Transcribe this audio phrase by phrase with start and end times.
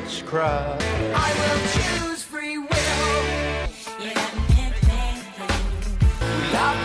[0.00, 0.82] witchcraft.
[1.14, 2.68] I will choose free will.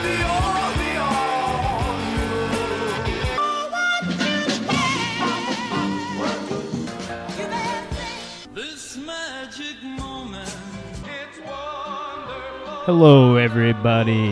[0.04, 1.22] The all, the all
[8.54, 10.56] This magic moment.
[11.04, 12.84] It's wonderful.
[12.86, 14.30] Hello, everybody.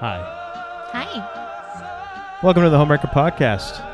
[0.00, 0.18] Hi.
[0.92, 2.38] Hi.
[2.42, 3.87] Welcome to the Homewrecker Podcast.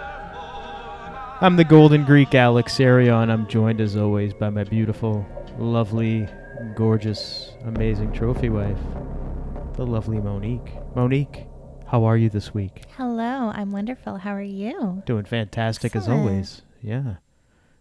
[1.40, 3.28] I'm the Golden Greek Alex Arion.
[3.28, 5.26] I'm joined, as always, by my beautiful,
[5.58, 6.28] lovely,
[6.76, 8.78] gorgeous, amazing trophy wife,
[9.74, 10.72] the lovely Monique.
[10.94, 11.46] Monique,
[11.86, 12.84] how are you this week?
[12.96, 13.50] Hello.
[13.52, 14.18] I'm wonderful.
[14.18, 15.02] How are you?
[15.06, 16.62] Doing fantastic as always.
[16.80, 17.16] Yeah.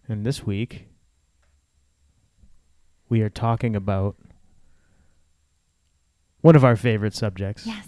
[0.08, 0.88] And this week,
[3.08, 4.16] we are talking about
[6.42, 7.68] one of our favorite subjects.
[7.68, 7.88] Yes.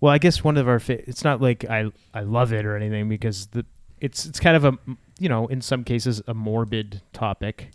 [0.00, 2.76] Well, I guess one of our fa- it's not like I I love it or
[2.76, 3.64] anything because the
[4.00, 4.78] it's it's kind of a
[5.18, 7.70] you know in some cases a morbid topic,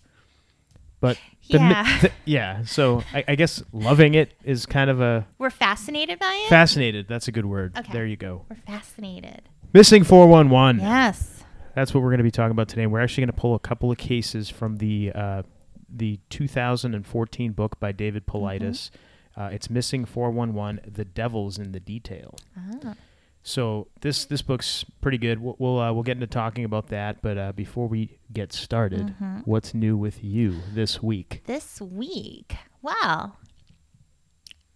[0.99, 1.17] but
[1.49, 1.99] the, Yeah.
[2.01, 2.63] the- yeah.
[2.65, 6.49] So I, I guess loving it is kind of a We're fascinated by it?
[6.49, 7.07] fascinated.
[7.07, 7.77] That's a good word.
[7.77, 7.93] Okay.
[7.93, 8.45] There you go.
[8.49, 9.43] We're fascinated.
[9.73, 10.79] Missing four one one.
[10.79, 11.43] Yes.
[11.75, 12.87] That's what we're going to be talking about today.
[12.87, 15.43] We're actually going to pull a couple of cases from the uh,
[15.89, 18.89] the 2014 book by David Paulides.
[19.37, 20.81] Uh, it's missing 411.
[20.93, 22.35] The Devil's in the Detail.
[22.57, 22.95] Ah.
[23.43, 25.39] So this this book's pretty good.
[25.39, 29.13] We'll we'll, uh, we'll get into talking about that, but uh, before we get started,
[29.21, 29.45] Mhm.
[29.45, 31.43] what's new with you this week?
[31.45, 33.37] This week, well,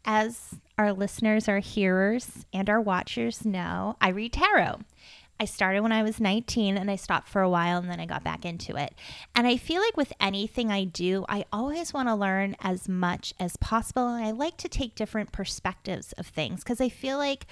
[0.05, 4.79] as our listeners, our hearers, and our watchers know, I read tarot.
[5.39, 8.05] I started when I was 19 and I stopped for a while and then I
[8.05, 8.93] got back into it.
[9.33, 13.33] And I feel like with anything I do, I always want to learn as much
[13.39, 14.07] as possible.
[14.07, 17.45] And I like to take different perspectives of things because I feel like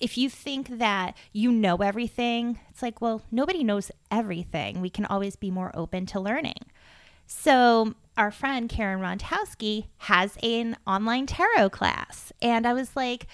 [0.00, 4.80] if you think that you know everything, it's like, well, nobody knows everything.
[4.80, 6.64] We can always be more open to learning.
[7.26, 12.32] So our friend Karen Rontowski has an online tarot class.
[12.40, 13.26] And I was like,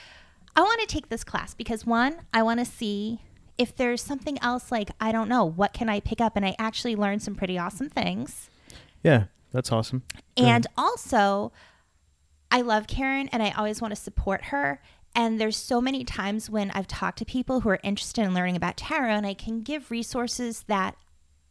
[0.57, 3.21] I want to take this class because one, I want to see
[3.63, 6.35] if there's something else like, I don't know, what can I pick up?
[6.35, 8.51] And I actually learned some pretty awesome things.
[9.05, 10.03] Yeah, that's awesome.
[10.37, 11.53] And also,
[12.51, 14.83] I love Karen and I always want to support her.
[15.15, 18.57] And there's so many times when I've talked to people who are interested in learning
[18.57, 20.97] about tarot and I can give resources that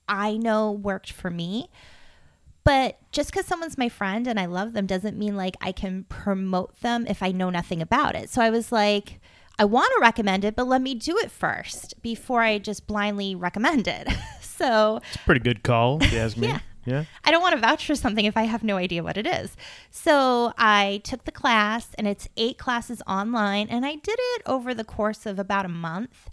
[0.10, 1.70] I know worked for me.
[2.66, 6.04] But just because someone's my friend and I love them doesn't mean like I can
[6.10, 8.30] promote them if I know nothing about it.
[8.30, 9.22] So I was like,
[9.60, 13.36] I want to recommend it, but let me do it first before I just blindly
[13.36, 14.08] recommend it.
[14.42, 16.48] so It's a pretty good call, if you ask me.
[16.84, 16.94] Yeah.
[16.94, 17.04] yeah.
[17.24, 19.56] I don't want to vouch for something if I have no idea what it is.
[19.92, 24.74] So I took the class, and it's eight classes online, and I did it over
[24.74, 26.32] the course of about a month.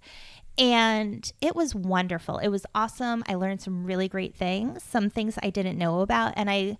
[0.56, 2.38] And it was wonderful.
[2.38, 3.22] It was awesome.
[3.28, 6.32] I learned some really great things, some things I didn't know about.
[6.34, 6.78] And I,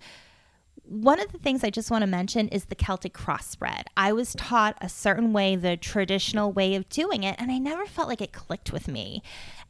[0.88, 3.86] one of the things I just want to mention is the Celtic cross spread.
[3.96, 7.84] I was taught a certain way, the traditional way of doing it, and I never
[7.84, 9.22] felt like it clicked with me.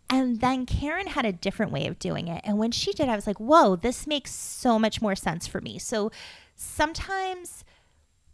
[0.08, 2.40] And then Karen had a different way of doing it.
[2.44, 5.60] And when she did, I was like, whoa, this makes so much more sense for
[5.60, 5.78] me.
[5.78, 6.10] So
[6.54, 7.64] sometimes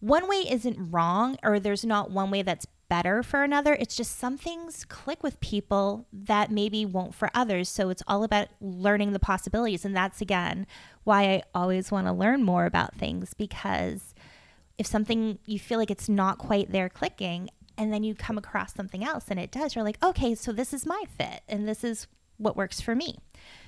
[0.00, 3.76] one way isn't wrong, or there's not one way that's better for another.
[3.80, 7.68] It's just some things click with people that maybe won't for others.
[7.68, 9.84] So it's all about learning the possibilities.
[9.84, 10.64] And that's again
[11.02, 14.14] why I always want to learn more about things because
[14.78, 18.72] if something you feel like it's not quite there clicking, and then you come across
[18.72, 21.82] something else and it does, you're like, okay, so this is my fit and this
[21.82, 22.06] is
[22.36, 23.18] what works for me.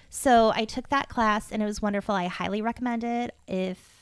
[0.08, 2.14] So I took that class and it was wonderful.
[2.14, 3.34] I highly recommend it.
[3.48, 3.95] If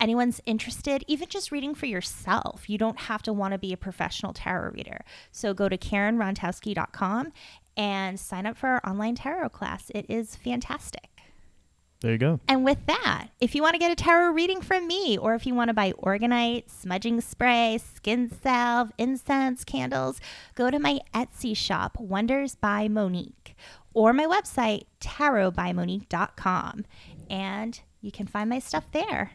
[0.00, 3.76] anyone's interested, even just reading for yourself, you don't have to want to be a
[3.76, 5.04] professional tarot reader.
[5.32, 7.32] So go to KarenRontowski.com
[7.76, 9.90] and sign up for our online tarot class.
[9.94, 11.08] It is fantastic.
[12.00, 12.40] There you go.
[12.46, 15.46] And with that, if you want to get a tarot reading from me, or if
[15.46, 20.20] you want to buy orgonite, smudging spray, skin salve, incense, candles,
[20.54, 23.56] go to my Etsy shop, Wonders by Monique,
[23.94, 26.84] or my website, tarotbymonique.com.
[27.30, 29.32] And you can find my stuff there.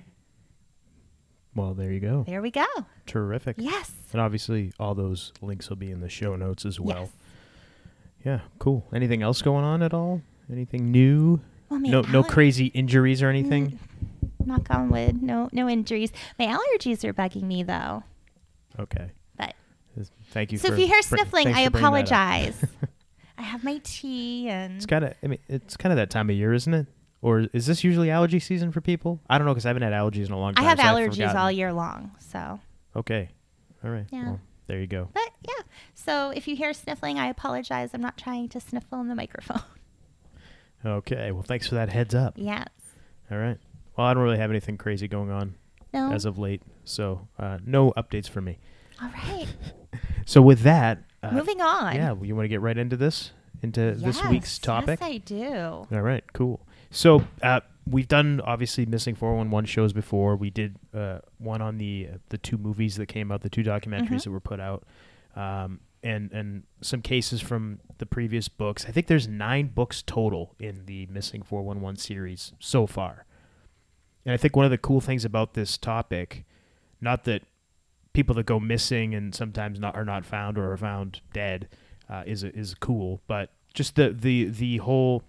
[1.56, 2.24] Well, there you go.
[2.28, 2.66] There we go.
[3.06, 3.56] Terrific.
[3.60, 3.92] Yes.
[4.14, 7.02] And obviously, all those links will be in the show notes as well.
[7.02, 7.10] Yes.
[8.24, 8.86] Yeah, cool.
[8.94, 10.22] Anything else going on at all?
[10.52, 11.42] Anything new?
[11.70, 13.80] Well, No, no crazy injuries or mm, anything.
[14.46, 15.22] Knock on wood.
[15.24, 16.12] No, no injuries.
[16.38, 18.04] My allergies are bugging me though.
[18.80, 19.12] Okay.
[19.38, 19.56] But
[20.30, 20.58] Thank you.
[20.58, 21.76] so if you hear br- sniffling, I for bringing that up.
[21.76, 22.66] apologize.
[23.38, 25.14] I have my tea and It's kind of.
[25.24, 26.88] I mean, it's kind of that time of year, isn't it?
[27.22, 29.20] Or is this usually allergy season for people?
[29.30, 30.78] I don't know because I haven't had allergies in a long I time.
[30.78, 32.12] have so allergies all year long.
[32.20, 32.60] So,
[32.96, 33.30] Okay.
[33.84, 34.06] All right.
[34.12, 34.24] Yeah.
[34.26, 35.10] Well, there you go.
[35.14, 35.64] but yeah.
[35.94, 37.92] So if you hear sniffling, I apologize.
[37.94, 39.62] I'm not trying to sniffle in the microphone.
[40.84, 41.32] Okay.
[41.32, 42.34] Well, thanks for that heads up.
[42.38, 42.68] Yes.
[43.30, 43.58] All right.
[43.96, 45.54] Well, I don't really have anything crazy going on
[45.94, 46.12] No.
[46.12, 48.58] as of late, so uh, no updates for me.
[49.02, 49.48] All right.
[50.26, 51.94] So with that, uh, Moving on.
[51.96, 53.32] Yeah, well, you want to get right into this,
[53.62, 55.00] into this week's topic.
[55.02, 55.54] Yes, I do.
[55.92, 56.66] All right, cool.
[56.90, 60.36] So uh, we've done obviously missing 411 shows before.
[60.36, 64.10] We did uh, one on the the two movies that came out, the two documentaries
[64.10, 64.24] Mhm.
[64.24, 64.84] that were put out,
[65.36, 68.86] um, and and some cases from the previous books.
[68.88, 73.26] I think there's nine books total in the missing 411 series so far.
[74.26, 76.46] And I think one of the cool things about this topic,
[77.00, 77.44] not that
[78.14, 81.70] people that go missing and sometimes not are not found or are found dead,
[82.12, 85.24] uh, is is cool, but just the the the whole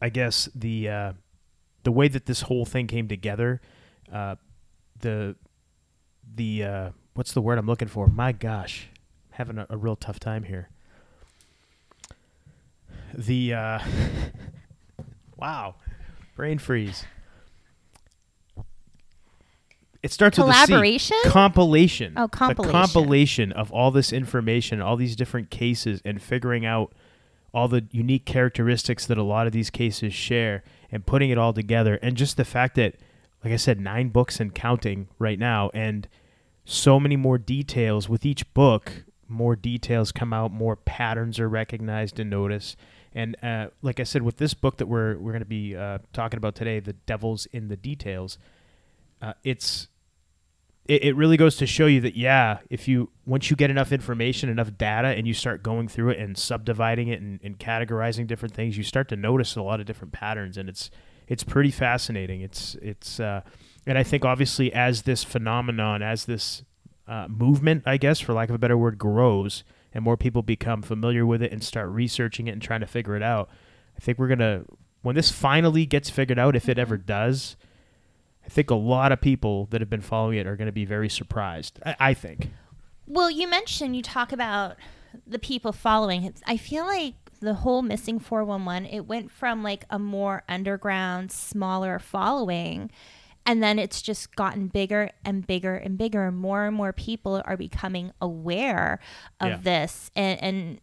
[0.00, 1.12] I guess the uh,
[1.82, 3.60] the way that this whole thing came together,
[4.12, 4.36] uh,
[5.00, 5.36] the
[6.34, 8.06] the uh, what's the word I'm looking for?
[8.06, 8.88] My gosh,
[9.30, 10.68] I'm having a, a real tough time here.
[13.14, 13.78] The uh,
[15.36, 15.76] wow,
[16.36, 17.04] brain freeze.
[20.06, 20.46] It starts with.
[20.46, 21.16] Collaboration?
[21.26, 22.14] compilation.
[22.16, 22.72] Oh, The compilation.
[22.72, 26.92] compilation of all this information, all these different cases, and figuring out
[27.52, 30.62] all the unique characteristics that a lot of these cases share
[30.92, 32.96] and putting it all together and just the fact that
[33.42, 36.06] like i said nine books and counting right now and
[36.66, 42.20] so many more details with each book more details come out more patterns are recognized
[42.20, 42.76] and noticed
[43.14, 45.96] and uh, like i said with this book that we're, we're going to be uh,
[46.12, 48.36] talking about today the devil's in the details
[49.22, 49.88] uh, it's
[50.88, 53.92] it, it really goes to show you that yeah if you once you get enough
[53.92, 58.26] information enough data and you start going through it and subdividing it and, and categorizing
[58.26, 60.90] different things you start to notice a lot of different patterns and it's
[61.28, 62.40] it's pretty fascinating.
[62.40, 63.40] It's it's uh,
[63.86, 66.64] and i think obviously as this phenomenon as this
[67.06, 69.62] uh, movement i guess for lack of a better word grows
[69.94, 73.14] and more people become familiar with it and start researching it and trying to figure
[73.14, 73.48] it out
[73.96, 74.64] i think we're gonna
[75.02, 77.56] when this finally gets figured out if it ever does
[78.46, 80.84] I think a lot of people that have been following it are going to be
[80.84, 81.78] very surprised.
[81.84, 82.50] I, I think.
[83.06, 84.76] Well, you mentioned you talk about
[85.26, 86.40] the people following it.
[86.46, 91.98] I feel like the whole missing 411 it went from like a more underground smaller
[91.98, 92.90] following
[93.44, 97.42] and then it's just gotten bigger and bigger and bigger and more and more people
[97.44, 98.98] are becoming aware
[99.38, 99.56] of Yeah.
[99.58, 100.80] this and, and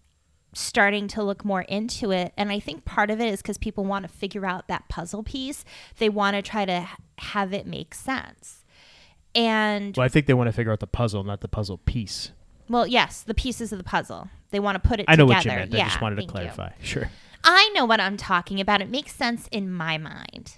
[0.53, 3.83] starting to look more into it and i think part of it is because people
[3.83, 5.65] want to figure out that puzzle piece
[5.97, 6.87] they want to try to
[7.23, 8.63] have it make sense
[9.35, 12.31] and Well, I think they want to figure out the puzzle, not the puzzle piece.
[12.69, 14.29] well, yes, the pieces of the puzzle.
[14.51, 15.35] They want to put it I know together.
[15.35, 15.73] what you meant.
[15.73, 16.33] Yeah, I just wanted to thank you.
[16.33, 16.69] clarify.
[16.81, 17.09] Sure.
[17.43, 18.81] I know what I'm talking about.
[18.81, 20.57] It makes sense in my mind.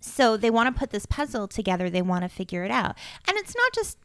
[0.00, 1.88] So they want to put this puzzle together.
[1.88, 2.96] They want to figure it out.
[3.26, 3.98] And it's not just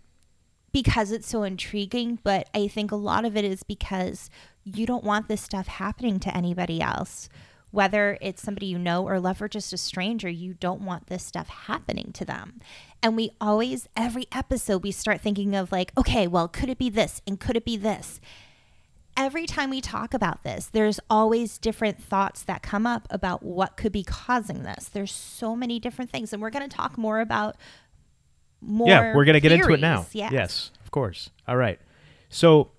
[0.71, 4.29] because it's so intriguing, but I think a lot of it is because
[4.63, 7.29] you don't want this stuff happening to anybody else.
[7.73, 11.23] Whether it's somebody you know or love or just a stranger, you don't want this
[11.23, 12.59] stuff happening to them.
[13.01, 16.91] And we always, every episode, we start thinking of like, okay, well, could it be
[16.91, 17.21] this?
[17.25, 18.21] And could it be this?
[19.15, 23.77] every time we talk about this, there's always different thoughts that come up about what
[23.77, 24.89] could be causing this.
[24.89, 27.55] There's so many different things, and we're going to talk more about
[28.61, 28.87] more.
[28.87, 30.05] yeah, we're going to get into it now.
[30.13, 30.31] Yes.
[30.31, 31.29] Yes, of course.
[31.47, 31.79] All right.
[32.29, 32.71] So,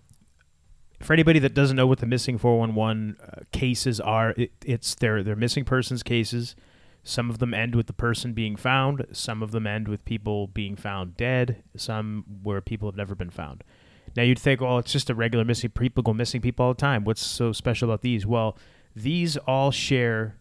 [1.05, 5.23] for anybody that doesn't know what the missing 411 uh, cases are, it, it's they're,
[5.23, 6.57] they're missing persons cases.
[7.03, 9.07] Some of them end with the person being found.
[9.13, 11.63] Some of them end with people being found dead.
[11.77, 13.63] Some where people have never been found.
[14.17, 16.81] Now you'd think, well, it's just a regular missing people go missing people all the
[16.81, 17.05] time.
[17.05, 18.27] What's so special about these?
[18.27, 18.57] Well,
[18.97, 20.39] these all share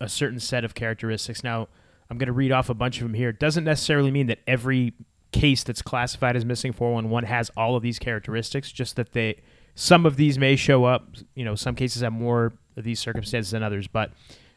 [0.00, 1.44] a certain set of characteristics.
[1.44, 1.68] Now,
[2.08, 3.28] I'm going to read off a bunch of them here.
[3.28, 4.94] It doesn't necessarily mean that every
[5.32, 9.40] case that's classified as missing 411 has all of these characteristics, just that they
[9.74, 13.52] some of these may show up, you know, some cases have more of these circumstances
[13.52, 14.10] than others, but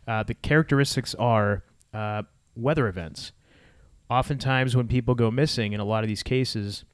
[0.08, 1.64] uh, the characteristics are
[1.94, 2.24] uh,
[2.56, 3.32] weather events.
[4.10, 6.86] Oftentimes, when people go missing, in a lot of these cases,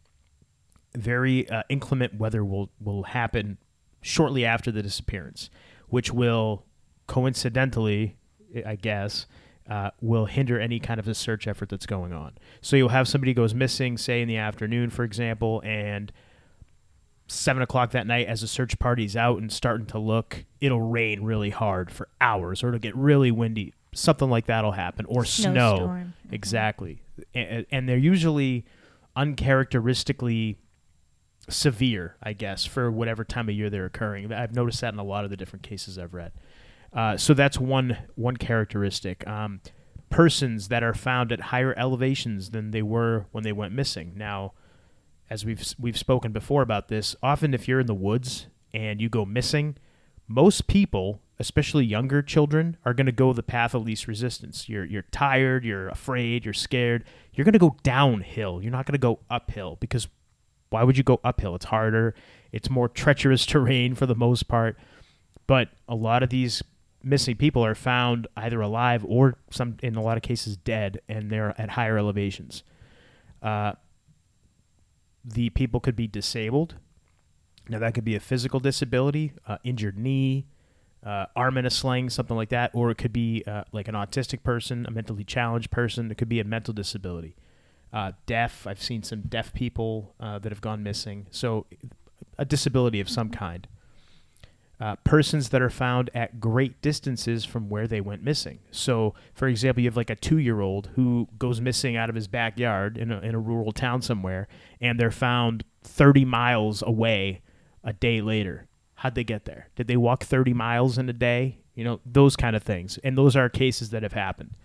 [0.93, 3.57] very uh, inclement weather will will happen
[4.01, 5.49] shortly after the disappearance,
[5.87, 6.65] which will
[7.07, 8.17] coincidentally,
[8.65, 9.25] I guess,
[9.69, 12.33] uh, will hinder any kind of a search effort that's going on.
[12.61, 16.11] So you'll have somebody goes missing, say in the afternoon, for example, and
[17.27, 21.23] seven o'clock that night, as the search party's out and starting to look, it'll rain
[21.23, 23.73] really hard for hours, or it'll get really windy.
[23.93, 25.77] Something like that'll happen, or snow.
[26.31, 27.01] Exactly,
[27.33, 28.65] and, and they're usually
[29.15, 30.57] uncharacteristically
[31.49, 34.31] severe, I guess, for whatever time of year they're occurring.
[34.31, 36.31] I've noticed that in a lot of the different cases I've read.
[36.93, 39.27] Uh, so that's one one characteristic.
[39.27, 39.61] Um,
[40.09, 44.13] persons that are found at higher elevations than they were when they went missing.
[44.15, 44.53] Now,
[45.29, 49.09] as we've we've spoken before about this, often if you're in the woods and you
[49.09, 49.77] go missing,
[50.27, 54.67] most people especially younger children, are going to go the path of least resistance.
[54.67, 57.03] You're you're tired, you're afraid, you're scared.
[57.33, 58.61] You're going to go downhill.
[58.61, 60.07] You're not going to go uphill because
[60.69, 61.55] why would you go uphill?
[61.55, 62.15] It's harder.
[62.51, 64.77] It's more treacherous terrain for the most part.
[65.45, 66.63] But a lot of these
[67.07, 71.29] missing people are found either alive or some in a lot of cases dead and
[71.29, 72.63] they're at higher elevations.
[73.41, 73.73] Uh,
[75.23, 76.75] the people could be disabled.
[77.69, 80.47] Now that could be a physical disability, uh, injured knee,
[81.05, 83.95] uh, arm in a sling, something like that, or it could be uh, like an
[83.95, 86.11] autistic person, a mentally challenged person.
[86.11, 87.35] It could be a mental disability.
[87.93, 88.67] Uh, deaf.
[88.67, 91.27] I've seen some deaf people uh, that have gone missing.
[91.31, 91.65] So
[92.37, 93.67] a disability of some kind.
[94.79, 98.59] Uh, persons that are found at great distances from where they went missing.
[98.69, 102.15] So, for example, you have like a two year old who goes missing out of
[102.15, 104.47] his backyard in a, in a rural town somewhere,
[104.79, 107.41] and they're found 30 miles away
[107.83, 108.67] a day later.
[108.95, 109.69] How'd they get there?
[109.75, 111.59] Did they walk 30 miles in a day?
[111.73, 112.99] You know, those kind of things.
[113.03, 114.55] And those are cases that have happened.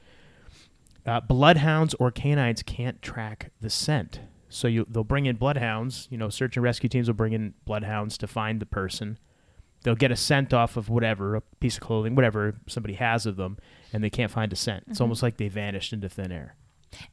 [1.04, 4.21] Uh, bloodhounds or canines can't track the scent.
[4.49, 6.07] So you, they'll bring in bloodhounds.
[6.11, 9.19] You know, search and rescue teams will bring in bloodhounds to find the person.
[9.82, 13.36] They'll get a scent off of whatever, a piece of clothing, whatever somebody has of
[13.36, 13.58] them,
[13.92, 14.84] and they can't find a scent.
[14.88, 16.54] It's almost like they vanished into thin air.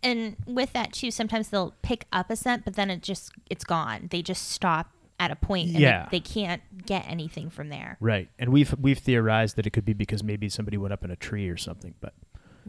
[0.04, 3.64] And with that too, sometimes they'll pick up a scent, but then it just it's
[3.64, 4.08] gone.
[4.12, 6.08] They just stop at a point and Yeah.
[6.12, 7.98] they, they can't get anything from there.
[8.00, 8.30] Right.
[8.38, 11.16] And we've we've theorized that it could be because maybe somebody went up in a
[11.16, 11.94] tree or something.
[12.02, 12.14] But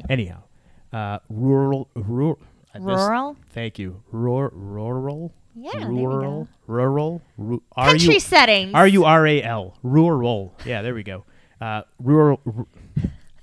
[0.09, 0.43] anyhow,
[0.93, 2.39] uh, rural rural
[2.79, 3.37] Rural?
[3.51, 4.03] thank you.
[4.13, 5.33] Rural rural.
[5.55, 6.45] Yeah, there you Rural.
[6.45, 6.49] go.
[6.67, 7.23] Rural.
[7.37, 8.75] Ru- R Country U settings.
[8.75, 9.77] R U R A L.
[9.83, 10.55] Rural.
[10.65, 11.25] Yeah, there we go.
[11.61, 12.41] Uh, rural.
[12.45, 12.69] ru-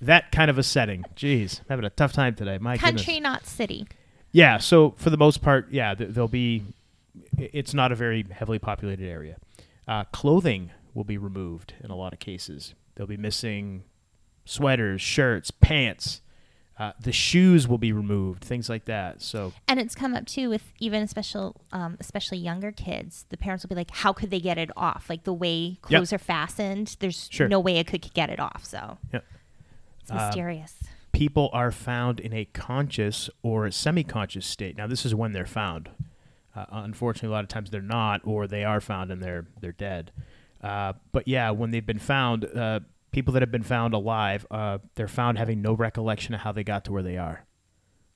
[0.01, 1.03] that kind of a setting.
[1.15, 2.57] Jeez, having a tough time today.
[2.59, 3.03] My goodness.
[3.05, 3.87] Country, not city.
[4.31, 6.63] Yeah, so for the most part, yeah, th- there'll be.
[7.37, 9.37] It's not a very heavily populated area.
[9.87, 12.73] Uh, clothing will be removed in a lot of cases.
[12.95, 13.83] They'll be missing
[14.45, 16.21] sweaters, shirts, pants.
[16.79, 19.19] Uh, the shoes will be removed, things like that.
[19.21, 23.25] So And it's come up too with even special, um, especially younger kids.
[23.29, 25.09] The parents will be like, "How could they get it off?
[25.09, 27.47] Like the way clothes are fastened, there's Sure.
[27.47, 29.21] no way it could get it off." So yeah.
[30.01, 30.75] it's mysterious.
[31.13, 34.77] people are found in a conscious or a semi-conscious state.
[34.77, 35.89] Now, this is when they're found.
[36.55, 39.71] Uh, unfortunately, a lot of times they're not, or they are found and they're they're
[39.71, 40.11] dead.
[40.61, 44.79] Uh, but yeah, when they've been found, uh, people that have been found alive, uh,
[44.95, 47.45] they're found having no recollection of how they got to where they are,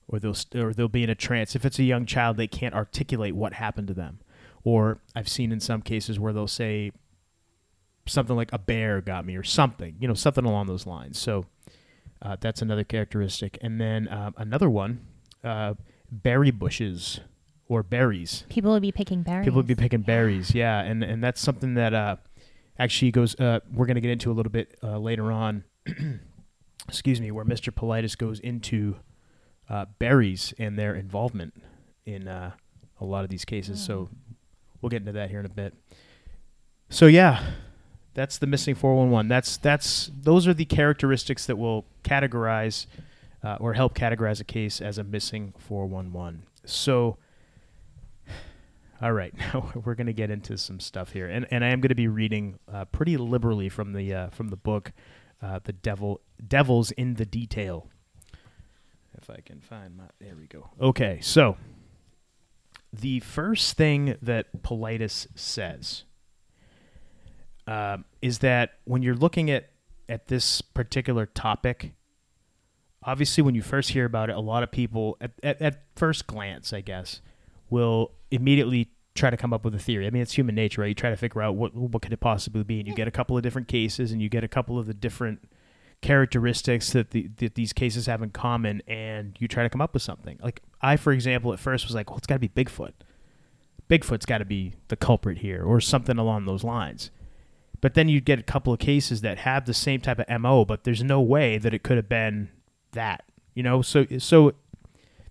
[0.08, 1.54] or they'll st- or they'll be in a trance.
[1.54, 4.20] If it's a young child, they can't articulate what happened to them.
[4.64, 6.92] Or I've seen in some cases where they'll say
[8.06, 11.18] something like a bear got me or something, you know, something along those lines.
[11.18, 11.46] So
[12.20, 13.58] uh, that's another characteristic.
[13.60, 15.00] And then uh, another one,
[15.42, 15.74] uh,
[16.10, 17.20] berry bushes
[17.68, 18.44] or berries.
[18.48, 19.44] People would be picking berries.
[19.44, 22.16] People would be picking berries, yeah, and and that's something that uh,
[22.78, 23.38] actually goes.
[23.38, 25.64] Uh, we're going to get into a little bit uh, later on.
[26.88, 27.72] excuse me, where Mr.
[27.72, 28.96] Paulides goes into
[29.68, 31.54] uh, berries and their involvement
[32.04, 32.52] in uh,
[33.00, 33.82] a lot of these cases.
[33.82, 34.08] So
[34.80, 35.74] we'll get into that here in a bit.
[36.90, 37.42] So yeah,
[38.14, 39.28] that's the missing 411.
[39.28, 42.86] That's that's those are the characteristics that will categorize
[43.42, 46.42] uh, or help categorize a case as a missing 411.
[46.64, 47.16] So
[49.02, 51.80] all right, now we're going to get into some stuff here, and and I am
[51.80, 54.92] going to be reading uh, pretty liberally from the uh, from the book,
[55.42, 57.88] uh, the devil devils in the detail.
[59.20, 60.70] If I can find my there we go.
[60.80, 61.56] Okay, so
[62.92, 66.04] the first thing that Paulides says
[67.66, 69.70] um, is that when you're looking at
[70.08, 71.92] at this particular topic,
[73.02, 76.26] obviously when you first hear about it, a lot of people at, at, at first
[76.26, 77.20] glance, I guess,
[77.72, 80.06] will immediately try to come up with a theory.
[80.06, 80.88] I mean, it's human nature, right?
[80.88, 83.10] You try to figure out what what could it possibly be, and you get a
[83.10, 85.48] couple of different cases, and you get a couple of the different
[86.02, 89.94] characteristics that the that these cases have in common, and you try to come up
[89.94, 90.38] with something.
[90.42, 92.92] Like I, for example, at first was like, well, it's got to be Bigfoot.
[93.88, 97.10] Bigfoot's got to be the culprit here, or something along those lines.
[97.80, 100.64] But then you get a couple of cases that have the same type of mo,
[100.64, 102.50] but there's no way that it could have been
[102.92, 103.24] that.
[103.54, 104.52] You know, so so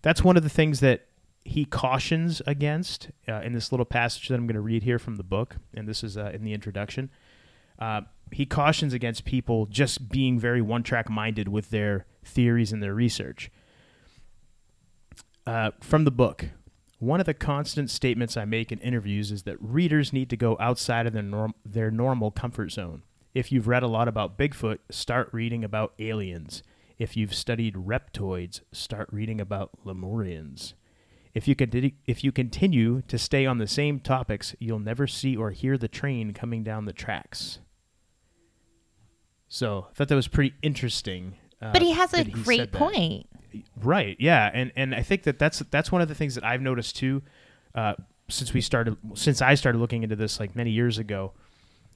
[0.02, 1.06] that's one of the things that
[1.44, 5.16] he cautions against uh, in this little passage that I'm going to read here from
[5.16, 7.10] the book, and this is uh, in the introduction.
[7.80, 12.94] Uh, he cautions against people just being very one-track minded with their theories and their
[12.94, 13.52] research.
[15.46, 16.50] Uh, from the book,
[17.00, 20.56] one of the constant statements I make in interviews is that readers need to go
[20.60, 23.02] outside of their norm- their normal comfort zone.
[23.34, 26.62] If you've read a lot about Bigfoot, start reading about aliens.
[27.00, 30.74] If you've studied reptoids, start reading about Lemurians.
[31.34, 35.36] If you continue, if you continue to stay on the same topics, you'll never see
[35.36, 37.60] or hear the train coming down the tracks.
[39.48, 41.36] So I thought that was pretty interesting.
[41.62, 43.28] Uh, But he has a that great point.
[43.82, 44.16] Right.
[44.20, 44.50] Yeah.
[44.54, 47.22] And and I think that that's that's one of the things that I've noticed too,
[47.76, 47.96] uh,
[48.30, 51.34] since we started since I started looking into this like many years ago,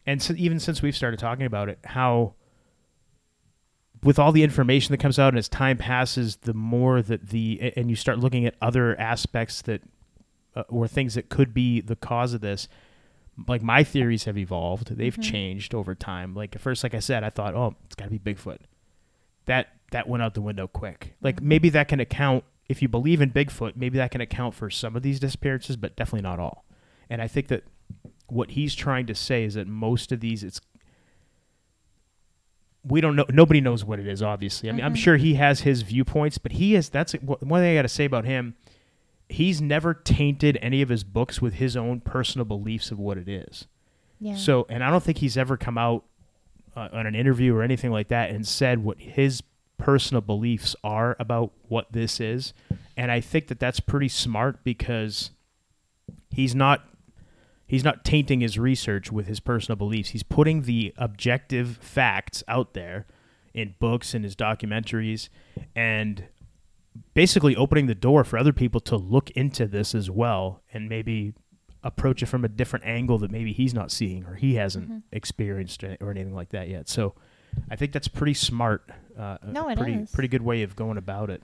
[0.05, 2.35] and so even since we've started talking about it, how
[4.05, 7.73] with all the information that comes out and as time passes, the more that the
[7.75, 9.81] and you start looking at other aspects that
[10.55, 12.67] uh, or things that could be the cause of this.
[13.47, 16.33] Like my theories have evolved; they've changed over time.
[16.33, 18.59] Like at first, like I said, I thought, "Oh, it's got to be Bigfoot."
[19.45, 21.15] that that went out the window quick.
[21.21, 24.69] Like maybe that can account if you believe in Bigfoot, maybe that can account for
[24.69, 26.65] some of these disappearances, but definitely not all.
[27.09, 27.63] And I think that
[28.27, 30.59] what he's trying to say is that most of these it's
[32.87, 34.69] we don't know nobody knows what it is obviously.
[34.69, 37.75] I mean, I'm sure he has his viewpoints, but he is that's one thing I
[37.75, 38.55] got to say about him.
[39.27, 43.27] He's never tainted any of his books with his own personal beliefs of what it
[43.27, 43.65] is.
[44.19, 44.35] Yeah.
[44.35, 46.03] So, and I don't think he's ever come out
[46.75, 49.41] uh, on an interview or anything like that and said what his
[49.77, 52.53] personal beliefs are about what this is.
[52.95, 55.31] And I think that that's pretty smart because
[56.29, 56.87] he's not
[57.67, 60.09] he's not tainting his research with his personal beliefs.
[60.09, 63.05] He's putting the objective facts out there
[63.53, 65.29] in books and his documentaries
[65.75, 66.25] and
[67.13, 71.33] basically opening the door for other people to look into this as well and maybe
[71.83, 75.83] approach it from a different angle that maybe he's not seeing or he hasn't experienced
[75.83, 76.89] or anything like that yet.
[76.89, 77.13] So
[77.69, 78.89] I think that's pretty smart.
[79.17, 80.11] Uh, No, it pretty is.
[80.11, 81.43] pretty good way of going about it.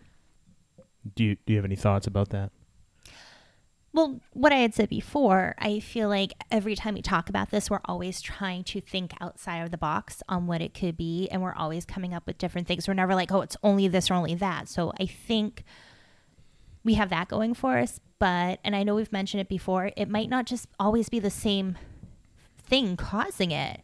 [1.16, 2.52] Do you do you have any thoughts about that?
[3.94, 7.70] Well, what I had said before, I feel like every time we talk about this,
[7.70, 11.28] we're always trying to think outside of the box on what it could be.
[11.30, 12.88] And we're always coming up with different things.
[12.88, 14.70] We're never like, oh, it's only this or only that.
[14.70, 15.66] So I think
[16.86, 18.00] we have that going for us.
[18.18, 21.30] But, and I know we've mentioned it before, it might not just always be the
[21.30, 21.78] same
[22.58, 23.82] thing causing it.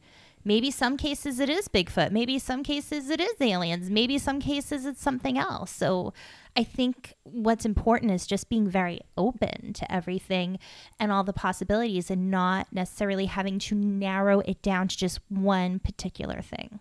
[0.48, 2.12] Maybe some cases it is Bigfoot.
[2.12, 3.90] Maybe some cases it is aliens.
[3.90, 5.72] Maybe some cases it's something else.
[5.72, 6.14] So
[6.56, 10.58] I think what's important is just being very open to everything
[11.02, 15.80] and all the possibilities and not necessarily having to narrow it down to just one
[15.80, 16.80] particular thing.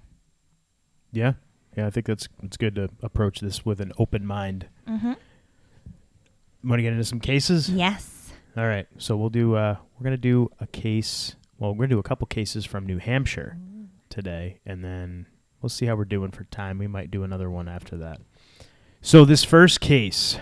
[1.11, 1.33] Yeah,
[1.77, 1.89] yeah.
[1.89, 4.69] I think that's it's good to approach this with an open mind.
[4.89, 5.15] Mm-hmm.
[6.63, 7.69] Want to get into some cases?
[7.69, 8.33] Yes.
[8.57, 8.87] All right.
[8.99, 9.57] So we'll do.
[9.57, 11.35] Uh, we're gonna do a case.
[11.59, 13.57] Well, we're gonna do a couple cases from New Hampshire
[14.11, 15.27] today, and then
[15.63, 16.79] we'll see how we're doing for time.
[16.79, 18.21] We might do another one after that.
[19.01, 20.39] So this first case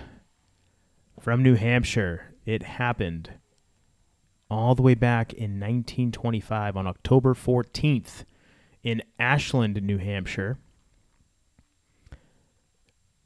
[1.21, 3.35] from New Hampshire, it happened
[4.51, 8.25] all the way back in 1925 on October 14th
[8.83, 10.59] in Ashland, New Hampshire.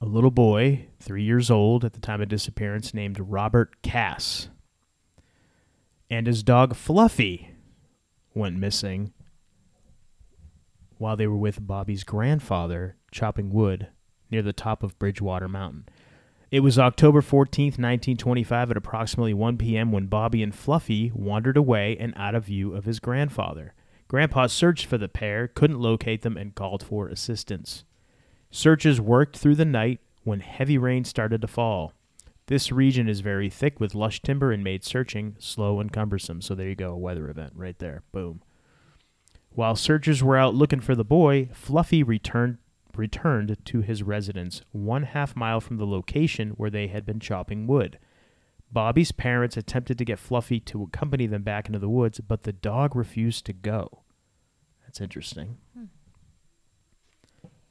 [0.00, 4.50] A little boy, three years old at the time of disappearance, named Robert Cass,
[6.10, 7.54] and his dog Fluffy
[8.38, 9.12] went missing
[10.96, 13.88] while they were with Bobby's grandfather chopping wood
[14.30, 15.88] near the top of Bridgewater Mountain.
[16.50, 19.92] It was October 14th, 1925, at approximately 1 p.m.
[19.92, 23.74] when Bobby and Fluffy wandered away and out of view of his grandfather.
[24.08, 27.84] Grandpa searched for the pair, couldn't locate them, and called for assistance.
[28.50, 31.92] Searches worked through the night when heavy rain started to fall.
[32.48, 36.40] This region is very thick with lush timber and made searching slow and cumbersome.
[36.40, 38.04] So there you go, a weather event right there.
[38.10, 38.40] Boom.
[39.50, 42.56] While searchers were out looking for the boy, Fluffy returned
[42.96, 47.66] returned to his residence one half mile from the location where they had been chopping
[47.66, 47.98] wood.
[48.72, 52.52] Bobby's parents attempted to get Fluffy to accompany them back into the woods, but the
[52.52, 54.04] dog refused to go.
[54.84, 55.58] That's interesting.
[55.74, 55.84] Hmm.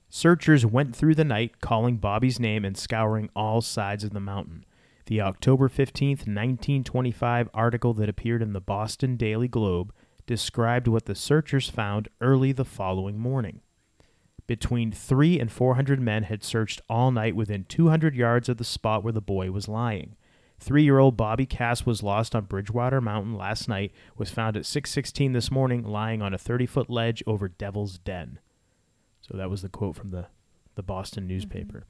[0.10, 4.66] Searchers went through the night, calling Bobby's name and scouring all sides of the mountain.
[5.08, 9.94] The October 15th, 1925 article that appeared in the Boston Daily Globe
[10.26, 13.62] described what the searchers found early the following morning.
[14.48, 19.02] Between three and 400 men had searched all night within 200 yards of the spot
[19.02, 20.18] where the boy was lying.
[20.60, 23.94] Three-year-old Bobby Cass was lost on Bridgewater Mountain last night.
[24.18, 28.40] Was found at 6:16 this morning, lying on a 30-foot ledge over Devil's Den.
[29.22, 30.28] So that was the quote from the,
[30.76, 31.86] the Boston newspaper.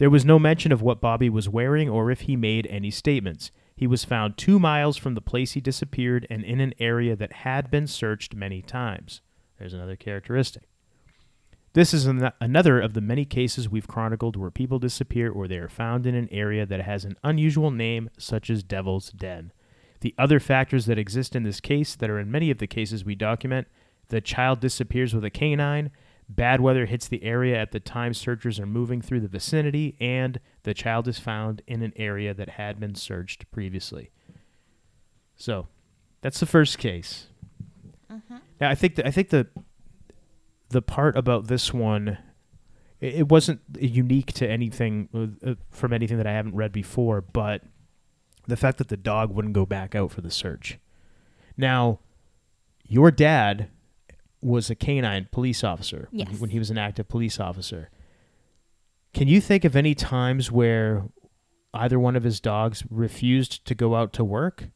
[0.00, 3.50] There was no mention of what Bobby was wearing or if he made any statements.
[3.76, 7.44] He was found two miles from the place he disappeared and in an area that
[7.44, 9.20] had been searched many times.
[9.58, 10.62] There's another characteristic.
[11.74, 15.58] This is an- another of the many cases we've chronicled where people disappear or they
[15.58, 19.52] are found in an area that has an unusual name, such as Devil's Den.
[20.00, 23.04] The other factors that exist in this case that are in many of the cases
[23.04, 23.68] we document
[24.08, 25.90] the child disappears with a canine,
[26.30, 30.40] bad weather hits the area at the time searchers are moving through the vicinity, and
[30.62, 34.10] the child is found in an area that had been searched previously.
[35.36, 35.68] So,
[36.20, 37.26] that's the first case.
[38.60, 39.48] Now, I think that I think the
[40.68, 42.18] the part about this one,
[43.00, 45.08] it, it wasn't unique to anything
[45.44, 47.62] uh, uh, from anything that I haven't read before, but
[48.46, 50.78] the fact that the dog wouldn't go back out for the search.
[51.56, 52.00] Now,
[52.86, 53.68] your dad
[54.42, 56.40] was a canine police officer when he- Yes.
[56.40, 57.90] when he was an active police officer.
[59.12, 61.04] Can you think of any times where
[61.74, 64.68] either one of his dogs refused to go out to work?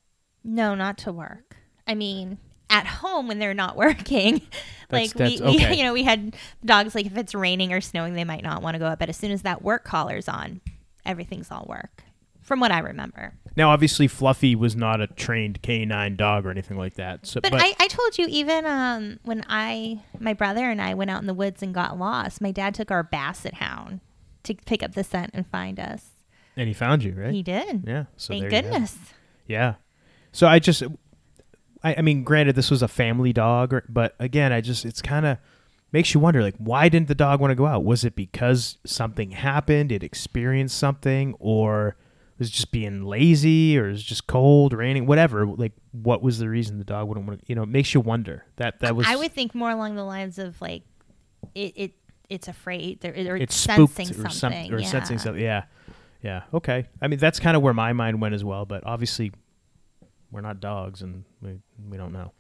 [0.43, 1.57] No, not to work.
[1.87, 2.39] I mean,
[2.71, 4.43] at home when they're not working.
[4.91, 5.75] Like we, that's- we, okay.
[5.79, 8.75] you know, we had dogs like if it's raining or snowing, they might not want
[8.75, 8.99] to go out.
[8.99, 10.61] But as soon as that work collar's on,
[11.07, 12.04] everything's all work.
[12.45, 13.35] From what I remember.
[13.57, 17.27] Now, obviously, Fluffy was not a trained canine dog or anything like that.
[17.27, 21.11] So, But, I, I told you even um, when I my brother and I went
[21.11, 24.01] out in the woods and got lost, my dad took our basset hound
[24.45, 26.11] to pick up the scent and find us.
[26.57, 27.33] and he found you, right?
[27.33, 27.85] He did.
[27.87, 28.05] yeah.
[28.17, 28.97] So Thank goodness.
[29.47, 29.75] Yeah.
[30.33, 30.83] So I just,
[31.83, 35.01] I, I mean, granted, this was a family dog, or, but again, I just, it's
[35.01, 35.39] kind of
[35.93, 37.85] makes you wonder, like, why didn't the dog want to go out?
[37.85, 39.93] Was it because something happened?
[39.93, 41.97] It experienced something, or
[42.39, 45.47] was just being lazy, or is it just cold, raining, whatever?
[45.47, 47.47] Like, what was the reason the dog wouldn't want to?
[47.49, 48.45] You know, it makes you wonder.
[48.57, 49.07] That that was.
[49.09, 50.83] I would think more along the lines of like
[51.55, 51.93] it, it
[52.29, 54.31] it's afraid there or it's sensing or something.
[54.31, 54.87] something or yeah.
[54.87, 55.43] sensing something.
[55.43, 55.65] Yeah,
[56.23, 56.43] yeah.
[56.53, 56.87] Okay.
[57.01, 58.65] I mean, that's kind of where my mind went as well.
[58.65, 59.33] But obviously,
[60.31, 62.33] we're not dogs, and we we don't know.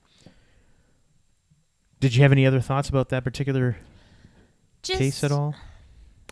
[2.00, 3.78] Did you have any other thoughts about that particular
[4.82, 5.54] Just case at all?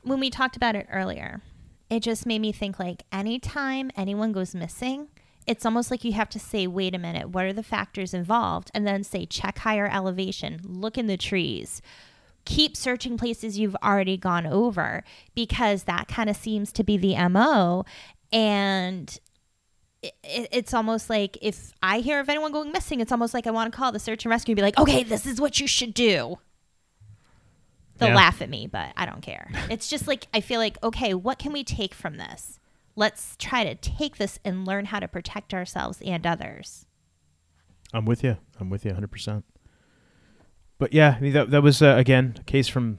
[0.03, 1.40] when we talked about it earlier,
[1.92, 5.09] it just made me think like anytime anyone goes missing,
[5.46, 8.70] it's almost like you have to say, wait a minute, what are the factors involved?
[8.74, 11.83] And then say, check higher elevation, look in the trees,
[12.44, 15.02] keep searching places you've already gone over
[15.35, 17.85] because that kind of seems to be the MO.
[18.33, 19.18] And
[20.02, 23.46] it, it- it's almost like if I hear of anyone going missing, it's almost like
[23.46, 25.61] I want to call the search and rescue and be like, okay, this is what
[25.61, 26.38] you should do.
[28.02, 28.16] They'll Yeah.
[28.16, 29.50] laugh at me, but I don't care.
[29.70, 32.58] It's just like I feel like, okay, what can we take from this?
[32.96, 36.86] Let's try to take this and learn how to protect ourselves and others.
[37.94, 38.36] I'm with you.
[38.60, 39.08] I'm with you 100.
[39.10, 39.44] percent
[40.78, 42.98] But yeah, I mean, that that was uh, again a case from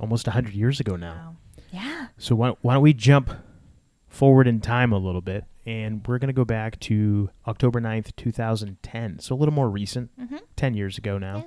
[0.00, 1.12] almost 100 years ago now.
[1.14, 1.36] Wow.
[1.70, 2.06] Yeah.
[2.16, 3.30] So why, why don't we jump
[4.08, 8.16] forward in time a little bit, and we're going to go back to October 9th,
[8.16, 9.18] 2010.
[9.18, 10.40] So a little more recent, Mhm.
[10.56, 11.46] 10 years ago now.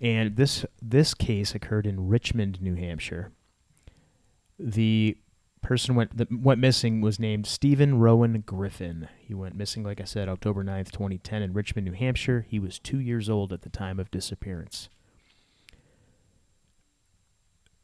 [0.00, 3.32] And this this case occurred in Richmond, New Hampshire.
[4.58, 5.18] The
[5.62, 9.08] person went that went missing was named Stephen Rowan Griffin.
[9.18, 12.46] He went missing, like I said, October 9th, 2010 in Richmond, New Hampshire.
[12.48, 14.88] He was two years old at the time of disappearance.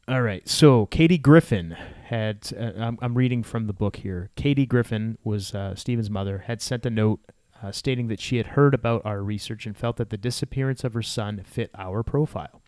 [0.08, 0.48] All right.
[0.48, 4.30] So Katie Griffin had, uh, I'm, I'm reading from the book here.
[4.36, 7.20] Katie Griffin was uh, Stephen's mother, had sent a note
[7.66, 10.94] uh, stating that she had heard about our research and felt that the disappearance of
[10.94, 12.62] her son fit our profile.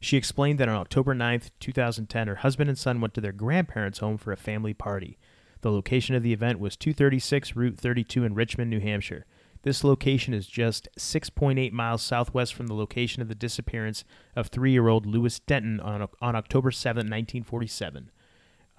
[0.00, 3.98] She explained that on October 9th, 2010, her husband and son went to their grandparents'
[3.98, 5.18] home for a family party.
[5.60, 9.26] The location of the event was 236 Route 32 in Richmond, New Hampshire.
[9.60, 14.72] This location is just 6.8 miles southwest from the location of the disappearance of three
[14.72, 18.10] year old Lewis Denton on, on October 7, 1947.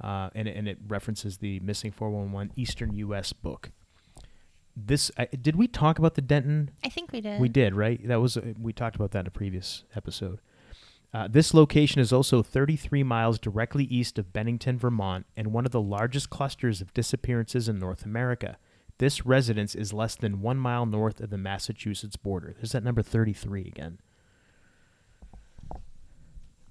[0.03, 3.31] Uh, and, and it references the Missing 411 Eastern U.S.
[3.31, 3.71] book.
[4.75, 7.39] This I, Did we talk about the Denton I think we did.
[7.39, 8.05] we did, right?
[8.07, 10.39] That was uh, we talked about that in a previous episode.
[11.13, 15.71] Uh, this location is also 33 miles directly east of Bennington, Vermont, and one of
[15.71, 18.57] the largest clusters of disappearances in North America.
[18.97, 22.53] This residence is less than one mile north of the Massachusetts border.
[22.55, 23.99] There's that number 33 again.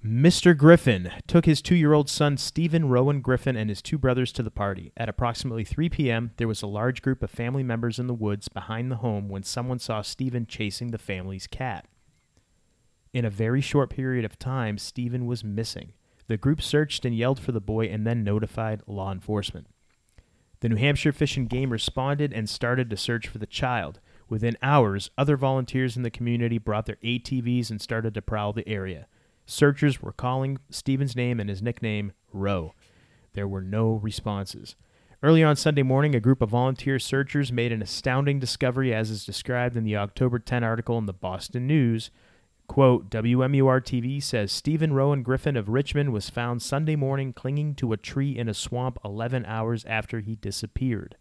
[0.05, 0.57] Mr.
[0.57, 4.43] Griffin took his two year old son Stephen Rowan Griffin and his two brothers to
[4.43, 4.91] the party.
[4.97, 8.49] At approximately 3 p.m., there was a large group of family members in the woods
[8.49, 11.87] behind the home when someone saw Stephen chasing the family's cat.
[13.13, 15.93] In a very short period of time, Stephen was missing.
[16.27, 19.69] The group searched and yelled for the boy and then notified law enforcement.
[20.61, 24.01] The New Hampshire Fish and Game responded and started to search for the child.
[24.29, 28.69] Within hours, other volunteers in the community brought their ATVs and started to prowl the
[28.69, 29.07] area.
[29.47, 32.75] Searchers were calling Stephen's name and his nickname Roe.
[33.35, 34.77] There were no responses.
[35.23, 39.25] Early on Sunday morning, a group of volunteer searchers made an astounding discovery as is
[39.25, 42.11] described in the October 10 article in the Boston News.
[42.67, 47.93] Quote, WMUR TV says Stephen Rowan Griffin of Richmond was found Sunday morning clinging to
[47.93, 51.17] a tree in a swamp 11 hours after he disappeared.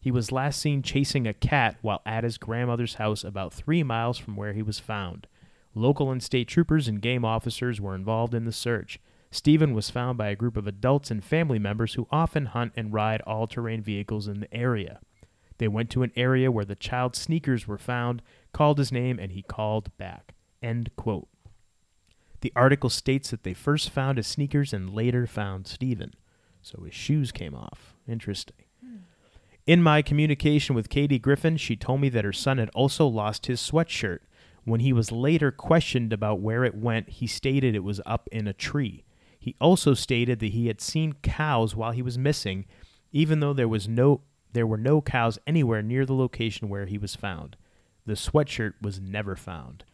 [0.00, 4.18] He was last seen chasing a cat while at his grandmother's house about three miles
[4.18, 5.26] from where he was found.
[5.78, 8.98] Local and state troopers and game officers were involved in the search.
[9.30, 12.92] Stephen was found by a group of adults and family members who often hunt and
[12.92, 14.98] ride all terrain vehicles in the area.
[15.58, 19.30] They went to an area where the child's sneakers were found, called his name, and
[19.30, 20.34] he called back.
[20.60, 21.28] End quote.
[22.40, 26.12] The article states that they first found his sneakers and later found Stephen.
[26.60, 27.94] So his shoes came off.
[28.08, 28.64] Interesting.
[28.84, 28.96] Hmm.
[29.64, 33.46] In my communication with Katie Griffin, she told me that her son had also lost
[33.46, 34.20] his sweatshirt.
[34.68, 38.46] When he was later questioned about where it went, he stated it was up in
[38.46, 39.06] a tree.
[39.38, 42.66] He also stated that he had seen cows while he was missing,
[43.10, 44.20] even though there was no
[44.52, 47.56] there were no cows anywhere near the location where he was found.
[48.04, 49.84] The sweatshirt was never found.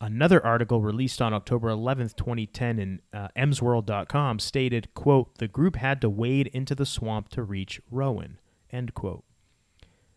[0.00, 6.00] Another article released on October 11, 2010 in uh, emsworld.com stated, quote, the group had
[6.00, 8.38] to wade into the swamp to reach Rowan,
[8.70, 9.24] end quote.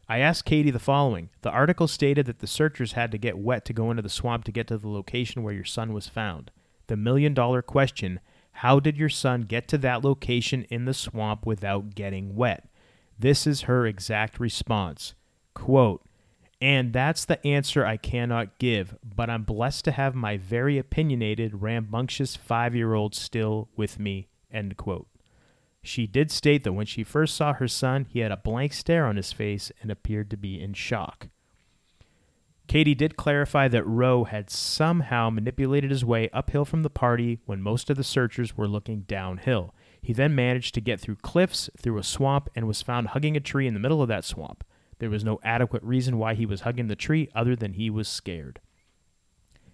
[0.10, 1.30] I asked Katie the following.
[1.42, 4.46] The article stated that the searchers had to get wet to go into the swamp
[4.46, 6.52] to get to the location where your son was found.
[6.88, 8.20] The million dollar question
[8.58, 12.68] how did your son get to that location in the swamp without getting wet?
[13.20, 15.14] This is her exact response.
[15.54, 16.04] Quote,
[16.60, 21.62] and that's the answer I cannot give, but I'm blessed to have my very opinionated,
[21.62, 24.28] rambunctious five year old still with me.
[24.52, 25.08] End quote.
[25.88, 29.06] She did state that when she first saw her son, he had a blank stare
[29.06, 31.30] on his face and appeared to be in shock.
[32.68, 37.62] Katie did clarify that Rowe had somehow manipulated his way uphill from the party when
[37.62, 39.74] most of the searchers were looking downhill.
[40.02, 43.40] He then managed to get through cliffs, through a swamp, and was found hugging a
[43.40, 44.66] tree in the middle of that swamp.
[45.00, 48.10] There was no adequate reason why he was hugging the tree other than he was
[48.10, 48.60] scared.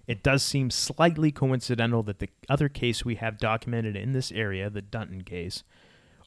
[0.06, 4.70] It does seem slightly coincidental that the other case we have documented in this area,
[4.70, 5.64] the Dunton case,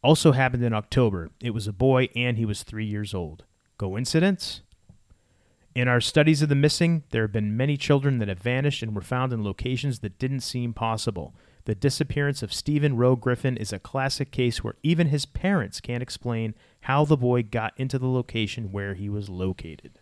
[0.03, 1.31] also happened in October.
[1.41, 3.45] It was a boy and he was three years old.
[3.79, 4.63] Coincidence?
[5.75, 8.95] In our studies of the missing, there have been many children that have vanished and
[8.95, 11.35] were found in locations that didn't seem possible.
[11.67, 16.03] The disappearance of Stephen Rowe Griffin is a classic case where even his parents can't
[16.03, 19.99] explain how the boy got into the location where he was located.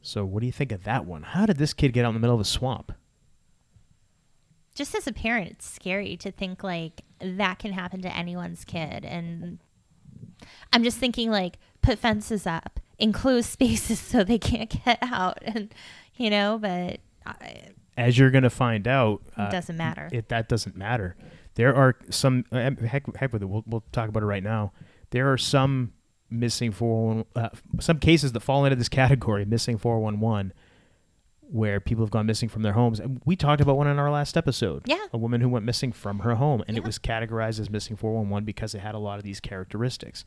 [0.00, 1.22] So, what do you think of that one?
[1.22, 2.92] How did this kid get out in the middle of a swamp?
[4.74, 9.04] Just as a parent, it's scary to think like that can happen to anyone's kid.
[9.04, 9.58] And
[10.72, 15.74] I'm just thinking like put fences up, enclose spaces so they can't get out, and
[16.14, 16.58] you know.
[16.60, 20.08] But I, As you're going to find out, it doesn't matter.
[20.12, 21.16] It that doesn't matter.
[21.54, 23.46] There are some uh, heck, heck with it.
[23.46, 24.72] We'll, we'll talk about it right now.
[25.10, 25.92] There are some
[26.30, 30.52] missing four uh, some cases that fall into this category, missing four one one,
[31.52, 32.98] where people have gone missing from their homes.
[32.98, 34.82] And we talked about one in our last episode.
[34.86, 35.04] Yeah.
[35.12, 38.14] a woman who went missing from her home, and it was categorized as missing four
[38.14, 40.24] one one because it had a lot of these characteristics.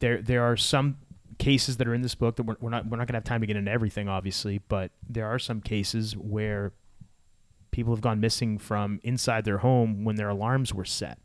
[0.00, 0.96] There there are some
[1.38, 3.24] cases that are in this book that we're, we're not we're not going to have
[3.24, 6.72] time to get into everything, obviously, but there are some cases where
[7.70, 11.18] people have gone missing from inside their home when their alarms were set.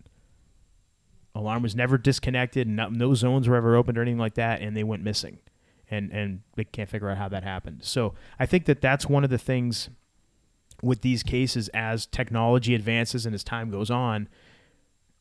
[1.36, 4.76] Alarm was never disconnected, no, no zones were ever opened or anything like that, and
[4.76, 5.40] they went missing,
[5.90, 7.84] and and they can't figure out how that happened.
[7.84, 9.90] So I think that that's one of the things
[10.82, 14.30] with these cases as technology advances and as time goes on.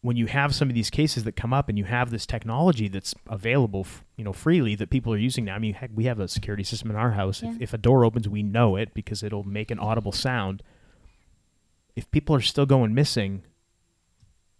[0.02, 2.86] When you have some of these cases that come up and you have this technology
[2.86, 5.56] that's available, f- you know, freely that people are using now.
[5.56, 7.42] I mean, heck, we have a security system in our house.
[7.42, 7.50] Yeah.
[7.50, 10.62] If, if a door opens, we know it because it'll make an audible sound
[11.96, 13.42] if people are still going missing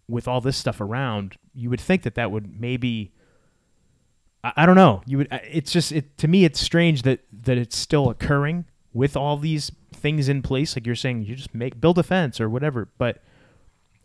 [0.09, 3.13] with all this stuff around, you would think that that would maybe.
[4.43, 5.01] I, I don't know.
[5.05, 5.27] You would.
[5.31, 6.45] It's just it to me.
[6.45, 10.75] It's strange that that it's still occurring with all these things in place.
[10.75, 13.23] Like you're saying, you just make build a fence or whatever, but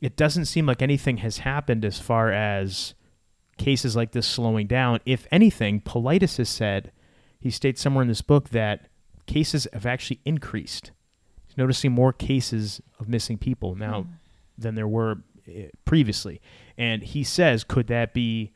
[0.00, 2.94] it doesn't seem like anything has happened as far as
[3.56, 4.98] cases like this slowing down.
[5.06, 6.90] If anything, Paulides has said
[7.38, 8.88] he states somewhere in this book that
[9.26, 10.90] cases have actually increased.
[11.46, 14.06] He's noticing more cases of missing people now
[14.58, 15.18] than there were
[15.48, 16.40] uh, previously.
[16.76, 18.52] And he says, could that be,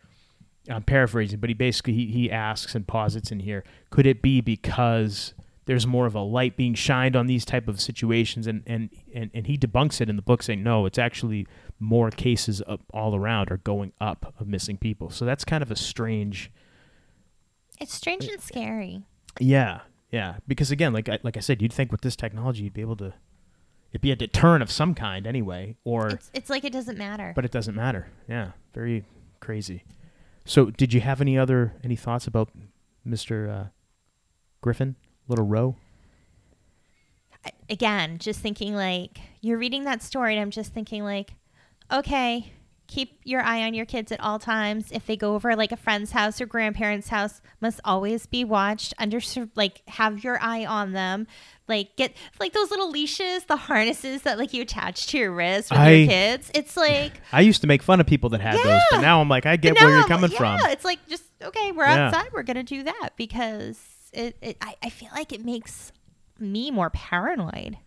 [0.68, 4.40] I'm paraphrasing, but he basically, he, he asks and posits in here, could it be
[4.40, 5.34] because
[5.66, 9.30] there's more of a light being shined on these type of situations and, and, and,
[9.34, 11.46] and he debunks it in the book saying, no, it's actually
[11.80, 15.10] more cases up all around are going up of missing people.
[15.10, 16.50] So that's kind of a strange,
[17.80, 19.02] it's strange and scary.
[19.40, 20.36] yeah, yeah.
[20.46, 22.96] Because again, like I, like I said, you'd think with this technology, you'd be able
[22.96, 23.12] to,
[23.92, 27.32] it'd be a deterrent of some kind anyway, or It's it's like it doesn't matter.
[27.34, 28.08] but it doesn't matter.
[28.28, 29.04] Yeah, very
[29.40, 29.82] crazy.
[30.46, 32.50] So, did you have any other any thoughts about
[33.04, 33.66] Mister uh,
[34.62, 34.96] Griffin,
[35.28, 35.76] Little Row?
[37.68, 41.34] again, just thinking like you're reading that story, and I'm just thinking like,
[41.92, 42.52] okay,
[42.86, 44.90] keep your eye on your kids at all times.
[44.92, 48.94] If they go over like a friend's house or grandparents' house, must always be watched.
[48.98, 49.20] Under
[49.54, 51.26] like have your eye on them.
[51.68, 55.70] Like get like those little leashes, the harnesses that like you attach to your wrist
[55.70, 56.50] with I- your kids.
[56.54, 59.28] It's like I used to make fun of people that had those, but now I'm
[59.28, 60.60] like, I get where you're coming like, from.
[60.60, 62.06] Yeah, it's like just okay, we're Yeah.
[62.06, 63.80] outside, we're gonna do that because
[64.12, 65.90] it, it I, I feel like it makes
[66.38, 67.78] me more paranoid.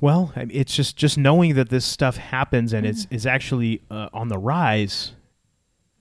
[0.00, 2.90] Well, it's just just knowing that this stuff happens and Mm.
[2.90, 5.12] it's is actually uh, on the rise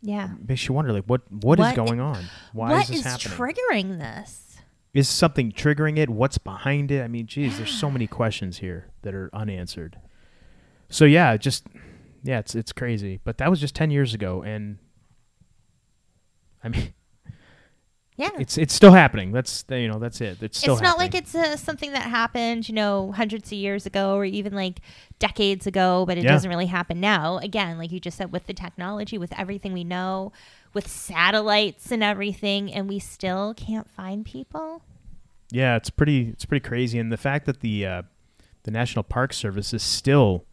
[0.02, 0.32] Yeah.
[0.48, 2.26] makes you wonder like what what is What- going on?
[2.54, 3.38] Why What is this is happening?
[3.56, 4.44] triggering this?
[4.98, 6.10] Is something triggering it?
[6.10, 7.04] What's behind it?
[7.04, 10.00] I mean, geez, there's so many questions here that are unanswered.
[10.90, 11.66] So yeah, just
[12.24, 13.20] yeah, it's it's crazy.
[13.24, 14.78] But that was just ten years ago, and
[16.64, 16.94] I mean,
[18.20, 18.30] Yeah.
[18.40, 19.32] it's it's still happening.
[19.32, 20.42] That's you know that's it.
[20.42, 20.74] It's still.
[20.74, 24.26] it's not like it's uh, something that happened, you know, hundreds of years ago or
[24.26, 24.80] even like
[25.20, 26.32] decades ago, but it Yeah.
[26.32, 27.38] doesn't really happen now.
[27.38, 30.32] Again, like you just said, with the technology, with everything we know,
[30.74, 34.84] with satellites and everything, and we still can't find people.
[35.52, 38.02] Yeah, it's pretty it's pretty crazy, and the fact that the uh,
[38.64, 40.46] the National Park Service is still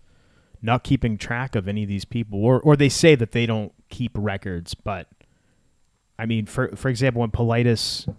[0.62, 3.72] not keeping track of any of these people, or or they say that they don't
[3.90, 5.08] keep records, but
[6.18, 8.12] I mean, for for example, when Paulides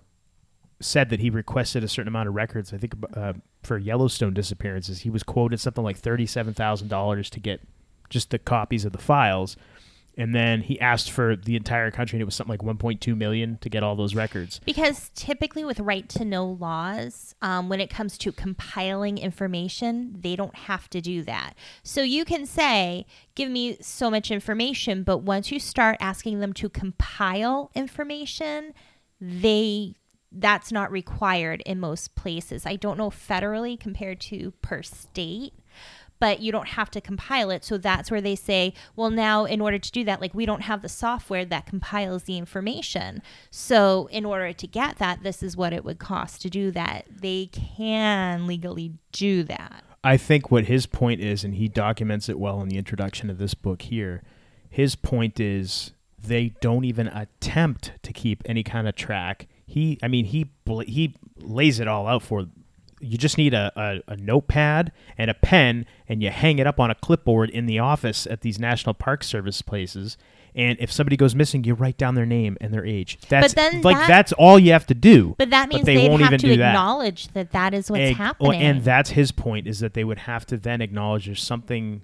[0.82, 5.00] said that he requested a certain amount of records, I think uh, for Yellowstone disappearances,
[5.00, 7.62] he was quoted something like thirty seven thousand dollars to get
[8.10, 9.56] just the copies of the files.
[10.18, 13.58] And then he asked for the entire country, and it was something like 1.2 million
[13.60, 14.62] to get all those records.
[14.66, 20.36] Because typically, with right to know laws, um, when it comes to compiling information, they
[20.36, 21.54] don't have to do that.
[21.84, 26.54] So you can say, give me so much information, but once you start asking them
[26.54, 28.74] to compile information,
[29.20, 29.96] they
[30.38, 32.66] that's not required in most places.
[32.66, 35.54] I don't know federally compared to per state
[36.26, 37.64] but you don't have to compile it.
[37.64, 40.64] So that's where they say, well, now in order to do that, like we don't
[40.64, 43.22] have the software that compiles the information.
[43.52, 47.06] So in order to get that, this is what it would cost to do that.
[47.08, 49.84] They can legally do that.
[50.04, 53.38] I think what his point is, and he documents it well in the introduction of
[53.38, 54.24] this book here,
[54.68, 59.46] his point is they don't even attempt to keep any kind of track.
[59.68, 60.50] He, I mean, he
[60.88, 62.48] he lays it all out for.
[63.02, 66.80] You just need a, a, a notepad and a pen, and you hang it up
[66.80, 70.18] on a clipboard in the office at these National Park Service places.
[70.58, 73.20] And if somebody goes missing, you write down their name and their age.
[73.28, 75.36] That's then like that- that's all you have to do.
[75.38, 77.92] But that means they they would won't have even to do acknowledge that that is
[77.92, 78.50] what's Egg- oh, happening.
[78.50, 82.02] Well, and that's his point is that they would have to then acknowledge there's something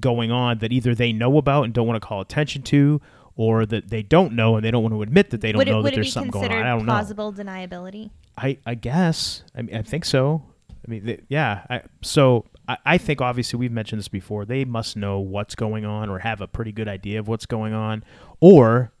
[0.00, 3.00] going on that either they know about and don't want to call attention to,
[3.36, 5.68] or that they don't know and they don't want to admit that they don't would
[5.68, 6.62] know would that there's something going on.
[6.62, 6.92] I don't know.
[6.92, 8.10] plausible deniability?
[8.36, 9.42] I I guess.
[9.56, 10.42] I mean, I think so.
[10.86, 11.64] I mean, th- yeah.
[11.70, 14.44] I, so I, I think obviously we've mentioned this before.
[14.44, 17.72] They must know what's going on or have a pretty good idea of what's going
[17.72, 18.04] on,
[18.40, 18.92] or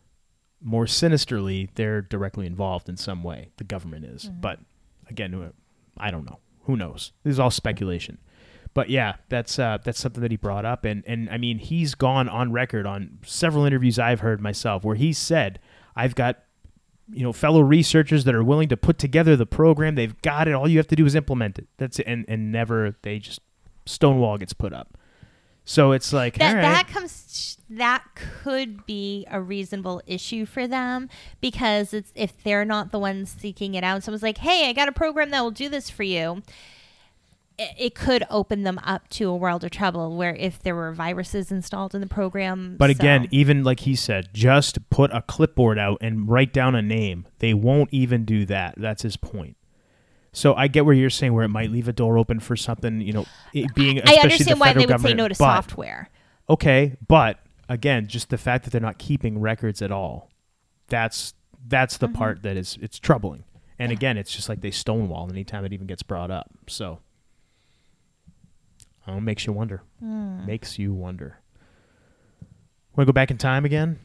[0.62, 3.50] more sinisterly, they're directly involved in some way.
[3.58, 4.60] The government is, but
[5.10, 5.52] again,
[5.98, 6.38] I don't know.
[6.62, 7.12] Who knows?
[7.22, 8.18] This is all speculation.
[8.72, 11.94] But yeah, that's uh, that's something that he brought up, and and I mean, he's
[11.94, 15.60] gone on record on several interviews I've heard myself where he said,
[15.94, 16.42] "I've got
[17.10, 19.94] you know fellow researchers that are willing to put together the program.
[19.94, 20.52] They've got it.
[20.52, 21.66] All you have to do is implement it.
[21.76, 22.06] That's it.
[22.06, 23.40] And and never they just
[23.86, 24.96] stonewall gets put up.
[25.64, 26.62] So it's like that right.
[26.62, 31.08] that comes that could be a reasonable issue for them
[31.40, 34.86] because it's if they're not the ones seeking it out someone's like hey i got
[34.86, 36.42] a program that will do this for you
[37.58, 41.52] it, could open them up to a world of trouble where if there were viruses
[41.52, 45.78] installed in the program But so- again, even like he said, just put a clipboard
[45.78, 47.26] out and write down a name.
[47.38, 48.74] They won't even do that.
[48.76, 49.56] That's his point.
[50.32, 53.00] So I get where you're saying where it might leave a door open for something,
[53.00, 54.00] you know, it being.
[54.04, 56.10] i understand why they would say no to but- software
[56.50, 57.38] Okay, but
[57.68, 60.28] again, just the fact that they're not keeping records at all,
[60.88, 61.34] that's
[61.66, 62.12] that's Mm-hmm.
[62.12, 63.44] the part that is it's troubling.
[63.78, 66.50] And again, it's just like they stonewall anytime it even gets brought up.
[66.68, 67.00] So,
[69.06, 69.82] oh, makes you wonder.
[70.00, 70.44] Hmm.
[70.46, 71.38] Makes you wonder.
[72.96, 73.98] Want to go back in time again?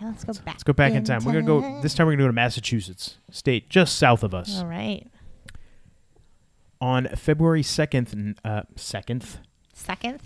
[0.00, 1.24] yeah let's go back Let's go back in time.
[1.24, 2.06] We're gonna go this time.
[2.06, 4.58] We're gonna go to Massachusetts, state just south of us.
[4.58, 5.06] all right
[6.80, 9.24] On February second, uh, second.
[9.74, 10.20] second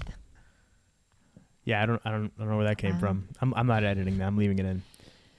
[1.65, 3.01] Yeah, I don't, I don't, I don't know where that came Wow.
[3.01, 3.29] from.
[3.41, 4.27] I'm, I'm not editing that.
[4.27, 4.83] I'm leaving it in.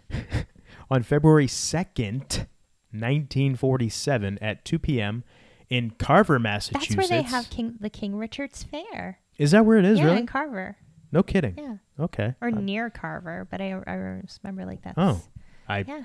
[0.91, 2.47] On February second,
[2.91, 5.24] 1947, at 2 p.m.
[5.70, 6.95] in Carver, Massachusetts.
[6.95, 9.99] that's where they have king the king richard's fair Is that where it is?
[9.99, 10.18] yeah really?
[10.20, 10.78] in carver
[11.11, 11.55] no kidding.
[11.57, 12.36] yeah Okay.
[12.41, 14.93] or Uh, near carver but i, I remember like that.
[14.97, 15.22] oh,
[15.68, 15.80] I.
[15.88, 16.03] yeah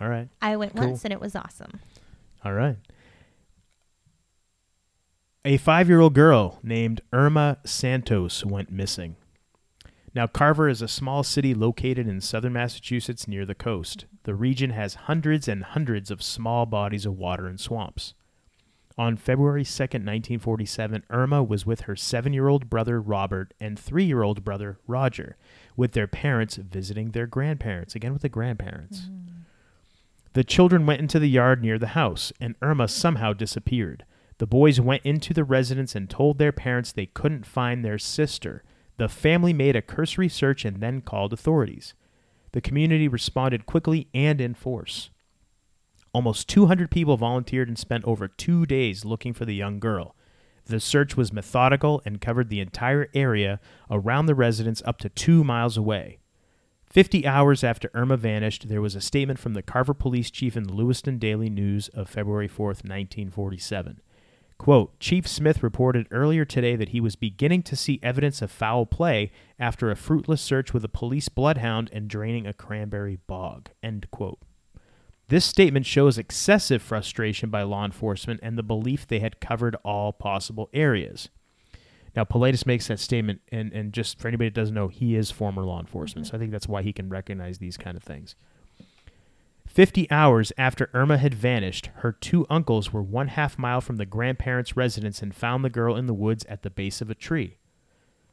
[0.00, 0.28] All right.
[0.42, 0.88] I went Cool.
[0.88, 1.80] once and it was awesome.
[2.44, 2.76] All right.
[5.44, 9.16] A five year old girl named Irma Santos went missing.
[10.14, 14.06] Now, Carver is a small city located in southern Massachusetts near the coast.
[14.24, 18.14] The region has hundreds and hundreds of small bodies of water and swamps.
[19.00, 24.04] On February 2nd, 1947, Irma was with her seven year old brother Robert and three
[24.04, 25.38] year old brother Roger,
[25.74, 27.94] with their parents visiting their grandparents.
[27.94, 29.08] Again, with the grandparents.
[29.10, 29.38] Mm-hmm.
[30.34, 34.04] The children went into the yard near the house, and Irma somehow disappeared.
[34.36, 38.64] The boys went into the residence and told their parents they couldn't find their sister.
[38.98, 41.94] The family made a cursory search and then called authorities.
[42.52, 45.08] The community responded quickly and in force.
[46.12, 50.16] Almost 200 people volunteered and spent over two days looking for the young girl.
[50.66, 55.44] The search was methodical and covered the entire area around the residence up to two
[55.44, 56.18] miles away.
[56.84, 60.64] Fifty hours after Irma vanished, there was a statement from the Carver police chief in
[60.64, 64.00] the Lewiston Daily News of February 4th, 1947.
[64.58, 68.86] Quote, Chief Smith reported earlier today that he was beginning to see evidence of foul
[68.86, 73.70] play after a fruitless search with a police bloodhound and draining a cranberry bog.
[73.82, 74.40] End quote.
[75.30, 80.12] This statement shows excessive frustration by law enforcement and the belief they had covered all
[80.12, 81.28] possible areas.
[82.16, 85.30] Now, Paulides makes that statement, and, and just for anybody that doesn't know, he is
[85.30, 88.34] former law enforcement, so I think that's why he can recognize these kind of things.
[89.68, 94.06] Fifty hours after Irma had vanished, her two uncles were one half mile from the
[94.06, 97.58] grandparents' residence and found the girl in the woods at the base of a tree.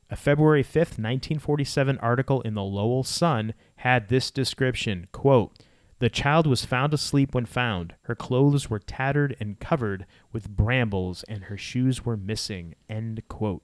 [0.09, 5.53] A February 5th, 1947 article in the Lowell Sun had this description quote,
[5.99, 7.95] The child was found asleep when found.
[8.03, 12.75] Her clothes were tattered and covered with brambles, and her shoes were missing.
[12.87, 13.63] End quote.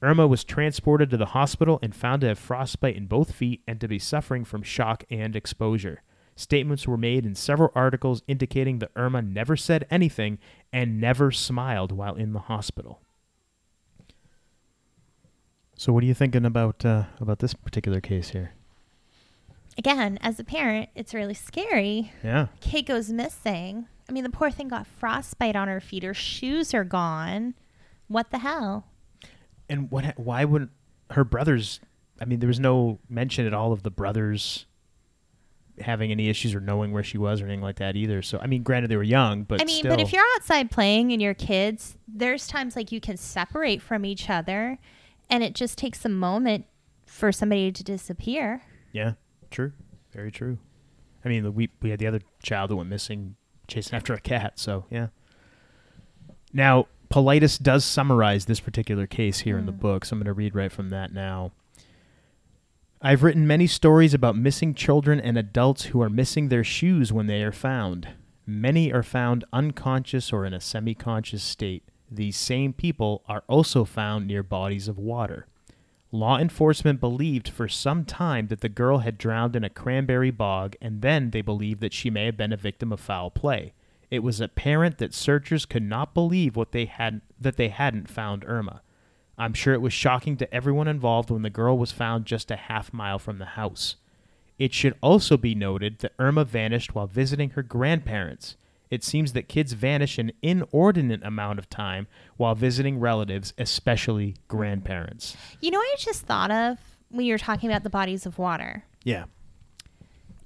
[0.00, 3.80] Irma was transported to the hospital and found to have frostbite in both feet and
[3.80, 6.02] to be suffering from shock and exposure.
[6.36, 10.38] Statements were made in several articles indicating that Irma never said anything
[10.72, 13.00] and never smiled while in the hospital.
[15.78, 18.52] So, what are you thinking about uh, about this particular case here?
[19.78, 22.12] Again, as a parent, it's really scary.
[22.24, 23.86] Yeah, Kate goes missing.
[24.08, 26.02] I mean, the poor thing got frostbite on her feet.
[26.02, 27.54] Her shoes are gone.
[28.08, 28.86] What the hell?
[29.68, 30.18] and what?
[30.18, 30.70] Why wouldn't
[31.10, 31.80] her brothers?
[32.20, 34.66] I mean, there was no mention at all of the brothers
[35.80, 38.22] having any issues or knowing where she was or anything like that either.
[38.22, 40.70] So, I mean, granted they were young, but I mean, still, but if you're outside
[40.70, 44.78] playing and your kids, there's times like you can separate from each other,
[45.28, 46.64] and it just takes a moment
[47.04, 48.62] for somebody to disappear.
[48.92, 49.12] Yeah,
[49.50, 49.72] true.
[50.12, 50.58] Very true.
[51.24, 53.36] I mean, we we had the other child that went missing
[53.68, 54.58] chasing after a cat.
[54.58, 55.08] So yeah.
[56.52, 59.80] Now, Paulides does summarize this particular case here in the mm.
[59.80, 61.52] book, so I'm going to read right from that now.
[63.02, 67.26] I've written many stories about missing children and adults who are missing their shoes when
[67.26, 68.08] they are found.
[68.46, 71.84] Many are found unconscious or in a semi conscious state.
[72.10, 75.46] These same people are also found near bodies of water.
[76.16, 80.74] Law enforcement believed for some time that the girl had drowned in a cranberry bog,
[80.80, 83.74] and then they believed that she may have been a victim of foul play.
[84.10, 88.46] It was apparent that searchers could not believe what they had that they hadn't found
[88.46, 88.80] Irma.
[89.36, 92.56] I'm sure it was shocking to everyone involved when the girl was found just a
[92.56, 93.96] half mile from the house.
[94.58, 98.56] It should also be noted that Irma vanished while visiting her grandparents.
[98.90, 102.06] It seems that kids vanish an inordinate amount of time
[102.36, 105.36] while visiting relatives, especially grandparents.
[105.60, 106.78] You know what I just thought of
[107.08, 108.84] when you were talking about the bodies of water?
[109.04, 109.24] Yeah.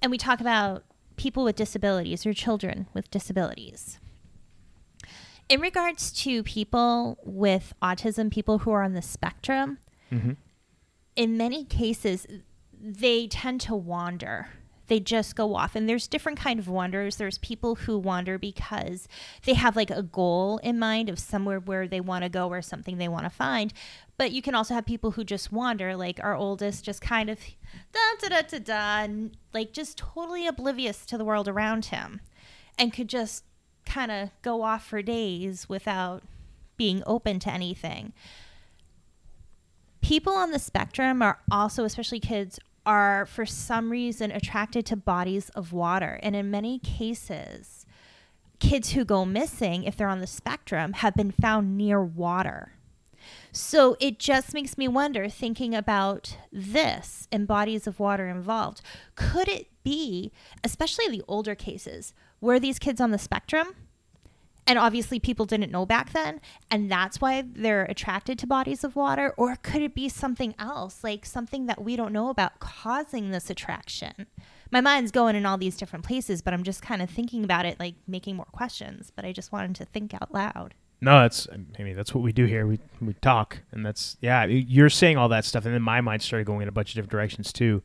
[0.02, 0.82] and we talk about
[1.16, 3.98] people with disabilities or children with disabilities.
[5.50, 9.76] In regards to people with autism, people who are on the spectrum,
[10.10, 10.36] Mhm.
[11.16, 12.26] in many cases,
[12.72, 14.48] they tend to wander.
[14.90, 17.14] They just go off, and there's different kind of wanderers.
[17.14, 19.06] There's people who wander because
[19.44, 22.60] they have like a goal in mind of somewhere where they want to go or
[22.60, 23.72] something they want to find.
[24.16, 27.38] But you can also have people who just wander, like our oldest, just kind of
[27.92, 32.20] da da da da da, like just totally oblivious to the world around him,
[32.76, 33.44] and could just
[33.86, 36.24] kind of go off for days without
[36.76, 38.12] being open to anything.
[40.00, 45.50] People on the spectrum are also especially kids are for some reason attracted to bodies
[45.50, 46.18] of water.
[46.22, 47.86] And in many cases
[48.58, 52.74] kids who go missing if they're on the spectrum have been found near water.
[53.52, 58.80] So it just makes me wonder thinking about this and bodies of water involved
[59.14, 63.74] could it be especially the older cases were these kids on the spectrum
[64.66, 66.40] and obviously people didn't know back then
[66.70, 71.02] and that's why they're attracted to bodies of water or could it be something else
[71.02, 74.26] like something that we don't know about causing this attraction
[74.70, 77.64] my mind's going in all these different places but i'm just kind of thinking about
[77.66, 81.48] it like making more questions but i just wanted to think out loud No, that's
[81.78, 82.66] I mean that's what we do here.
[82.66, 84.44] We we talk, and that's yeah.
[84.44, 86.94] You're saying all that stuff, and then my mind started going in a bunch of
[86.96, 87.82] different directions too.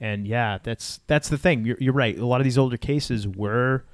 [0.00, 1.64] And yeah, that's that's the thing.
[1.64, 2.18] You're, you're right.
[2.18, 3.84] A lot of these older cases were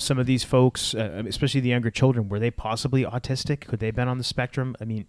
[0.00, 3.60] some of these folks, uh, um, especially the younger children, were they possibly autistic?
[3.60, 4.74] Could they have been on the spectrum?
[4.80, 5.06] I mean,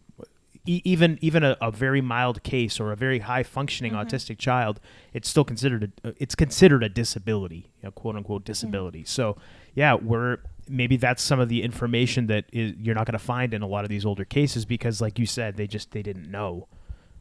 [0.66, 4.08] e- even even a, a very mild case or a very high functioning mm-hmm.
[4.08, 4.80] autistic child,
[5.14, 8.52] it's still considered a, uh, it's considered a disability, you know, quote unquote mm-hmm.
[8.52, 9.04] disability.
[9.06, 9.38] So
[9.74, 13.54] yeah, we're maybe that's some of the information that is, you're not going to find
[13.54, 16.30] in a lot of these older cases because, like you said, they just they didn't
[16.30, 16.68] know,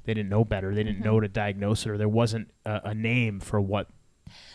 [0.05, 1.05] they didn't know better, they didn't mm-hmm.
[1.05, 3.89] know to diagnose it, or there wasn't a, a name for what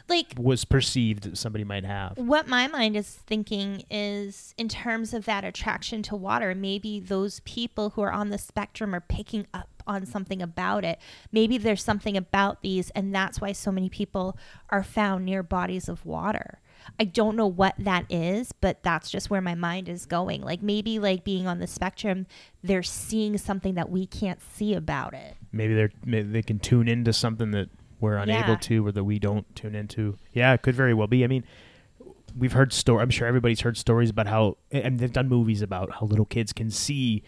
[0.07, 2.17] Like was perceived that somebody might have.
[2.17, 7.39] what my mind is thinking is in terms of that attraction to water maybe those
[7.41, 10.99] people who are on the spectrum are picking up on something about it.
[11.31, 14.37] Maybe there's something about these and that's why so many people
[14.69, 16.59] are found near bodies of water.
[16.99, 20.41] I don't know what that is but that's just where my mind is going.
[20.41, 22.27] Like maybe like being on the spectrum
[22.63, 25.35] they're seeing something that we can't see about it.
[25.51, 28.55] Maybe they're maybe they can tune into something that we're unable Yeah.
[28.57, 30.17] to, or that we don't tune into.
[30.33, 31.23] Yeah, it could very well be.
[31.23, 31.43] I mean,
[32.37, 33.01] we've heard story.
[33.01, 36.51] I'm sure everybody's heard stories about how, and they've done movies about how little kids
[36.53, 37.23] can see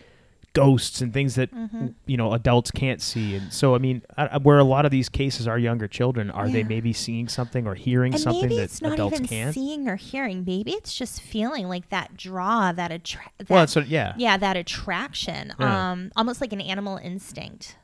[0.54, 1.88] ghosts and things that Mm-hmm.
[2.08, 3.36] you know adults can't see.
[3.36, 6.50] And so, I mean, I, where a lot of these cases are younger children, are
[6.50, 9.54] they maybe seeing something or hearing and something maybe that not adults even can't?
[9.54, 14.14] seeing or hearing maybe it's just feeling like that draw that attract well, what, yeah.
[14.18, 15.92] yeah that attraction Yeah.
[15.92, 17.76] um almost like an animal instinct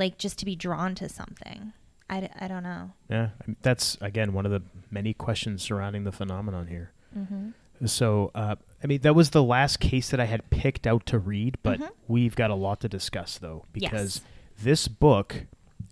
[0.00, 1.72] like just to be drawn to something
[2.08, 3.28] I, I don't know Yeah,
[3.62, 6.90] that's again one of the many questions surrounding the phenomenon here.
[7.16, 7.50] Mm-hmm.
[7.86, 11.18] So, uh, I mean, that was the last case that I had picked out to
[11.18, 14.26] read, but we've got a lot to discuss though because Mm-hmm.
[14.58, 14.64] Yes.
[14.64, 15.46] this book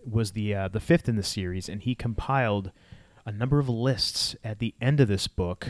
[0.05, 2.73] was the uh, the fifth in the series, and he compiled
[3.25, 5.69] a number of lists at the end of this book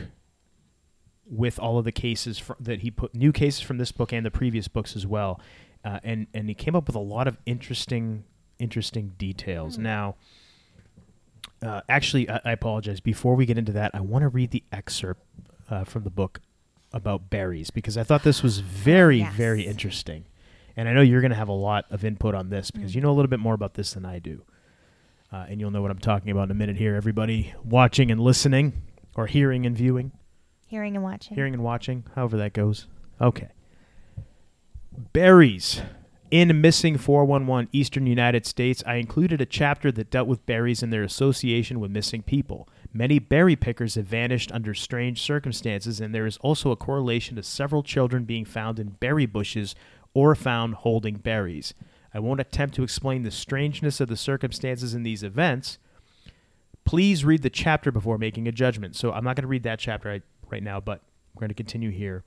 [1.31, 4.25] with all of the cases fr- that he put new cases from this book and
[4.25, 5.41] the previous books as well,
[5.89, 8.25] uh, and and he came up with a lot of interesting
[8.59, 9.77] interesting details.
[9.77, 9.83] Hmm.
[9.83, 10.15] Now.
[11.61, 13.01] Uh, actually, I, I apologize.
[13.01, 15.23] Before we get into that, I want to read the excerpt
[15.69, 16.41] uh, from the book
[16.93, 19.35] about berries because I thought this was very, Yes.
[19.35, 20.25] very interesting.
[20.77, 22.75] And I know you're going to have a lot of input on this Mm.
[22.75, 24.45] because you know a little bit more about this than I do.
[25.33, 28.21] Uh, and you'll know what I'm talking about in a minute here, everybody watching and
[28.21, 28.81] listening,
[29.17, 30.13] or hearing and viewing,
[30.69, 32.87] hearing and watching hearing and watching, however that goes.
[33.21, 33.49] Okay.
[34.99, 35.81] Berries.
[36.33, 40.93] In Missing 411 Eastern United States, I included a chapter that dealt with berries and
[40.93, 42.69] their association with missing people.
[42.93, 47.45] Many berry pickers have vanished under strange circumstances, and there is also a correlation to
[47.45, 49.77] several children being found in berry bushes
[50.15, 51.75] or found holding berries.
[52.13, 55.79] I won't attempt to explain the strangeness of the circumstances in these events.
[56.85, 58.97] Please read the chapter before making a judgment.
[58.97, 61.03] So I'm not going to read that chapter right, right now, but
[61.35, 62.25] we're going to continue here.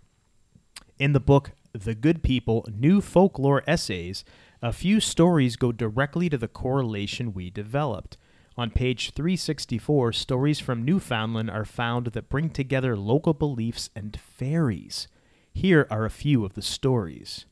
[0.98, 4.26] In the book The Good People New Folklore Essays,
[4.62, 8.18] a few stories go directly to the correlation we developed.
[8.58, 15.08] On page 364, stories from Newfoundland are found that bring together local beliefs and fairies.
[15.54, 17.46] Here are a few of the stories.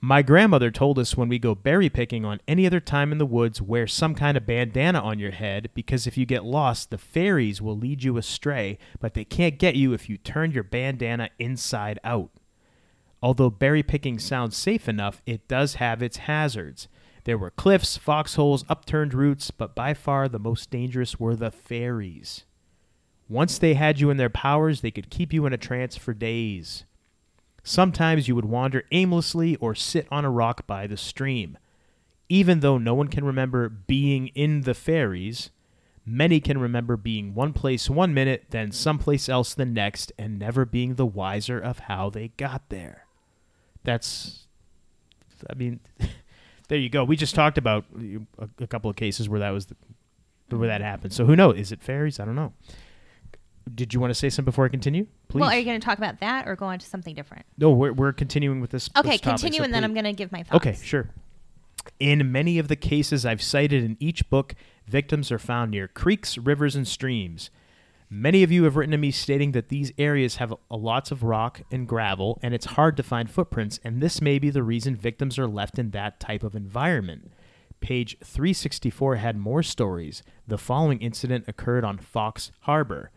[0.00, 3.26] My grandmother told us when we go berry picking on any other time in the
[3.26, 6.98] woods, wear some kind of bandana on your head because if you get lost, the
[6.98, 11.30] fairies will lead you astray, but they can't get you if you turn your bandana
[11.40, 12.30] inside out.
[13.22, 16.88] Although berry picking sounds safe enough, it does have its hazards.
[17.24, 22.44] There were cliffs, foxholes, upturned roots, but by far the most dangerous were the fairies.
[23.28, 26.14] Once they had you in their powers, they could keep you in a trance for
[26.14, 26.84] days.
[27.62, 31.58] Sometimes you would wander aimlessly or sit on a rock by the stream.
[32.30, 35.50] Even though no one can remember being in the fairies,
[36.06, 40.64] many can remember being one place one minute, then someplace else the next, and never
[40.64, 43.07] being the wiser of how they got there.
[43.84, 44.46] That's,
[45.48, 45.80] I mean,
[46.68, 47.04] there you go.
[47.04, 49.76] We just talked about a, a couple of cases where that was the,
[50.56, 51.12] where that happened.
[51.12, 51.58] So who knows?
[51.58, 52.18] Is it fairies?
[52.20, 52.52] I don't know.
[53.74, 55.06] Did you want to say something before I continue?
[55.28, 55.40] Please.
[55.40, 57.70] well are you going to talk about that or go on to something different No,
[57.70, 58.88] we're, we're continuing with this.
[58.96, 61.10] okay this topic, continue so and then i'm going to give my thoughts Okay, sure.
[62.00, 64.54] In many of the cases I've cited in each book,
[64.86, 67.50] victims are found near creeks, rivers, and streams.
[68.10, 71.22] Many of you have written to me stating that these areas have a lots of
[71.22, 74.96] rock and gravel, and it's hard to find footprints, and this may be the reason
[74.96, 77.30] victims are left in that type of environment.
[77.80, 80.22] Page 364 had more stories.
[80.46, 83.10] The following incident occurred on Fox Harbor.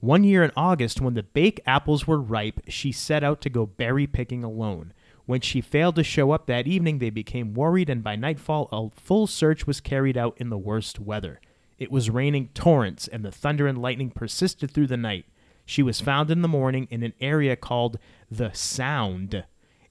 [0.00, 3.66] One year in August, when the bake apples were ripe, she set out to go
[3.66, 4.92] berry picking alone.
[5.24, 8.90] When she failed to show up that evening, they became worried, and by nightfall, a
[9.00, 11.40] full search was carried out in the worst weather.
[11.82, 15.26] It was raining torrents, and the thunder and lightning persisted through the night.
[15.66, 17.98] She was found in the morning in an area called
[18.30, 19.44] the Sound,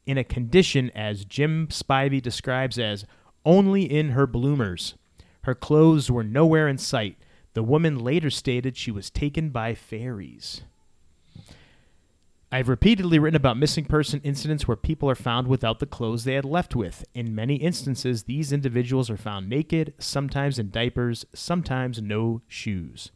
[0.05, 3.03] in a condition as Jim Spivey describes as
[3.43, 4.95] only in her bloomers.
[5.41, 7.17] Her clothes were nowhere in sight.
[7.55, 10.61] The woman later stated she was taken by fairies.
[12.53, 16.33] I've repeatedly written about missing person incidents where people are found without the clothes they
[16.33, 17.05] had left with.
[17.13, 23.11] In many instances, these individuals are found naked, sometimes in diapers, sometimes no shoes.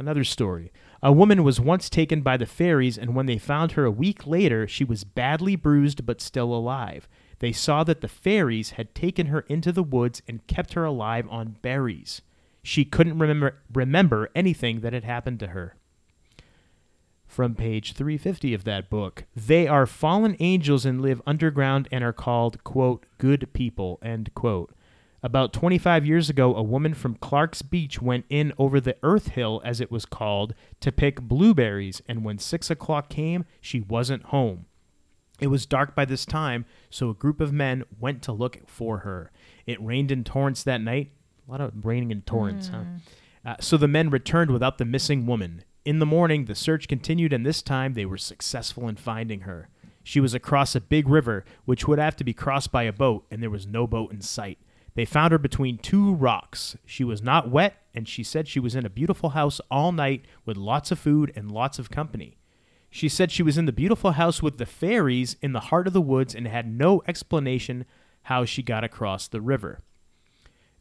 [0.00, 0.72] Another story.
[1.00, 4.26] A woman was once taken by the fairies, and when they found her a week
[4.26, 7.08] later, she was badly bruised but still alive.
[7.38, 11.28] They saw that the fairies had taken her into the woods and kept her alive
[11.30, 12.20] on berries.
[12.64, 15.76] She couldn't remember remember anything that had happened to her.
[17.36, 22.14] From page 350 of that book, they are fallen angels and live underground and are
[22.14, 24.72] called, quote, good people, end quote.
[25.22, 29.60] About 25 years ago, a woman from Clark's Beach went in over the Earth Hill,
[29.66, 34.64] as it was called, to pick blueberries, and when 6 o'clock came, she wasn't home.
[35.38, 39.00] It was dark by this time, so a group of men went to look for
[39.00, 39.30] her.
[39.66, 41.10] It rained in torrents that night.
[41.46, 42.84] A lot of raining in torrents, huh?
[43.44, 45.64] Uh, so the men returned without the missing woman.
[45.86, 49.68] In the morning, the search continued, and this time they were successful in finding her.
[50.02, 53.24] She was across a big river, which would have to be crossed by a boat,
[53.30, 54.58] and there was no boat in sight.
[54.96, 56.76] They found her between two rocks.
[56.86, 60.24] She was not wet, and she said she was in a beautiful house all night
[60.44, 62.36] with lots of food and lots of company.
[62.90, 65.92] She said she was in the beautiful house with the fairies in the heart of
[65.92, 67.84] the woods and had no explanation
[68.22, 69.82] how she got across the river.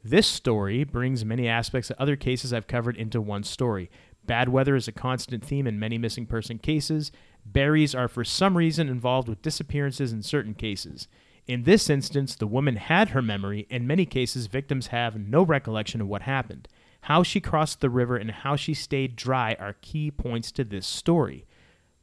[0.08, 3.89] This story brings many aspects of other cases I've covered into one story.
[4.26, 7.11] Bad weather is a constant theme in many missing person cases.
[7.45, 11.07] Berries are for some reason involved with disappearances in certain cases.
[11.47, 13.67] In this instance, the woman had her memory.
[13.69, 16.67] In many cases, victims have no recollection of what happened.
[17.01, 20.88] How she crossed the river and how she stayed dry are key points to this
[20.88, 21.45] story.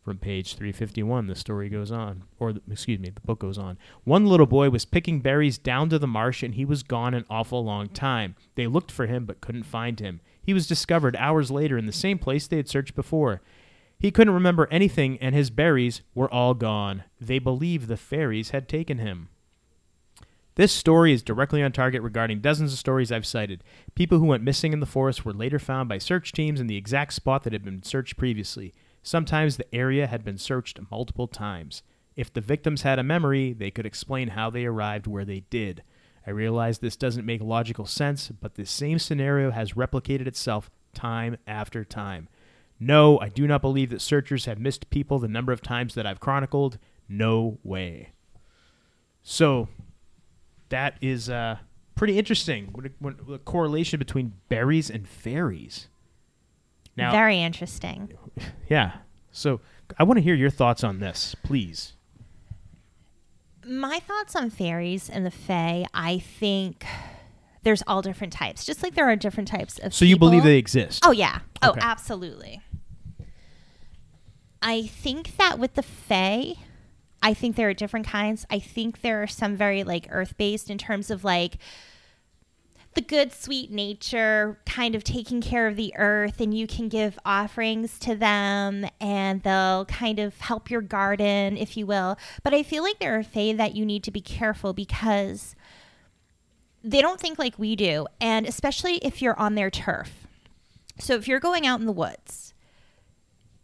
[0.05, 3.79] From page 351, the story goes on, or excuse me, the book goes on.
[4.03, 7.25] One little boy was picking berries down to the marsh and he was gone an
[7.31, 8.35] awful long time.
[8.57, 10.21] They looked for him but couldn't find him.
[10.43, 13.41] He was discovered hours later in the same place they had searched before.
[13.99, 17.05] He couldn't remember anything and his berries were all gone.
[17.21, 19.29] They believed the fairies had taken him.
[20.55, 23.65] This story is directly on target regarding dozens of stories I've cited.
[23.95, 26.77] People who went missing in the forest were later found by search teams in the
[26.77, 28.75] exact spot that had been searched previously.
[29.03, 31.83] Sometimes the area had been searched multiple times.
[32.17, 35.83] If the victims had a memory, they could explain how they arrived where they did.
[36.27, 41.37] I realize this doesn't make logical sense, but this same scenario has replicated itself time
[41.47, 42.29] after time.
[42.79, 46.07] No, I do not believe that searchers have missed people the number of times that
[46.07, 46.79] I've chronicled.
[47.09, 48.11] No way.
[49.23, 49.69] So,
[50.69, 51.59] that is uh,
[51.95, 52.69] pretty interesting.
[52.73, 55.89] What, what, the correlation between berries and fairies.
[56.97, 58.13] Now, Very interesting.
[58.69, 58.95] yeah.
[59.31, 59.61] So,
[59.99, 61.95] I want to hear your thoughts on this, please.
[63.65, 66.85] My thoughts on fairies and the fae, I think
[67.63, 68.65] there's all different types.
[68.65, 71.03] Just like there are different types of So, you believe they exist?
[71.07, 71.41] Oh yeah.
[71.63, 71.81] Oh, Okay.
[71.83, 72.61] absolutely.
[74.61, 76.55] I think that with the Fae,
[77.23, 78.47] I think there are different kinds.
[78.51, 81.59] I think there are some very like earth based in terms of like
[82.95, 87.19] the good sweet nature kind of taking care of the earth and you can give
[87.25, 92.19] offerings to them and they'll kind of help your garden if you will.
[92.43, 95.55] But i feel like there are fae that you need to be careful because
[96.85, 100.27] they don't think like we do and especially if you're on their turf.
[100.99, 102.53] So if you're going out in the woods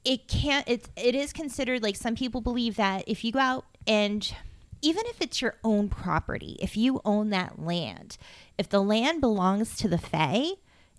[0.04, 3.64] it can't it's it is considered like some people believe that if you go out
[3.86, 4.34] and
[4.82, 8.16] even if it's your own property if you own that land
[8.56, 10.52] if the land belongs to the fae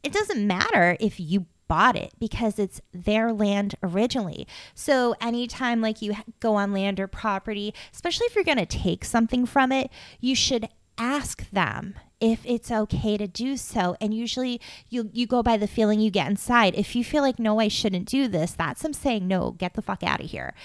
[0.04, 4.48] it doesn't matter if you bought it because it's their land originally.
[4.74, 9.06] So anytime like you go on land or property especially if you're going to take
[9.06, 10.68] something from it you should
[10.98, 13.96] ask them if it's okay to do so.
[14.02, 14.60] And usually
[14.90, 16.76] you you go by the feeling you get inside.
[16.76, 19.82] If you feel like no I shouldn't do this that's them saying no get the
[19.82, 20.56] fuck out of here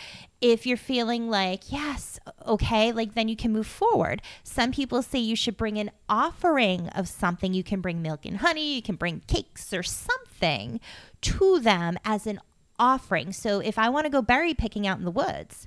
[0.53, 5.18] if you're feeling like yes okay like then you can move forward some people say
[5.18, 8.95] you should bring an offering of something you can bring milk and honey you can
[8.95, 10.78] bring cakes or something
[11.22, 12.38] to them as an
[12.78, 15.66] offering so if I want to go berry picking out in the woods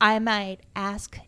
[0.00, 1.18] I might ask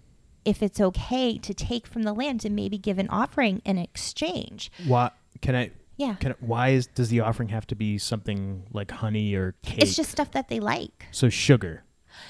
[0.44, 4.72] if it's okay to take from the land and maybe give an offering in exchange.
[4.86, 5.10] Why
[5.42, 5.70] can I?
[5.96, 6.14] Yeah.
[6.14, 9.82] Can why is does the offering have to be something like honey or cake?
[9.82, 11.06] It's just stuff that they like.
[11.10, 11.84] so sugar.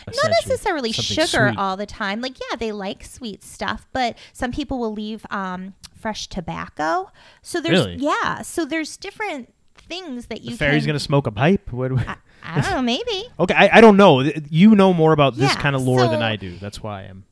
[0.07, 1.59] Not necessarily sugar sweet.
[1.59, 2.21] all the time.
[2.21, 7.11] Like, yeah, they like sweet stuff, but some people will leave um, fresh tobacco.
[7.43, 7.97] So there's, Really?
[7.97, 10.91] yeah, so there's different things that you The fairy's can.
[10.91, 11.73] gonna smoke a pipe.
[11.73, 11.93] What?
[12.07, 13.25] I, I don't know, maybe.
[13.41, 14.21] okay, I, I don't know.
[14.49, 16.57] You know more about this Yeah, kind of lore than I do.
[16.59, 17.25] That's why I'm.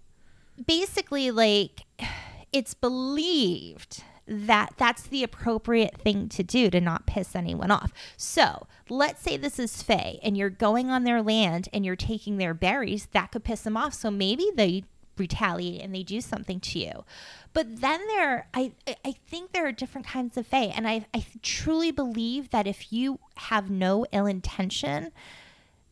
[0.66, 1.82] basically like
[2.52, 7.92] it's believed that that's the appropriate thing to do to not piss anyone off.
[8.16, 12.36] So, let's say this is fae and you're going on their land and you're taking
[12.38, 13.94] their berries, that could piss them off.
[13.94, 14.84] So maybe they
[15.16, 17.04] retaliate and they do something to you.
[17.52, 18.72] But then there, I
[19.04, 22.92] I- think there are different kinds of fae, and I I truly believe that if
[22.92, 25.12] you have no ill intention,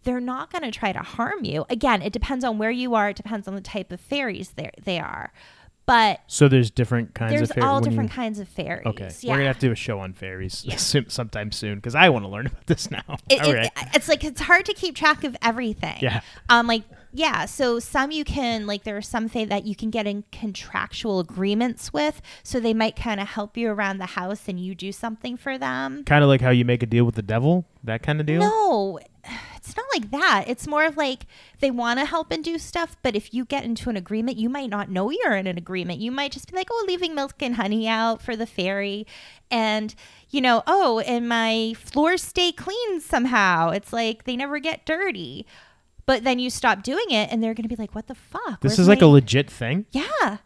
[0.03, 1.65] they're not going to try to harm you.
[1.71, 3.09] Again, it depends on where you are.
[3.11, 5.33] It depends on the type of fairies they they are,
[5.87, 7.67] but So there's different kinds there's of fairies.
[7.69, 8.87] all different you- kinds of fairies.
[8.87, 9.31] Okay, yeah.
[9.33, 10.77] we're gonna have to do a show on fairies Yeah.
[11.09, 13.03] sometime soon because I want to learn about this now.
[13.29, 13.71] it, All it- right.
[13.95, 15.97] it's like it's hard to keep track of everything.
[16.01, 16.21] Yeah.
[16.49, 16.67] Um.
[16.67, 16.83] Like
[17.17, 17.45] yeah.
[17.45, 21.21] So some you can like there are some fae that you can get in contractual
[21.21, 24.91] agreements with, so they might kind of help you around the house and you do
[24.91, 26.03] something for them.
[26.05, 28.41] kind of like how you make a deal with the devil, that kind of deal.
[28.41, 28.99] No,
[29.65, 30.45] it's not like that.
[30.47, 31.27] It's more of like
[31.61, 34.51] they want to help and do stuff, but if you get into an agreement, you
[34.51, 36.01] might not know you're in an agreement.
[36.01, 39.07] You might just be like, oh, leaving milk and honey out for the fairy.
[39.51, 39.95] And,
[40.29, 43.71] you know, oh, and my floors stay clean somehow.
[43.71, 45.47] It's like they never get dirty.
[46.05, 48.61] But then you stop doing it and they're going to be like, what the fuck?
[48.61, 49.87] This Where's is like my-" a legit thing.
[49.93, 50.39] Yeah.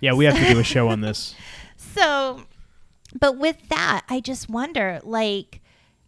[0.00, 1.34] Yeah, we have to do a show on this.
[1.76, 2.42] So,
[3.18, 5.60] but with that, I just wonder, like,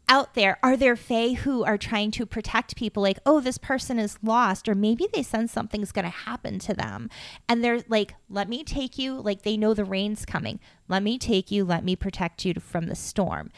[0.09, 3.03] out there, are there Fae who are trying to protect people?
[3.03, 6.75] Like, oh, this person is lost, or maybe they sense something's going to happen to
[6.75, 7.09] them,
[7.49, 10.61] and they're like, "Let me take you." Like they know the rain's coming.
[10.89, 11.65] Let me take you.
[11.65, 13.51] Let me protect you from the storm.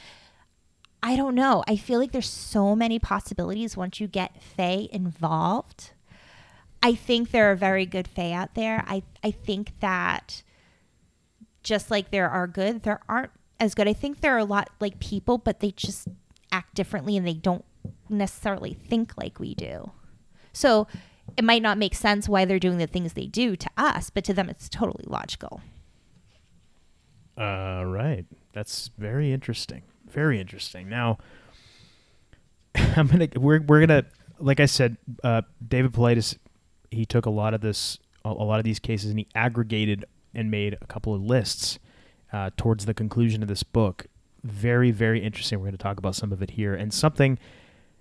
[1.03, 1.63] I don't know.
[1.69, 5.91] I feel like there's so many possibilities once you get Fae involved.
[6.83, 8.85] I think there are very good Fae out there.
[8.87, 10.43] I, I think that
[11.63, 13.89] just like there are good, there aren't as good.
[13.89, 16.09] I think there are a lot like people, but they just
[16.55, 17.65] act differently and they don't
[18.09, 19.91] necessarily think like we do.
[20.53, 20.87] So
[21.37, 24.23] it might not make sense why they're doing the things they do to us, but
[24.25, 25.61] to them it's totally logical.
[27.37, 29.83] All right, that's very interesting.
[30.09, 30.89] Very interesting.
[30.89, 31.19] Now,
[32.77, 34.05] I'm gonna we're we're gonna
[34.39, 36.39] like I said, uh, David Paulides,
[36.93, 40.51] he took a lot of this, a lot of these cases, and he aggregated and
[40.51, 41.81] made a couple of lists
[42.33, 44.07] uh, towards the conclusion of this book.
[44.45, 45.59] Very very interesting.
[45.59, 47.39] We're going to talk about some of it here, and something.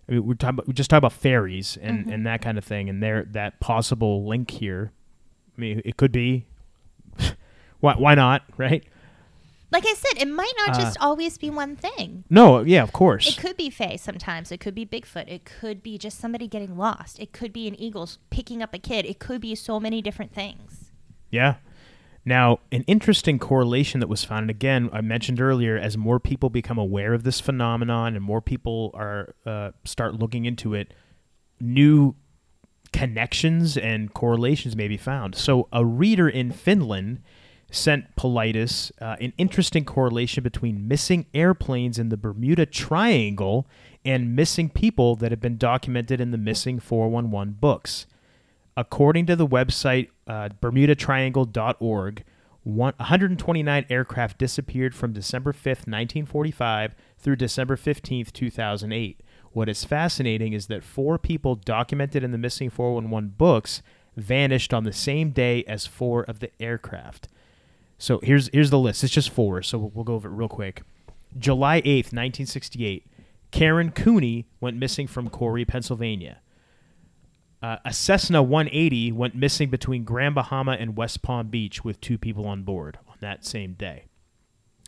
[0.08, 2.66] I mean, we're talking about, we just talk about fairies and, and that kind of
[2.66, 4.92] thing, and there that possible link here.
[5.58, 6.46] I mean, it could be.
[7.80, 8.44] why why not?
[8.58, 8.84] Right.
[9.72, 12.26] Like I said, it might not Uh, just always be one thing.
[12.30, 13.28] No, yeah, of course.
[13.28, 14.52] It could be Fae sometimes.
[14.52, 15.28] It could be Bigfoot.
[15.28, 17.18] It could be just somebody getting lost.
[17.18, 19.06] It could be an eagle picking up a kid.
[19.06, 20.92] It could be so many different things.
[21.32, 21.56] Yeah.
[22.26, 26.50] Now, an interesting correlation that was found, and again, I mentioned earlier, as more people
[26.50, 30.94] become aware of this phenomenon and more people are uh, start looking into it,
[31.60, 32.16] new
[32.94, 35.36] connections and correlations may be found.
[35.36, 37.22] So, a reader in Finland
[37.72, 43.68] sent Paulides uh, an interesting correlation between missing airplanes in the Bermuda Triangle
[44.06, 48.06] and missing people that have been documented in the Missing 411 books.
[48.76, 52.24] According to the website uh, bermudatriangle.org,
[52.64, 59.22] 129 aircraft disappeared from December 5th, 1945 through December 15th, 2008.
[59.52, 63.82] What is fascinating is that four people documented in the Missing 411 books
[64.16, 67.28] vanished on the same day as four of the aircraft.
[67.98, 69.04] So here's here's the list.
[69.04, 70.82] It's just four, so we'll, we'll go over it real quick.
[71.38, 73.08] July 8th, 1968,
[73.52, 76.40] Karen Cooney went missing from Corry, Pennsylvania.
[77.64, 82.18] Uh, a Cessna 180 went missing between Grand Bahama and West Palm Beach with two
[82.18, 84.04] people on board on that same day.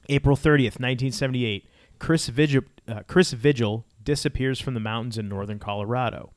[0.10, 1.70] April 30th, 1978,
[2.00, 6.34] Chris Vigil, uh, Chris Vigil disappears from the mountains in northern Colorado.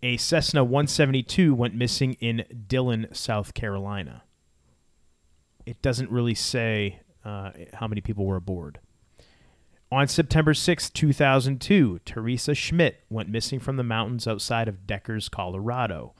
[0.00, 4.22] A Cessna 172 went missing in Dillon, South Carolina.
[5.66, 8.78] It doesn't really say uh, how many people were aboard.
[9.90, 16.12] On September 6, 2002, Teresa Schmidt went missing from the mountains outside of Deckers, Colorado.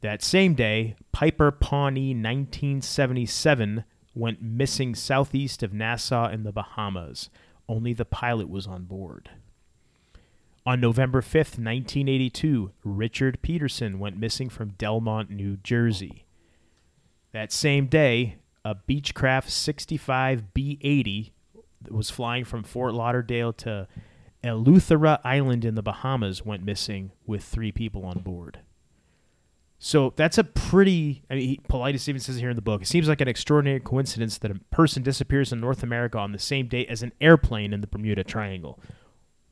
[0.00, 3.84] That same day, Piper Pawnee 1977
[4.14, 7.28] went missing southeast of Nassau in the Bahamas.
[7.68, 9.28] Only the pilot was on board.
[10.64, 16.24] On November 5th, 1982, Richard Peterson went missing from Delmont, New Jersey.
[17.32, 21.33] That same day, a Beechcraft 65 B 80 that
[21.90, 23.88] was flying from Fort Lauderdale to
[24.42, 28.60] Eleuthera Island in the Bahamas went missing with three people on board.
[29.78, 31.24] So that's a pretty.
[31.28, 34.38] I mean, Paulides even says here in the book, it seems like an extraordinary coincidence
[34.38, 37.80] that a person disappears in North America on the same day as an airplane in
[37.80, 38.80] the Bermuda Triangle.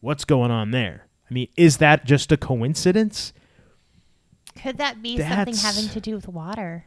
[0.00, 1.06] What's going on there?
[1.30, 3.32] I mean, is that just a coincidence?
[4.56, 6.86] Could that be something having to do with water?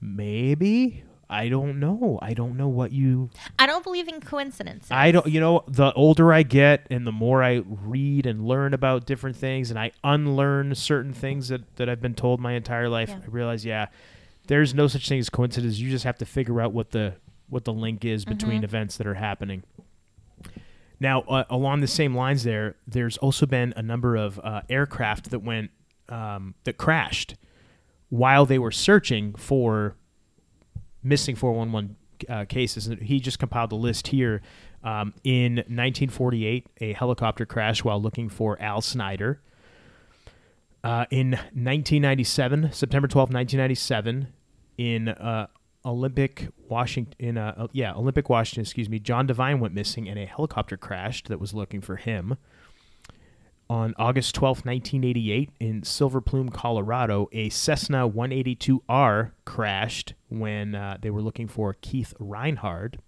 [0.00, 1.04] Maybe.
[1.30, 2.18] I don't know.
[2.22, 4.90] I don't know what you I don't believe in coincidences.
[4.90, 8.72] I don't, you know, the older I get and the more I read and learn
[8.72, 12.88] about different things and I unlearn certain things that, that I've been told my entire
[12.88, 13.20] life, Yeah.
[13.22, 13.86] I realize, yeah,
[14.46, 15.78] there's no such thing as coincidence.
[15.78, 17.14] You just have to figure out what the
[17.50, 19.62] what the link is between events that are happening.
[21.00, 25.30] Now, uh, along the same lines, there, there's also been a number of uh, aircraft
[25.30, 25.70] that went
[26.08, 27.36] um, that crashed
[28.08, 29.96] while they were searching for
[31.02, 31.96] missing 411
[32.28, 32.86] uh, cases.
[32.86, 34.42] And He just compiled the list here.
[34.82, 39.40] Um, in 1948, a helicopter crashed while looking for Al Snyder.
[40.84, 44.28] Uh, in 1997, September 12, 1997,
[44.78, 45.48] in uh,
[45.84, 50.26] Olympic Washington, in uh, yeah Olympic Washington, excuse me, John Devine went missing, and a
[50.26, 52.36] helicopter crashed that was looking for him.
[53.70, 61.10] On August 12, 1988, in Silver Plume, Colorado, a Cessna 182R crashed when uh, they
[61.10, 62.98] were looking for Keith Reinhard.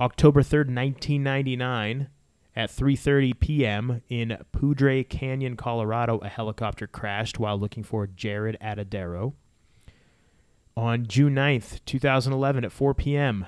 [0.00, 2.08] October 3rd, 1999,
[2.56, 4.02] at 3:30 p.m.
[4.08, 9.34] in Poudre Canyon, Colorado, a helicopter crashed while looking for Jaryd Atadero.
[10.76, 13.46] On June 9th, 2011, at 4 p.m.,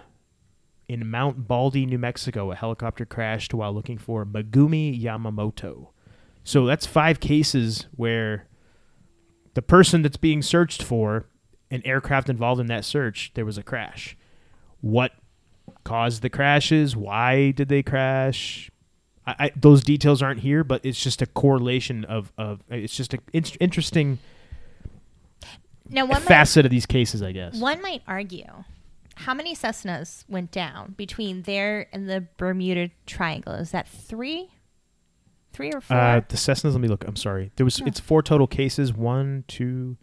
[0.91, 5.91] in Mount Baldy, New Mexico, a helicopter crashed while looking for Megumi Yamamoto.
[6.43, 8.49] So that's five cases where
[9.55, 11.27] the person that's being searched for,
[11.71, 14.17] an aircraft involved in that search, there was a crash.
[14.81, 15.13] What
[15.85, 16.97] caused the crashes?
[16.97, 18.69] Why did they crash?
[19.25, 23.15] I, I, those details aren't here, but it's just a correlation of, of it's just
[23.15, 24.19] an in- interesting
[25.89, 27.61] now one might, facet of these cases, I guess.
[27.61, 28.65] one might argue
[29.21, 33.53] how many Cessnas went down between there and the Bermuda Triangle?
[33.55, 34.49] Is that three?
[35.53, 35.97] Three or four?
[35.97, 36.73] Uh, the Cessnas.
[36.73, 37.05] Let me look.
[37.07, 37.53] I'm sorry.
[37.57, 37.79] There was.
[37.81, 37.87] Yeah.
[37.89, 38.93] It's four total cases.
[38.95, 39.97] One, two,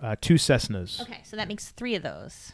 [0.00, 1.00] uh, two Cessnas.
[1.00, 2.52] okay, so that makes three of those.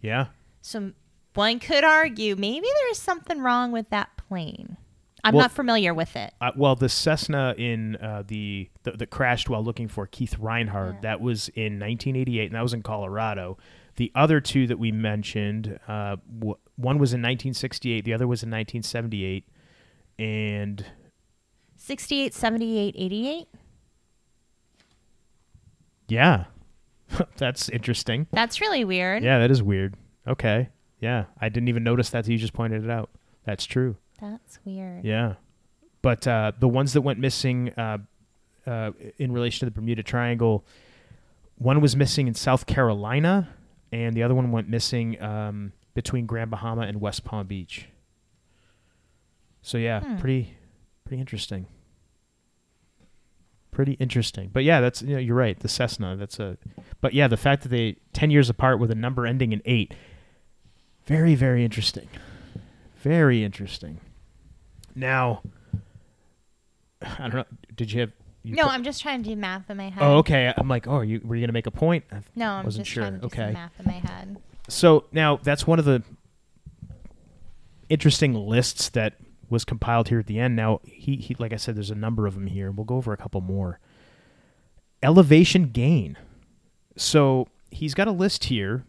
[0.00, 0.26] Yeah.
[0.60, 0.92] So
[1.34, 4.76] one could argue maybe there's something wrong with that plane.
[5.24, 6.34] I'm Well- not familiar with it.
[6.40, 11.02] Uh, well, the Cessna in uh, the, the that crashed while looking for Keith Reinhard.
[11.02, 13.56] That was in 1988, and that was in Colorado.
[13.96, 18.42] The other two that we mentioned, uh, w- one was in 1968, the other was
[18.42, 19.46] in 1978,
[20.18, 20.86] and
[21.76, 23.48] 68, 78, 88?
[26.08, 26.44] yeah,
[27.36, 28.26] that's interesting.
[28.32, 29.22] That's really weird.
[29.22, 29.94] Yeah, that is weird.
[30.26, 30.68] Okay,
[31.00, 32.26] yeah, I didn't even notice that.
[32.28, 33.10] You just pointed it out.
[33.44, 33.96] That's true.
[34.20, 35.04] That's weird.
[35.04, 35.34] Yeah,
[36.00, 37.98] but uh, the ones that went missing uh,
[38.66, 40.64] uh, in relation to the Bermuda Triangle,
[41.56, 43.48] one was missing in South Carolina,
[43.92, 47.86] and the other one went missing um, between Grand Bahama and West Palm Beach.
[49.62, 50.16] So yeah, Hmm.
[50.16, 50.56] pretty
[51.04, 51.66] pretty interesting.
[53.70, 55.58] Pretty interesting, but yeah, that's you know you're right.
[55.58, 56.58] The Cessna, that's a,
[57.00, 59.94] but yeah, the fact that they ten years apart with a number ending in eight,
[61.06, 62.08] very very interesting,
[62.98, 63.98] very interesting.
[64.94, 65.40] Now,
[67.02, 67.44] I don't know.
[67.74, 68.12] Did you have?
[68.44, 70.02] No, put- I'm just trying to do math in my head.
[70.02, 70.52] Oh, okay.
[70.56, 72.04] I'm like, oh, are you were you gonna make a point?
[72.10, 73.02] I No, I'm wasn't just sure.
[73.04, 73.36] trying to do okay.
[73.46, 74.36] some math in my head.
[74.68, 76.02] So now that's one of the
[77.88, 79.14] interesting lists that
[79.50, 80.56] was compiled here at the end.
[80.56, 82.70] Now he, he like I said, there's a number of them here.
[82.70, 83.78] We'll go over a couple more.
[85.02, 86.16] Elevation gain.
[86.96, 88.84] So he's got a list here,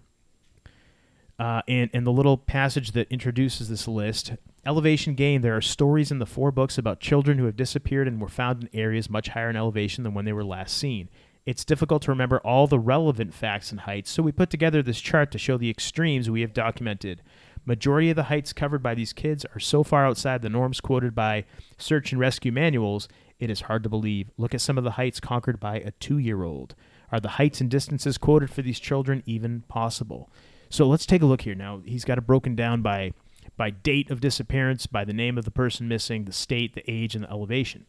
[1.43, 4.31] uh, and and the little passage that introduces this list.
[4.65, 5.41] Elevation gain.
[5.41, 8.63] There are stories in the four books about children who have disappeared and were found
[8.63, 11.09] in areas much higher in elevation than when they were last seen.
[11.45, 15.01] It's difficult to remember all the relevant facts and heights, so we put together this
[15.01, 17.21] chart to show the extremes we have documented.
[17.65, 21.13] Majority of the heights covered by these kids are so far outside the norms quoted
[21.13, 21.43] by
[21.77, 24.31] search and rescue manuals, it is hard to believe.
[24.37, 26.73] Look at some of the heights conquered by a two year old.
[27.11, 30.29] Are the heights and distances quoted for these children even possible?
[30.73, 31.53] So let's take a look here.
[31.53, 33.13] Now, he's got it broken down by,
[33.55, 37.13] by date of disappearance, by the name of the person missing, the state, the age,
[37.13, 37.85] and the elevation.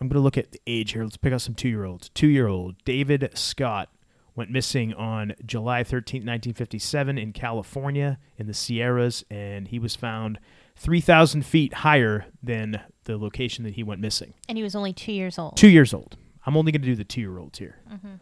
[0.00, 1.02] I'm going to look at the age here.
[1.02, 2.10] Let's pick out some two year olds.
[2.10, 3.88] Two year old David Scott
[4.36, 10.38] went missing on July 13, 1957, in California in the Sierras, and he was found
[10.76, 14.32] 3,000 feet higher than the location that he went missing.
[14.48, 15.56] And he was only two years old.
[15.56, 16.16] Two years old.
[16.46, 17.80] I'm only going to do the two year olds here.
[17.90, 18.14] Mm-hmm.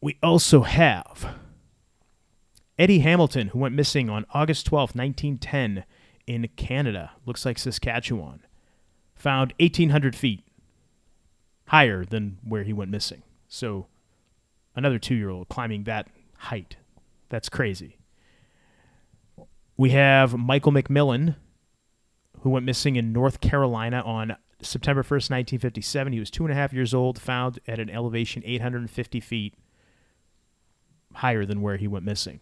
[0.00, 1.36] We also have
[2.78, 5.84] Eddie Hamilton, who went missing on August 12, 1910,
[6.26, 7.12] in Canada.
[7.26, 8.40] Looks like Saskatchewan.
[9.16, 10.44] Found 1,800 feet
[11.66, 13.22] higher than where he went missing.
[13.48, 13.86] So,
[14.76, 16.76] another two year old climbing that height.
[17.28, 17.98] That's crazy.
[19.76, 21.36] We have Michael McMillan,
[22.40, 26.12] who went missing in North Carolina on September 1st, 1957.
[26.12, 29.54] He was two and a half years old, found at an elevation 850 feet.
[31.14, 32.40] Higher than where he went missing.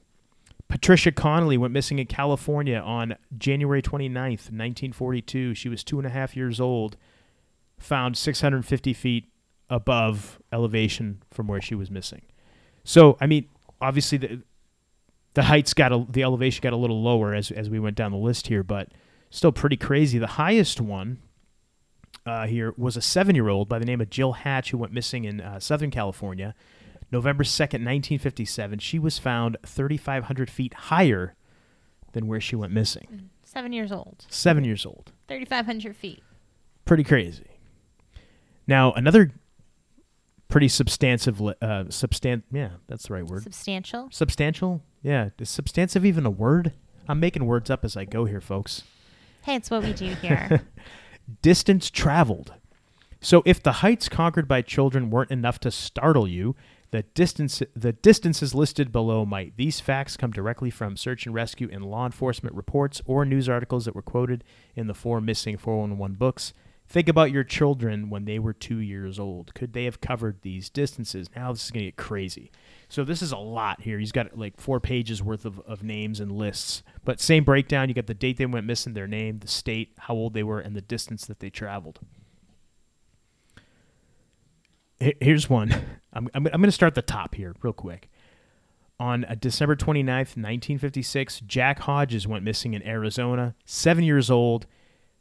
[0.69, 5.55] Patricia Connolly went missing in California on January 29th, 1942.
[5.55, 6.97] She was two and a half years old,
[7.79, 9.31] found 650 feet
[9.71, 12.23] above elevation from where she was missing.
[12.85, 13.49] So, I mean,
[13.81, 14.43] obviously the
[15.35, 18.11] the heights got a, the elevation got a little lower as as we went down
[18.11, 18.89] the list here, but
[19.31, 20.19] still pretty crazy.
[20.19, 21.19] The highest one
[22.25, 24.93] uh, here was a seven year old by the name of Jill Hatch who went
[24.93, 26.55] missing in uh, Southern California,
[27.13, 28.79] November second, nineteen fifty seven.
[28.79, 31.35] She was found thirty five hundred feet higher
[32.13, 33.31] than where she went missing.
[33.45, 35.13] Seven years old, Seven years old.
[35.29, 36.23] 3,500 feet.
[36.85, 37.47] Pretty crazy.
[38.67, 39.33] Now another
[40.49, 41.55] pretty substantive, uh,
[41.89, 43.43] substan yeah, that's the right word.
[43.43, 44.09] Substantial.
[44.11, 44.83] Substantial?
[45.03, 45.31] Yeah.
[45.39, 46.73] Is substantive even a word?
[47.09, 48.83] I'm making words up as I go here, folks.
[49.43, 50.67] Hey, it's what we do here.
[51.43, 52.55] Distance traveled.
[53.21, 56.57] So if the heights conquered by children weren't enough to startle you,
[56.97, 59.59] the distance the distances listed below might.
[59.59, 63.85] These facts come directly from search and rescue and law enforcement reports or news articles
[63.85, 64.43] that were quoted
[64.75, 66.55] in the four missing 411 books.
[66.89, 69.53] Think about your children when they were two years old.
[69.55, 71.29] Could they have covered these distances?
[71.37, 72.51] Now this is going to get crazy.
[72.89, 73.99] So this is a lot here.
[73.99, 76.83] He's got like four pages worth of, of names and lists.
[77.05, 77.91] But same breakdown.
[77.91, 80.61] You got the date they went missing, their name, the state, how old they were,
[80.61, 81.99] and the distance that they traveled.
[85.01, 85.71] Here- Here's one.
[86.13, 88.09] I'm, I'm, I'm going to start the top here real quick.
[88.99, 94.67] On uh, December 29th, 1956, Jack Hodges went missing in Arizona, seven years old,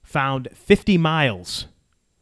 [0.02, 1.68] found 50 miles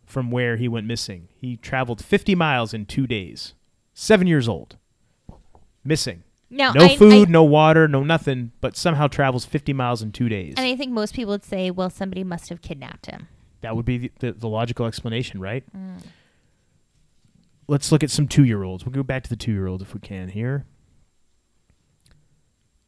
[0.05, 1.27] from where he went missing.
[1.35, 3.53] He traveled 50 miles in two days.
[3.93, 4.77] Seven years old.
[5.83, 6.23] Missing.
[6.49, 10.11] No, No I- food, I- no water, no nothing, but somehow travels 50 miles in
[10.11, 10.55] two days.
[10.57, 13.27] And I think most people would say, well, somebody must have kidnapped him.
[13.61, 15.63] That would be the, the, the logical explanation, right?
[17.67, 18.85] Let's look at some two year olds.
[18.85, 20.65] We'll go back to the two year olds if we can here.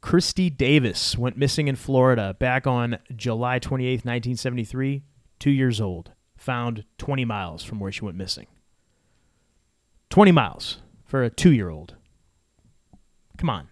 [0.02, 5.04] Christy Davis went missing in Florida back on July 28th, 1973.
[5.40, 6.12] Two years old.
[6.38, 8.48] Found 20 miles from where she went missing.
[10.10, 11.96] 20 miles for a two year old.
[13.38, 13.70] Come on.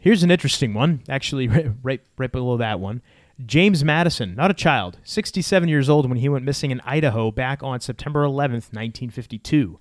[0.00, 3.02] Here's an interesting one, actually, right, right, right below that one.
[3.44, 7.62] James Madison, not a child, 67 years old when he went missing in Idaho back
[7.62, 9.80] on September 11th, 1952.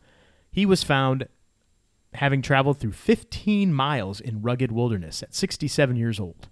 [0.51, 1.28] He was found
[2.16, 6.47] having traveled through 15 miles in rugged wilderness at 67 years old.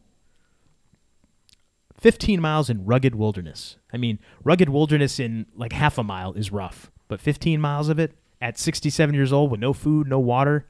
[1.99, 3.77] 15 miles in rugged wilderness.
[3.93, 7.99] I mean, rugged wilderness in like half a mile is rough, but 15 miles of
[7.99, 10.67] it at 67 years old with no food, no water.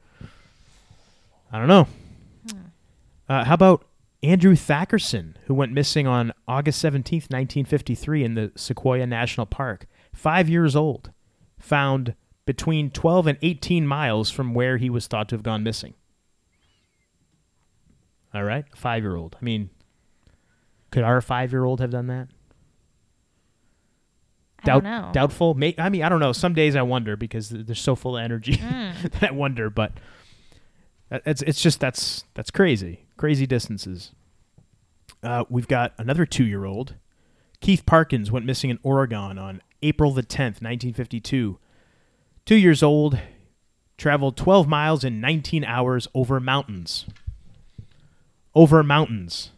[1.51, 1.88] I don't know.
[3.29, 3.86] Uh, how about
[4.24, 9.88] Andrew Thackerson, who went missing on August 17th, 1953, in the Sequoia National Park?
[10.13, 11.11] Five years old.
[11.59, 12.15] Found
[12.45, 15.93] between 12 and 18 miles from where he was thought to have gone missing.
[18.34, 18.65] All right?
[18.76, 19.36] Five year old.
[19.41, 19.69] I mean,
[20.91, 22.28] could our five year old have done that?
[24.63, 25.09] I don't know.
[25.11, 25.55] Doubtful.
[25.55, 26.34] May, I mean, I don't know.
[26.34, 29.11] Some days I wonder because they're so full of energy mm.
[29.19, 29.69] that I wonder.
[29.69, 29.93] But
[31.11, 34.13] uh, it's it's just that's that's crazy, crazy distances.
[35.22, 36.95] Uh, we've got another two-year-old.
[37.59, 41.59] Keith Parkins went missing in Oregon on April the tenth, nineteen fifty-two.
[42.47, 43.19] Two years old,
[43.95, 47.05] traveled twelve miles in nineteen hours over mountains.
[48.55, 49.51] Over mountains.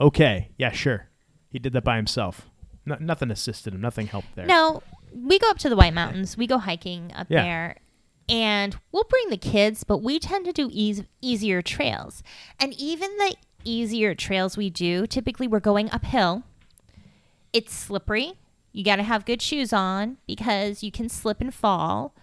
[0.00, 1.08] Okay, yeah, sure.
[1.50, 2.48] He did that by himself.
[2.86, 3.82] No, nothing assisted him.
[3.82, 4.46] Nothing helped there.
[4.46, 4.82] No,
[5.14, 6.38] we go up to the White Mountains.
[6.38, 7.42] We go hiking up Yeah.
[7.42, 7.76] there.
[8.28, 12.22] And we'll bring the kids, but we tend to do eas easier trails.
[12.58, 16.44] And even the easier trails we do, typically we're going uphill.
[17.52, 18.34] It's slippery.
[18.72, 22.14] You got to have good shoes on because you can slip and fall.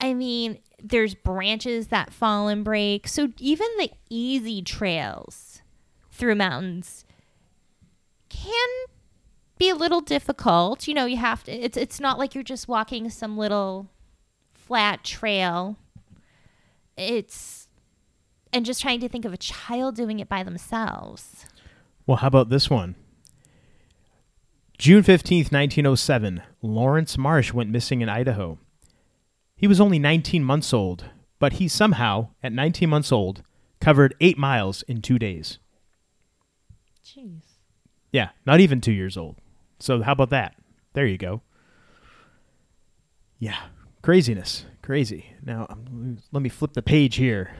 [0.00, 3.08] I mean, there's branches that fall and break.
[3.08, 5.62] So even the easy trails
[6.12, 7.04] through mountains
[8.28, 8.68] can
[9.58, 10.86] be a little difficult.
[10.86, 13.88] You know, you have to it's it's not like you're just walking some little
[14.66, 15.76] flat trail.
[16.96, 17.68] It's
[18.52, 21.46] and just trying to think of a child doing it by themselves.
[22.06, 22.94] Well, how about this one?
[24.78, 28.58] June 15th, 1907, Lawrence Marsh went missing in Idaho.
[29.56, 31.06] He was only 19 months old,
[31.38, 33.42] but he somehow, at 19 months old,
[33.80, 35.58] covered 8 miles in 2 days.
[37.04, 37.42] Jeez.
[38.12, 39.36] Yeah, not even 2 years old.
[39.80, 40.54] So how about that?
[40.92, 41.42] There you go.
[43.38, 43.56] Yeah,
[44.06, 44.64] craziness.
[44.82, 45.32] Crazy.
[45.44, 47.56] Now, um, let me flip the page here.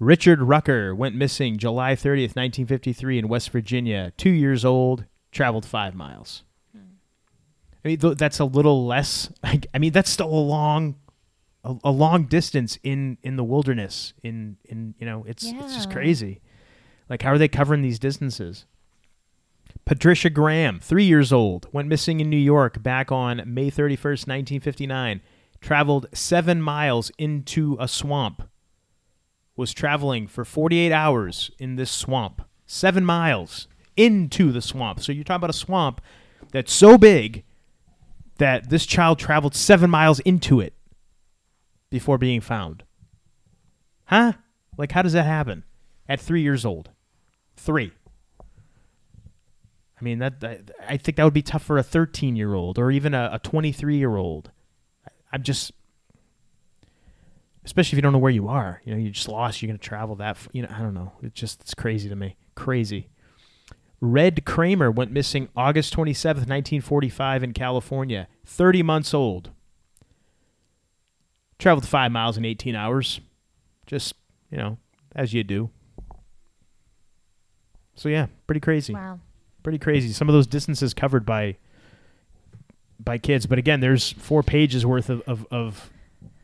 [0.00, 4.12] Richard Rucker went missing July 30th, 1953 in West Virginia.
[4.16, 6.42] 2 years old, traveled 5 miles.
[6.74, 9.32] I mean, th- that's a little less.
[9.44, 10.96] I mean, that's still a long,
[11.62, 14.12] a, a long distance in in the wilderness.
[14.24, 16.40] In in you know, it's it's just crazy.
[17.08, 18.66] Like, how are they covering these distances?
[19.88, 25.22] Patricia Graham, three years old, went missing in New York back on May 31st, 1959.
[25.62, 28.42] Traveled seven miles into a swamp.
[29.56, 32.42] Was traveling for 48 hours in this swamp.
[32.66, 33.66] Seven miles
[33.96, 35.00] into the swamp.
[35.00, 36.02] So you're talking about a swamp
[36.52, 37.44] that's so big
[38.36, 40.74] that this child traveled seven miles into it
[41.88, 42.82] before being found.
[44.04, 44.34] Huh?
[44.76, 45.64] Like, how does that happen?
[46.06, 46.90] At three years old.
[47.56, 47.92] Three.
[50.00, 52.78] I mean, that, that I think that would be tough for a 13 year old
[52.78, 54.50] or even a 23 year old.
[55.32, 55.72] I'm just,
[57.64, 58.80] especially if you don't know where you are.
[58.84, 59.60] You know, you're just lost.
[59.60, 60.30] You're going to travel that.
[60.30, 61.12] f- You know, I don't know.
[61.22, 62.36] It's just it's crazy to me.
[62.54, 63.08] Crazy.
[64.00, 68.28] Red Kramer went missing August 27th, 1945, in California.
[68.46, 69.50] 30 months old.
[71.58, 73.20] Traveled five miles in 18 hours.
[73.86, 74.14] Just,
[74.52, 74.78] you know,
[75.16, 75.70] as you do.
[77.96, 79.18] So, yeah, pretty crazy Wow.
[79.68, 80.14] Pretty crazy.
[80.14, 81.58] Some of those distances covered by
[82.98, 85.90] by kids, but again, there's four pages worth of of of,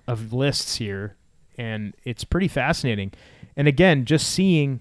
[0.06, 1.16] of lists here,
[1.56, 3.12] and it's pretty fascinating.
[3.56, 4.80] And again, just seeing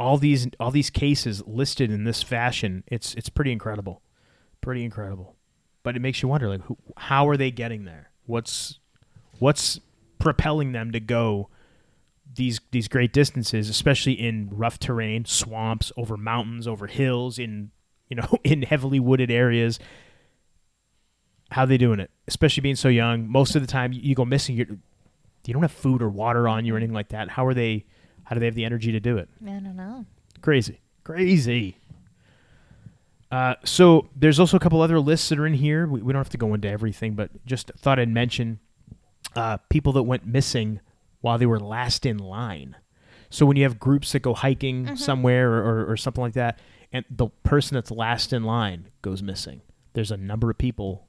[0.00, 4.02] all these all these cases listed in this fashion, it's it's pretty incredible,
[4.60, 5.36] pretty incredible.
[5.84, 8.10] But it makes you wonder, like, who, how are they getting there?
[8.26, 8.80] What's
[9.38, 9.78] what's
[10.18, 11.50] propelling them to go
[12.38, 17.70] these these great distances, especially in rough terrain, swamps, over mountains, over hills, in
[18.08, 19.78] you know in heavily wooded areas.
[21.50, 22.10] How they doing it?
[22.26, 23.28] Especially being so young.
[23.28, 24.56] Most of the time, you go missing.
[24.56, 24.66] You're,
[25.46, 27.28] you don't have food or water on you or anything like that.
[27.28, 27.84] How are they?
[28.24, 29.28] How do they have the energy to do it?
[29.44, 30.06] I don't know.
[30.40, 31.76] Crazy, crazy.
[33.30, 35.86] Uh, so there's also a couple other lists that are in here.
[35.86, 38.58] We, we don't have to go into everything, but just thought I'd mention
[39.34, 40.80] uh, people that went missing
[41.20, 42.76] while they were last in line.
[43.30, 46.58] So when you have groups that go hiking somewhere or, or, or something like that,
[46.92, 49.60] and the person that's last in line goes missing,
[49.92, 51.06] there's a number of people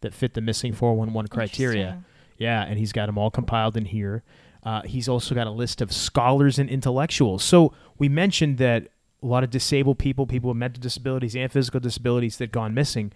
[0.00, 2.04] that fit the missing 411 criteria.
[2.38, 4.22] Yeah, and he's got them all compiled in here.
[4.62, 7.42] Uh, he's also got a list of scholars and intellectuals.
[7.42, 8.88] So we mentioned that
[9.22, 13.12] a lot of disabled people, people with mental disabilities and physical disabilities that gone missing,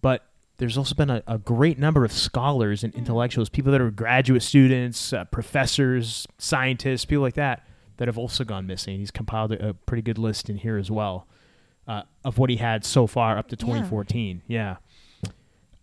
[0.00, 0.26] but
[0.58, 4.42] there's also been a, a great number of scholars and intellectuals, people that are graduate
[4.42, 7.66] students, uh, professors, scientists, people like that,
[7.98, 8.98] that have also gone missing.
[8.98, 11.26] He's compiled a, a pretty good list in here as well
[11.86, 14.42] uh, of what he had so far up to 2014.
[14.46, 14.76] Yeah.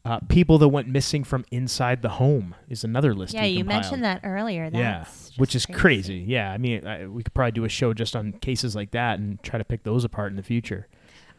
[0.05, 3.34] Uh, people that went missing from inside the home is another list.
[3.34, 4.69] Yeah, you mentioned that earlier.
[4.69, 6.17] That's yeah, which is crazy.
[6.28, 9.19] Yeah, I mean, I, we could probably do a show just on cases like that
[9.19, 10.88] and try to pick those apart in the future.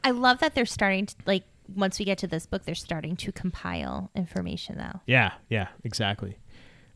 [0.03, 3.17] I love that they're starting to like once we get to this book, they're starting
[3.17, 5.01] to compile information though.
[5.07, 6.39] Yeah, yeah, exactly.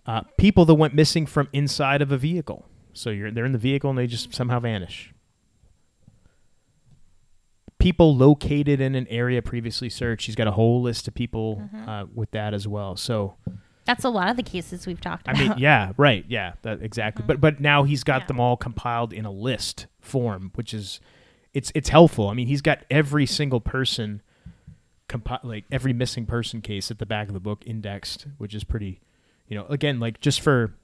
[0.07, 2.67] Uh, people that went missing from inside of a vehicle.
[2.93, 5.13] So you're they're in the vehicle and they just somehow vanish.
[7.79, 10.27] People located in an area previously searched.
[10.27, 11.89] He's got a whole list of people Mm-hmm.
[11.89, 12.97] uh, with that as well.
[12.97, 13.37] So
[13.85, 15.37] That's a lot of the cases we've talked about.
[15.41, 17.25] I mean, yeah, right, yeah, that exactly.
[17.27, 18.27] But but now he's got Yeah.
[18.29, 21.01] them all compiled in a list form, which is
[21.55, 22.29] it's it's helpful.
[22.29, 24.23] I mean, he's got every single person
[25.09, 28.65] compi- like every missing person case at the back of the book indexed, which is
[28.65, 29.01] pretty,
[29.49, 30.75] you know, again, like just for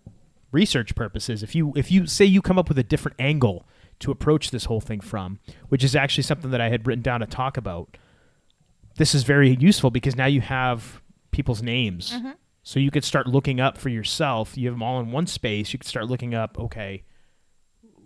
[0.52, 3.66] research purposes, if you if you say you come up with a different angle
[4.01, 5.38] to approach this whole thing from,
[5.68, 7.96] which is actually something that I had written down to talk about,
[8.96, 12.12] this is very useful because now you have people's names.
[12.12, 12.30] Mm-hmm.
[12.62, 14.56] So you could start looking up for yourself.
[14.56, 15.72] You have them all in one space.
[15.72, 17.02] You could start looking up, okay,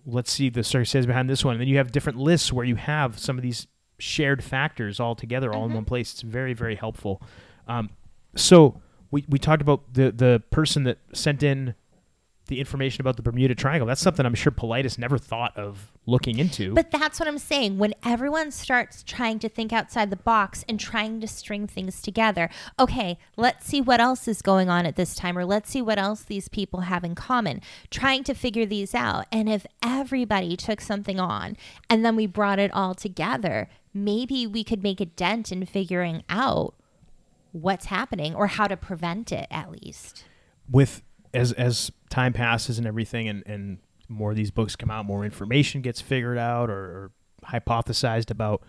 [0.05, 1.55] let's see the circumstances behind this one.
[1.55, 3.69] And then you have different lists where you have some of these
[3.99, 6.13] shared factors all together, all in one place.
[6.13, 7.21] It's very, very helpful.
[7.67, 7.91] Um,
[8.37, 8.81] so
[9.11, 11.75] we, we talked about the, the person that sent in
[12.49, 13.87] the information about the Bermuda Triangle.
[13.87, 16.75] That's something I'm sure Paulides never thought of looking into.
[16.75, 17.79] But that's what I'm saying.
[17.79, 22.51] When everyone starts trying to think outside the box and trying to string things together,
[22.79, 25.99] okay, let's see what else is going on at this time, or let's see what
[25.99, 27.61] else these people have in common,
[27.91, 29.27] trying to figure these out.
[29.31, 31.57] And if everybody took something on
[31.89, 36.23] and then we brought it all together, maybe we could make a dent in figuring
[36.29, 36.75] out
[37.53, 40.25] what's happening or how to prevent it at least.
[40.71, 41.03] with
[41.35, 43.79] as as time passes and everything and and
[44.09, 47.11] more of these books come out more information gets figured out or, or
[47.45, 48.63] hypothesized about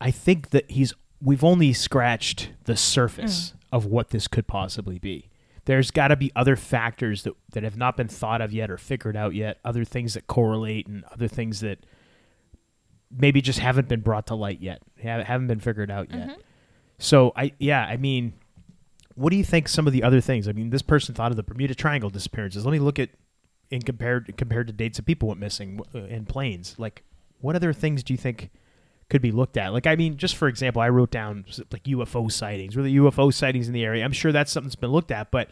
[0.00, 0.92] i think that he's
[1.24, 3.54] we've only scratched the surface mm.
[3.72, 5.30] of what this could possibly be.
[5.64, 8.76] There's got to be other factors that that have not been thought of yet or
[8.76, 11.86] figured out yet other things that correlate and other things that
[13.10, 16.28] maybe just haven't been brought to light yet haven't been figured out yet.
[16.28, 16.40] Mm-hmm.
[16.98, 18.34] So i yeah i mean
[19.14, 20.48] what do you think some of the other things?
[20.48, 22.64] I mean, this person thought of the Bermuda Triangle disappearances.
[22.64, 23.10] Let me look at
[23.70, 26.74] in compared compared to dates of people went missing uh, in planes.
[26.78, 27.02] Like,
[27.40, 28.50] what other things do you think
[29.08, 29.72] could be looked at?
[29.72, 32.76] Like, I mean, just for example, I wrote down like UFO sightings.
[32.76, 34.04] Were the UFO sightings in the area?
[34.04, 35.48] I'm sure that's something that's been looked at, but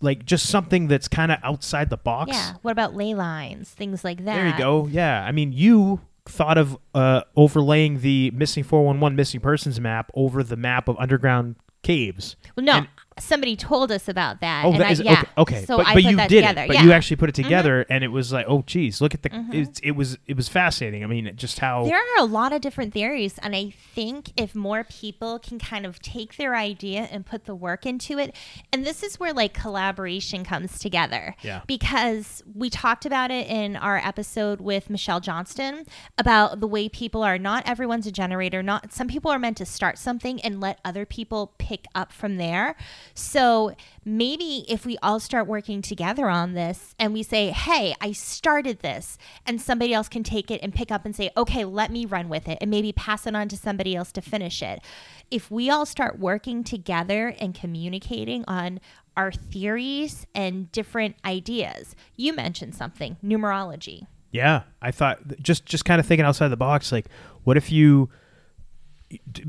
[0.00, 2.32] like just something that's kind of outside the box.
[2.32, 2.54] Yeah.
[2.62, 4.34] What about ley lines, things like that?
[4.36, 4.86] There you go.
[4.86, 5.24] Yeah.
[5.24, 10.56] I mean, you thought of uh, overlaying the missing 411 missing persons map over the
[10.56, 12.36] map of underground caves.
[12.56, 12.88] Well, no, And-
[13.18, 14.64] somebody told us about that.
[14.64, 15.22] Oh, and that I, is yeah.
[15.36, 15.56] okay.
[15.56, 16.62] Okay, So but, I but put you that did together.
[16.62, 16.68] it.
[16.68, 16.84] But yeah.
[16.84, 17.42] you actually put it mm-hmm.
[17.44, 19.30] together, and it was like, oh, geez, look at the.
[19.30, 19.52] Mm-hmm.
[19.52, 21.02] It, it was it was fascinating.
[21.04, 21.84] I mean, just how.
[21.84, 25.86] There are a lot of different theories, and I think if more people can kind
[25.86, 28.34] of take their idea and put the work into it,
[28.72, 31.34] and this is where like collaboration comes together.
[31.42, 31.62] Yeah.
[31.66, 35.84] Because we talked about it in our episode with Michelle Johnston
[36.18, 39.66] about the way people are not everyone's a generator, not some people are meant to
[39.66, 42.76] start something and let other people pick up from there.
[43.14, 43.74] So
[44.04, 48.80] maybe if we all start working together on this and we say, hey, I started
[48.80, 52.06] this, and somebody else can take it and pick up and say, okay, let me
[52.06, 54.80] run with it, and maybe pass it on to somebody else to finish it.
[55.30, 58.80] If we all start working together and communicating on
[59.16, 64.06] our theories and different ideas, you mentioned something numerology.
[64.32, 66.92] Yeah, I thought just just kind of thinking outside the box.
[66.92, 67.06] Like,
[67.42, 68.08] what if you,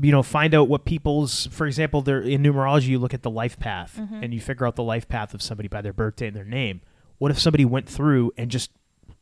[0.00, 3.30] you know, find out what people's, for example, there in numerology, you look at the
[3.30, 4.22] life path Mm-hmm.
[4.22, 6.80] and you figure out the life path of somebody by their birthday and their name.
[7.18, 8.70] What if somebody went through and just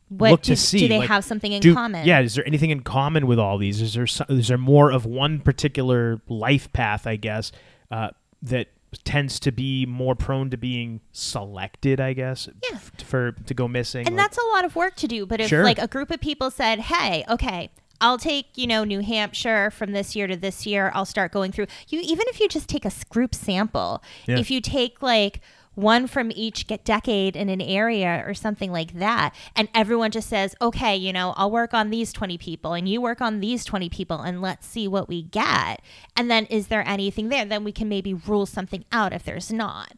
[0.09, 0.79] What look do, to see?
[0.81, 2.07] do they like, have something in do- common?
[2.07, 3.83] Yeah, is there anything in common with all these?
[3.83, 7.07] Is there so- is there more of one particular life path?
[7.07, 7.53] I guess
[7.91, 8.11] uh,
[8.43, 8.69] that
[9.05, 12.01] tends to be more prone to being selected.
[12.01, 12.49] I guess.
[12.71, 12.77] Yeah.
[12.77, 14.07] f- for to go missing.
[14.07, 15.27] And like- that's a lot of work to do.
[15.27, 15.63] But if Sure.
[15.65, 19.93] like a group of people said, "Hey, okay, I'll take you know New Hampshire from
[19.93, 20.91] this year to this year.
[20.95, 22.01] I'll start going through you.
[22.01, 24.39] Even if you just take a group sample, Yeah.
[24.39, 25.41] if you take like
[25.77, 30.29] one from each get decade in an area or something like that, and everyone just
[30.29, 33.65] says, "Okay, you know, I'll work on these twenty people, and you work on these
[33.65, 35.81] twenty people, and let's see what we get."
[36.17, 37.45] And then, is there anything there?
[37.45, 39.93] Then we can maybe rule something out if there's not.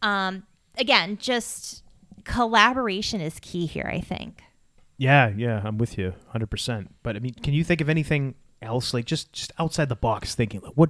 [0.00, 0.44] Um,
[0.78, 1.82] again, just
[2.24, 3.90] collaboration is key here.
[3.92, 4.42] I think.
[4.98, 6.88] Yeah, yeah, I'm with you 100%.
[7.02, 10.34] But I mean, can you think of anything else like just just outside the box
[10.34, 10.88] thinking like what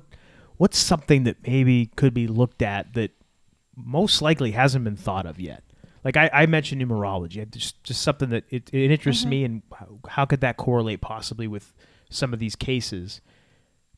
[0.56, 3.10] what's something that maybe could be looked at that
[3.74, 5.62] most likely hasn't been thought of yet?
[6.04, 9.98] Like I, I mentioned numerology, just just something that it, it interests me, and how,
[10.08, 11.74] how could that correlate possibly with
[12.10, 13.20] some of these cases?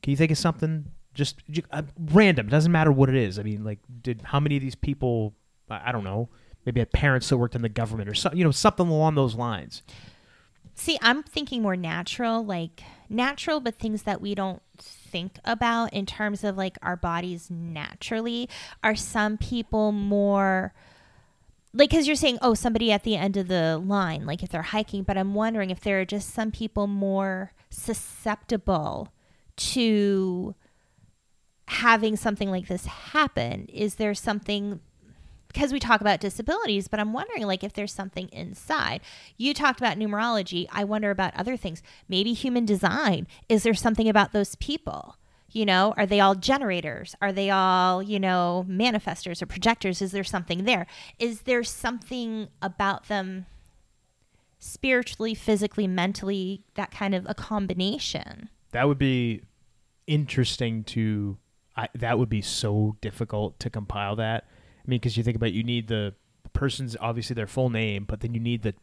[0.03, 2.47] Can you think of something just uh, random?
[2.47, 3.39] It doesn't matter what it is.
[3.39, 5.35] I mean, like, did how many of these people?
[5.69, 6.31] I don't know.
[6.65, 8.39] Maybe had parents that worked in the government or something.
[8.39, 9.83] You know, something along those lines.
[10.75, 16.07] See, I'm thinking more natural, like natural, but things that we don't think about in
[16.07, 18.49] terms of like our bodies naturally.
[18.85, 20.73] Are some people more
[21.75, 24.63] like, because you're saying, oh, somebody at the end of the line, like if they're
[24.63, 29.13] hiking, but I'm wondering if there are just some people more susceptible
[29.57, 30.55] to
[31.67, 33.67] having something like this happen.
[33.67, 34.81] Is there something
[35.49, 39.01] because we talk about disabilities, but I'm wondering like if there's something inside.
[39.37, 40.66] You talked about numerology.
[40.70, 41.83] I wonder about other things.
[42.09, 43.27] Maybe human design.
[43.49, 45.16] Is there something about those people?
[45.51, 47.16] You know, are they all generators?
[47.23, 50.03] Are they all, you know, manifestors or projectors?
[50.03, 50.87] Is there something there?
[51.19, 53.47] Is there something about them
[54.59, 58.51] spiritually, physically, mentally, that kind of a combination?
[58.73, 59.43] That would be
[60.07, 61.39] interesting to.
[61.77, 64.45] I, that would be so difficult to compile that.
[64.89, 66.15] I mean, because you think about it, you need the
[66.55, 68.74] person's obviously their full name, but then you need the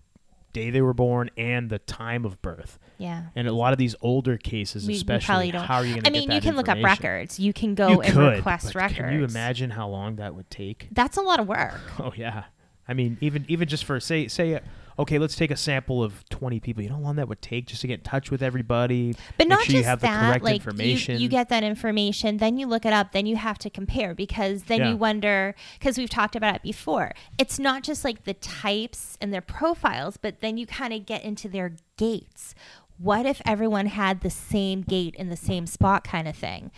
[0.53, 2.77] day they were born and the time of birth.
[2.97, 3.23] Yeah.
[3.35, 5.65] And a lot of these older cases, We- we especially, probably don't.
[5.65, 7.39] how are you going to I mean, you can look up records.
[7.39, 8.99] You can go You and could, request records.
[8.99, 10.87] Can you imagine how long that would take?
[10.91, 11.79] That's a lot of work.
[11.99, 12.45] Oh yeah.
[12.87, 14.59] I mean, even even just for say say, uh,
[14.97, 16.81] okay, let's take a sample of twenty people.
[16.83, 19.47] You know how long that would take just to get in touch with everybody, But
[19.47, 21.15] not sure just you have that, the correct like information.
[21.15, 24.13] You, you get that information, then you look it up, then you have to compare
[24.15, 24.89] because then Yeah.
[24.91, 27.13] you wonder because we've talked about it before.
[27.37, 31.23] It's not just like the types and their profiles, but then you kind of get
[31.23, 32.55] into their gates.
[32.97, 36.71] What if everyone had the same gate in the same spot kind of thing?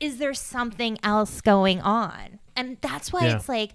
[0.00, 2.40] Is there something else going on?
[2.56, 3.36] And that's why Yeah.
[3.36, 3.74] it's like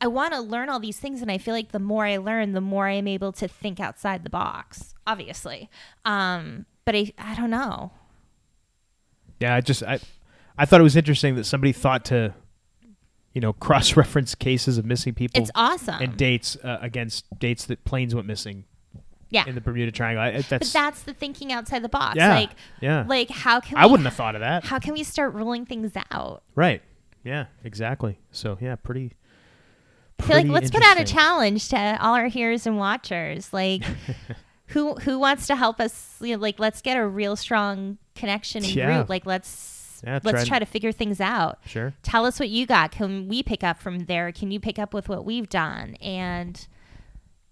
[0.00, 2.52] I want to learn all these things and I feel like the more I learn,
[2.52, 5.68] the more I'm able to think outside the box, obviously.
[6.04, 7.92] Um, but I I don't know.
[9.40, 10.00] Yeah, I just I
[10.58, 12.34] I thought it was interesting that somebody thought to,
[13.32, 16.00] you know, cross reference cases of missing people It's awesome.
[16.02, 18.64] and dates uh, against dates that planes went missing
[19.30, 19.44] yeah.
[19.46, 20.22] in the Bermuda Triangle.
[20.22, 22.16] I, I- but that's, that's the thinking outside the box.
[22.16, 22.50] Yeah, Like
[22.80, 23.04] yeah.
[23.08, 24.64] like how can I we, wouldn't have thought of that.
[24.64, 26.42] how can we start ruling things out?
[26.54, 26.82] right.
[27.22, 28.18] Yeah, exactly.
[28.32, 29.12] So yeah, pretty.
[30.22, 33.52] I feel like let's put out a challenge to all our hearers and watchers.
[33.52, 33.82] Like,
[34.68, 36.16] who who wants to help us?
[36.20, 38.96] You know, like, let's get a real strong connection and Yeah.
[38.98, 39.08] group.
[39.08, 41.58] Like, let's Yeah, let's try try to figure things out.
[41.66, 41.92] Sure.
[42.02, 42.90] Tell us what you got.
[42.90, 44.32] Can we pick up from there?
[44.32, 45.94] Can you pick up with what we've done?
[45.96, 46.66] And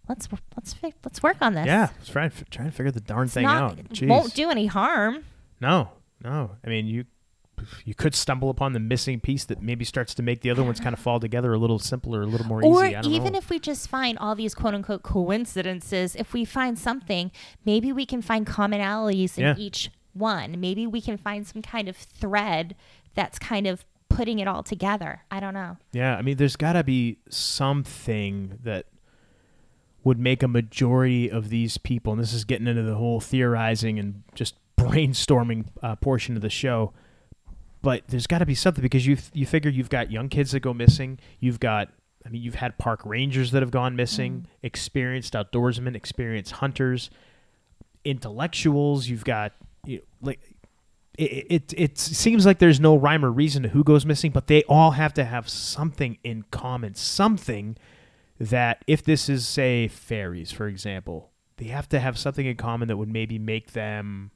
[0.09, 0.75] let's let's
[1.05, 1.67] let's work on this.
[1.67, 3.79] Yeah, let's try and f- try and figure the darn It's thing not, out.
[3.91, 4.09] Jeez.
[4.09, 5.25] won't do any harm.
[5.61, 5.91] No,
[6.23, 6.53] no.
[6.65, 7.05] I mean, you
[7.85, 10.81] you could stumble upon the missing piece that maybe starts to make the other ones
[10.81, 12.95] kind of fall together a little simpler, a little more Or easy.
[12.95, 13.39] Don't even know.
[13.39, 17.31] if we just find all these quote unquote coincidences, if we find something,
[17.65, 19.55] maybe we can find commonalities in Yeah.
[19.59, 20.61] each one.
[20.61, 22.75] Maybe we can find some kind of thread
[23.15, 25.23] that's kind of putting it all together.
[25.31, 25.77] I don't know.
[25.93, 28.87] Yeah, I mean, there's got to be something that
[30.05, 33.99] would make a majority of these people, and this is getting into the whole theorizing
[33.99, 36.93] and just brainstorming uh, portion of the show.
[37.83, 40.61] But there's got to be something because you you figure you've got young kids that
[40.61, 41.19] go missing.
[41.39, 41.91] You've got,
[42.27, 44.47] I mean, you've had park rangers that have gone missing, mm-hmm.
[44.63, 47.11] experienced outdoorsmen, experienced hunters,
[48.05, 49.09] intellectuals.
[49.09, 49.53] You've got
[49.85, 50.41] you know, like
[51.19, 54.47] it, it it seems like there's no rhyme or reason to who goes missing, but
[54.47, 57.77] they all have to have something in common, something
[58.39, 62.89] that if this is say fairies, for example, they have to have something in common
[62.89, 64.31] that would maybe make them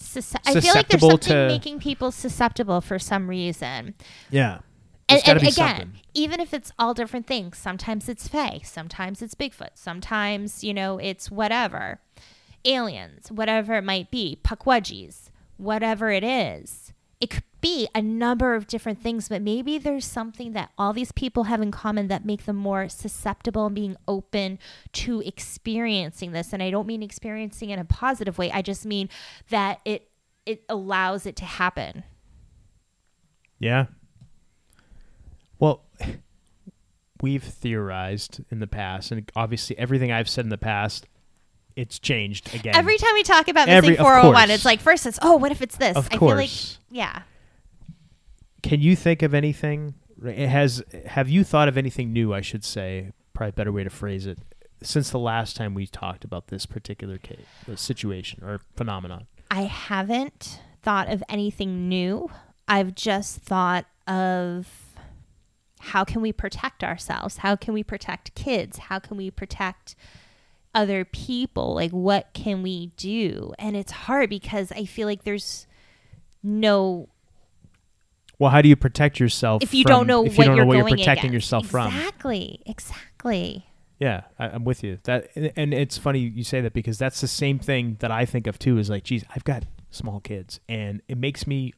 [0.00, 3.94] Sus- I feel like there's something to- making people susceptible for some reason.
[4.30, 4.58] yeah.
[5.08, 5.92] And, and again, something.
[6.14, 10.98] even if it's all different things, sometimes it's Fae, sometimes it's Bigfoot, sometimes, you know,
[10.98, 11.98] it's whatever.
[12.64, 16.92] Aliens, whatever it might be, Pukwudgies, whatever it is.
[17.20, 21.12] It could be a number of different things, but maybe there's something that all these
[21.12, 24.58] people have in common that make them more susceptible and being open
[24.92, 26.54] to experiencing this.
[26.54, 28.50] And I don't mean experiencing in a positive way.
[28.50, 29.10] I just mean
[29.50, 30.10] that it
[30.46, 32.04] it allows it to happen.
[33.58, 33.86] Yeah.
[35.58, 35.84] Well,
[37.20, 41.06] we've theorized in the past, and obviously everything I've said in the past,
[41.80, 42.76] it's changed again.
[42.76, 44.50] Every time we talk about Every- missing of 401, course.
[44.50, 45.96] Oh it's like first it's oh, what if it's this?
[45.96, 46.50] Of I feel like
[46.90, 47.22] yeah.
[48.62, 49.94] Can you think of anything?
[50.22, 52.34] It has have you thought of anything new?
[52.34, 54.38] I should say, probably a better way to phrase it.
[54.82, 59.26] Since the last time we talked about this particular case, the uh, situation or phenomenon.
[59.50, 62.30] I haven't thought of anything new.
[62.68, 64.68] I've just thought of
[65.80, 67.38] how can we protect ourselves?
[67.38, 68.78] How can we protect kids?
[68.78, 69.96] How can we protect
[70.74, 71.74] other people?
[71.74, 73.52] Like what can we do?
[73.58, 75.66] And it's hard because I feel like there's
[76.42, 77.08] no
[78.38, 80.56] Well, how do you protect yourself if you from- don't know if what you don't
[80.56, 81.32] you're know what you're protecting against.
[81.34, 81.88] yourself from?
[81.88, 82.60] Exactly.
[82.66, 83.66] Exactly.
[83.98, 84.98] Yeah, I, I'm with you.
[85.04, 88.24] That and- and it's funny you say that because that's the same thing that I
[88.24, 88.78] think of too.
[88.78, 91.74] Is like, geez, I've got small kids, and it makes me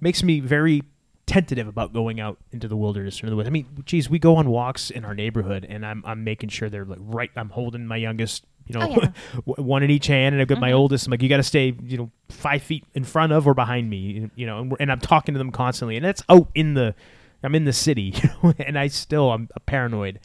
[0.00, 0.82] makes me very
[1.30, 3.46] tentative about going out into the wilderness or the woods.
[3.48, 6.68] I mean, geez, we go on walks in our neighborhood, and I'm I'm making sure
[6.68, 7.30] they're like right.
[7.36, 9.12] I'm holding my youngest, you know, Oh, yeah.
[9.62, 10.74] one in each hand, and I've got my Mhm.
[10.76, 11.06] oldest.
[11.06, 13.88] I'm like, you got to stay, you know, five feet in front of or behind
[13.88, 16.74] me, you know, and, we're, and I'm talking to them constantly, and that's out in
[16.74, 16.94] the.
[17.42, 20.20] I'm in the city, you know, and I still I'm paranoid.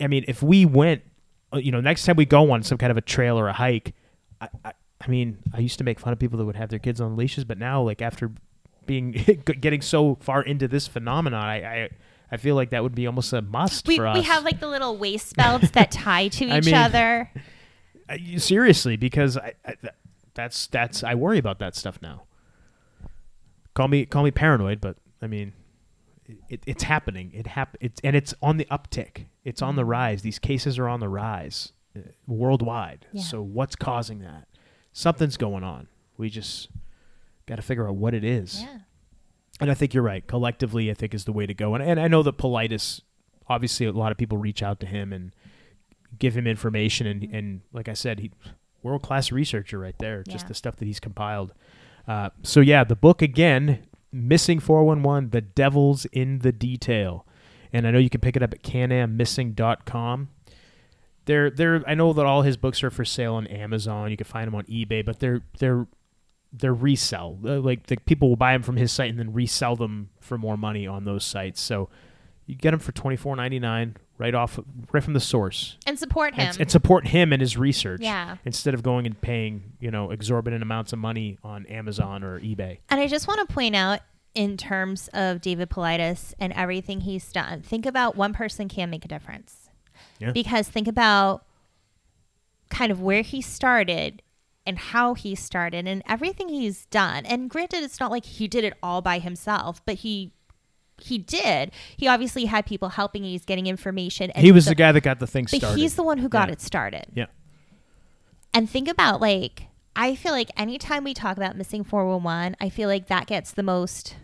[0.00, 1.02] I mean, if we went,
[1.54, 3.52] uh, you know, next time we go on some kind of a trail or a
[3.52, 3.94] hike,
[4.40, 6.78] I, I, I mean, I used to make fun of people that would have their
[6.78, 8.32] kids on leashes, but now, like after
[8.90, 9.12] being
[9.60, 11.88] getting so far into this phenomenon, I, I,
[12.32, 14.16] I feel like that would be almost a must We, for us.
[14.16, 17.30] we have like the little waist belts that tie to I each mean- other.
[18.38, 19.74] Seriously because I, I,
[20.34, 22.24] that's that's I worry about that stuff now.
[23.74, 25.52] Call me call me paranoid, but I mean,
[26.48, 27.30] it, it's happening.
[27.32, 29.26] It hap- It's and it's on the uptick.
[29.44, 30.22] It's on the rise.
[30.22, 33.06] These cases are on the rise uh, worldwide.
[33.12, 33.22] Yeah.
[33.22, 34.48] So what's causing that?
[34.92, 35.86] Something's going on.
[36.16, 36.68] We just
[37.50, 38.62] got to figure out what it is.
[38.62, 38.78] Yeah.
[39.60, 40.26] And I think you're right.
[40.26, 41.74] Collectively, I think is the way to go.
[41.74, 43.02] And, and I know that Paulides,
[43.48, 45.34] obviously, a lot of people reach out to him and
[46.18, 47.06] give him information.
[47.06, 48.30] And, and like I said, he
[48.82, 50.22] world class researcher right there.
[50.26, 50.32] Yeah.
[50.32, 51.52] Just the stuff that he's compiled.
[52.08, 57.26] Uh, so yeah, the book again, missing 411, the devil's in the detail.
[57.72, 60.28] And I know you can pick it up at canammissing.com.
[61.26, 64.10] They're, they're, I know that all his books are for sale on Amazon.
[64.10, 65.86] You can find them on eBay, but they're, they're,
[66.52, 67.38] they're resell.
[67.44, 70.36] Uh, Like the people will buy them from his site and then resell them for
[70.38, 71.60] more money on those sites.
[71.60, 71.88] So
[72.46, 74.58] you get them for twenty four ninety nine right off,
[74.92, 76.48] right from the source, And support him.
[76.48, 78.00] and, and support him and his research.
[78.02, 78.36] Yeah.
[78.44, 82.78] Instead of going and paying you know exorbitant amounts of money on Amazon or eBay.
[82.90, 84.00] And I just want to point out,
[84.34, 89.04] in terms of David Paulides and everything he's done, think about one person can make
[89.04, 89.68] a difference.
[90.18, 90.32] Yeah.
[90.32, 91.44] Because think about
[92.70, 94.22] kind of where he started
[94.66, 97.24] and how he started and everything he's done.
[97.26, 100.32] And granted, it's not like he did it all by himself, but he
[101.02, 101.70] he did.
[101.96, 103.24] He obviously had people helping.
[103.24, 104.30] He's getting information.
[104.32, 105.78] And he was the- the guy that got the thing started.
[105.78, 106.52] he's the one who got Yeah.
[106.52, 107.06] it started.
[107.14, 107.26] Yeah.
[108.52, 112.88] And think about like I feel like anytime we talk about missing 411, I feel
[112.88, 114.14] like that gets the most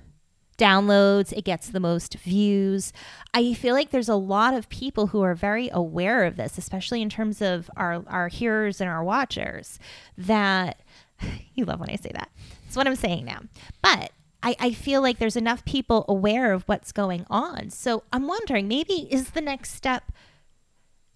[0.56, 2.92] downloads, it gets the most views.
[3.34, 7.02] I feel like there's a lot of people who are very aware of this, especially
[7.02, 9.78] in terms of our our hearers and our watchers
[10.16, 10.80] that
[11.54, 12.30] you love when I say that.
[12.64, 13.40] That's what I'm saying now.
[13.82, 14.12] But
[14.42, 17.70] I, I feel like there's enough people aware of what's going on.
[17.70, 20.12] So I'm wondering maybe is the next step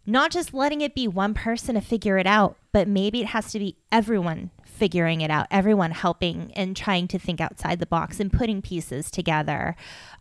[0.06, 3.52] not just letting it be one person to figure it out, but maybe it has
[3.52, 8.18] to be everyone figuring it out, everyone helping and trying to think outside the box
[8.18, 9.76] and putting pieces together.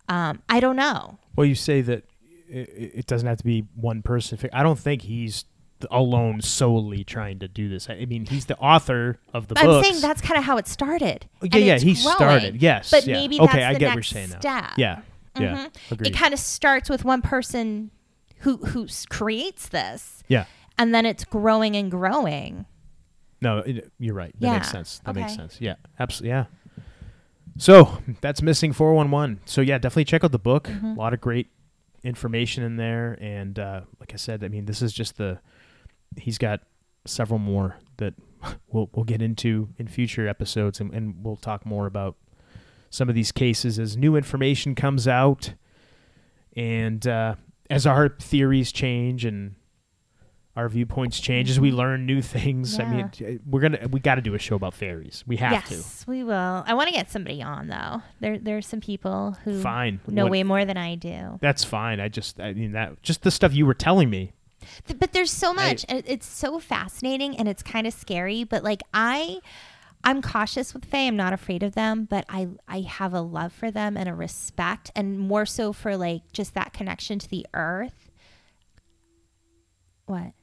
[0.09, 1.17] Um, I don't know.
[1.35, 2.03] Well, you say that
[2.49, 4.37] it, it doesn't have to be one person.
[4.51, 5.45] I don't think he's
[5.91, 7.89] alone solely trying to do this.
[7.89, 9.87] I mean, he's the author of the I'm books.
[9.87, 11.25] saying that's kind of how it started.
[11.41, 12.15] And yeah, yeah, he growing.
[12.15, 12.61] started.
[12.61, 13.13] Yes, but yeah.
[13.13, 14.39] maybe okay, that's I the get what you're saying now.
[14.39, 14.71] step.
[14.77, 14.99] Yeah,
[15.39, 15.91] yeah, Mhm.
[15.91, 16.07] agreed.
[16.07, 17.91] It kind of starts with one person
[18.39, 20.45] who who creates this, yeah,
[20.77, 22.65] and then it's growing and growing.
[23.41, 24.33] no, it, you're right.
[24.39, 25.01] That makes sense.
[25.05, 25.57] That makes sense.
[25.59, 26.29] Yeah, absolutely.
[26.29, 26.45] Yeah.
[27.57, 29.41] So that's missing 411.
[29.45, 30.67] So yeah, definitely check out the book.
[30.67, 30.85] Mm-hmm.
[30.85, 31.47] A lot of great
[32.03, 35.39] information in there, and uh, like I said, I mean, this is just the.
[36.17, 36.61] He's got
[37.05, 38.13] several more that
[38.71, 42.15] we'll we'll get into in future episodes, and, and we'll talk more about
[42.89, 45.53] some of these cases as new information comes out,
[46.55, 47.35] and uh,
[47.69, 49.55] as our theories change and
[50.55, 51.77] our viewpoints change, as we mm-hmm.
[51.77, 52.79] learn new things.
[52.79, 55.23] I mean, uh, we're gonna we got to do a show about fairies.
[55.25, 55.75] We have to.
[55.75, 56.63] yes, we will.
[56.65, 58.01] I want to get somebody on though.
[58.19, 59.61] There there's some people who.
[59.61, 60.01] Fine.
[60.07, 61.39] know What- way more than I do.
[61.41, 61.99] That's fine.
[61.99, 64.33] I just I mean that just the stuff you were telling me.
[64.87, 68.61] Th- but there's so much and it's so fascinating and it's kind of scary but
[68.61, 69.39] like i
[70.03, 73.51] i'm cautious with fae i'm not afraid of them but i i have a love
[73.53, 77.45] for them and a respect and more so for like just that connection to the
[77.53, 78.09] earth
[80.05, 80.33] what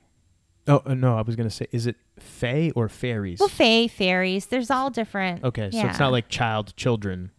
[0.68, 3.38] Oh uh, no, I was gonna say, is it fae or fairies?
[3.38, 5.90] well fae fairies there's all different okay, so yeah.
[5.90, 7.30] it's not like child children.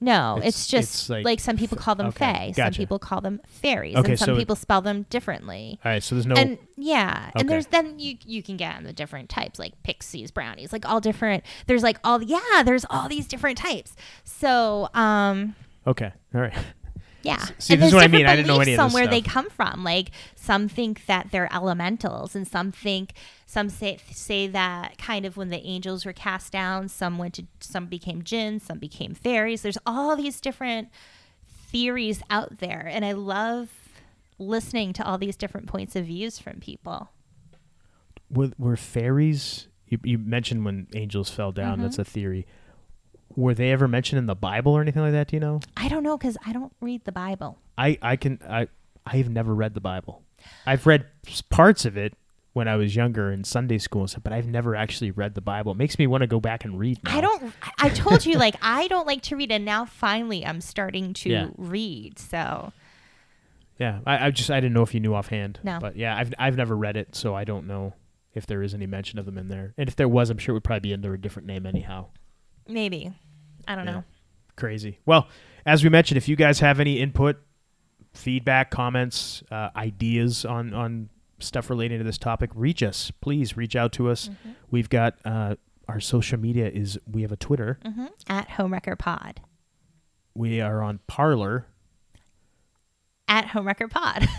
[0.00, 2.98] No it's- it's, just it's like like, some people call them okay, fae some people
[2.98, 6.26] call them fairies Okay, and some so people spell them differently All right, so there's
[6.26, 6.34] no.
[6.36, 7.40] and yeah Okay.
[7.40, 10.86] and there's then you you can get on the different types like pixies brownies like
[10.88, 13.94] all different there's like all yeah there's all these different types
[14.24, 15.54] so um
[15.86, 16.52] okay, all right.
[17.26, 18.26] Yeah see, and this is what I mean.
[18.26, 21.52] I didn't know any of this where they come from like some think that they're
[21.52, 23.12] elementals and some think
[23.46, 27.44] some say say that kind of when the angels were cast down some went to
[27.60, 30.88] some became jinns some became fairies there's all these different
[31.46, 33.70] theories out there and i love
[34.38, 37.10] listening to all these different points of views from people
[38.30, 39.68] Were, were fairies?
[39.88, 41.74] You, you mentioned when angels fell down.
[41.74, 41.82] Mm-hmm.
[41.82, 42.46] That's a theory.
[43.36, 45.28] Were they ever mentioned in the Bible or anything like that?
[45.28, 45.60] Do you know?
[45.76, 47.58] I don't know because I don't read the Bible.
[47.78, 48.68] I I can I
[49.06, 50.22] I've never read the Bible.
[50.64, 51.06] I've read
[51.50, 52.14] parts of it
[52.54, 55.40] when I was younger in Sunday school and stuff, but I've never actually read the
[55.42, 55.72] Bible.
[55.72, 56.98] It makes me want to go back and read.
[57.04, 57.18] Now.
[57.18, 57.52] I don't.
[57.62, 61.12] I- I told you like I don't like to read, and now finally I'm starting
[61.14, 61.48] to Yeah.
[61.58, 62.18] read.
[62.18, 62.72] So
[63.78, 65.60] Yeah, I, I just I didn't know if you knew offhand.
[65.62, 65.78] No.
[65.78, 67.92] but yeah, I've I've never read it, so I don't know
[68.32, 69.74] if there is any mention of them in there.
[69.76, 72.06] And if there was, I'm sure it would probably be under a different name anyhow.
[72.68, 73.12] maybe
[73.66, 73.92] I don't Yeah.
[73.92, 74.04] know.
[74.56, 74.98] Crazy.
[75.06, 75.28] Well,
[75.66, 77.36] as we mentioned, if you guys have any input,
[78.14, 83.10] feedback, comments, uh, ideas on on stuff relating to this topic, reach us.
[83.20, 84.28] Please reach out to us.
[84.28, 84.50] Mm-hmm.
[84.70, 85.56] We've got uh,
[85.88, 87.78] our social media is we have a Twitter.
[87.84, 89.40] hmm At Homewrecker Pod.
[90.34, 91.66] We are on Parler.
[93.28, 94.26] At Homewrecker Pod.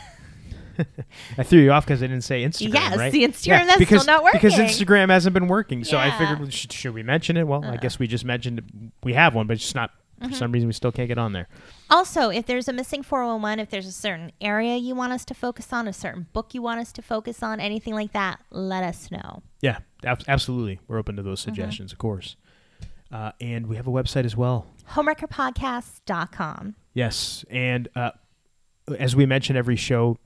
[1.38, 2.74] I threw you off because I didn't say Instagram.
[2.74, 3.12] Yes, right?
[3.12, 4.54] the Instagram, that's because, still not working because.
[4.60, 5.84] Instagram hasn't been working.
[5.84, 7.48] So I figured, should, should we mention it?
[7.48, 7.78] Well, I Uh.
[7.78, 10.32] guess we just mentioned we have one, but it's just not Mm-hmm.
[10.32, 11.48] for some reason we still can't get on there.
[11.92, 15.36] also, if there's a missing 401, if there's a certain area you want us to
[15.36, 18.84] focus on, a certain book you want us to focus on, anything like that, let
[18.84, 19.44] us know.
[19.62, 20.80] Yeah, ab- absolutely.
[20.88, 21.50] We're open to those Mm-hmm.
[21.52, 22.36] suggestions, of course.
[23.12, 24.66] Uh, and we have a website as well.
[25.58, 26.76] Homewreckerpodcast.com.
[26.94, 28.12] Yes, and uh,
[28.98, 30.18] as we mention every show,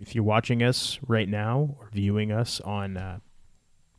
[0.00, 3.18] if you're watching us right now or viewing us on uh,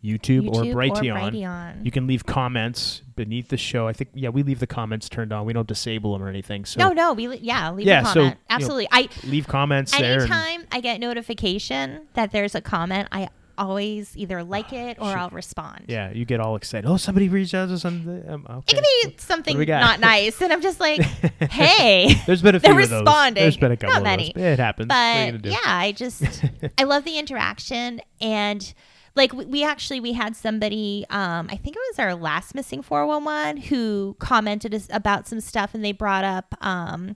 [0.03, 1.85] YouTube, or YouTube or Brighteon, Brighteon.
[1.85, 3.87] you can leave comments beneath the show.
[3.87, 5.45] I think yeah, we leave the comments turned on.
[5.45, 6.65] We don't disable them or anything.
[6.65, 8.25] So no, no, we yeah, leave Yeah, a so, comment.
[8.25, 8.87] you know, Absolutely.
[8.91, 10.13] I leave comments there.
[10.13, 15.07] and- anytime I get notification that there's a comment, I always either like it or
[15.17, 15.85] I'll respond.
[15.87, 16.87] yeah, you get all excited.
[16.87, 18.23] Oh, somebody reached out to something.
[18.27, 18.77] Um, okay.
[18.77, 22.71] It can be something not nice, and I'm just like, "Hey, There's been a few
[22.71, 22.91] of those.
[22.91, 24.43] responding." There's been a couple Not of many, those.
[24.43, 24.87] It happens.
[24.89, 26.43] What are you but yeah, I just
[26.77, 28.73] I love the interaction and
[29.15, 32.81] like we, we actually we had somebody um I think it was our last missing
[32.81, 37.15] 411 who commented about some stuff and they brought up um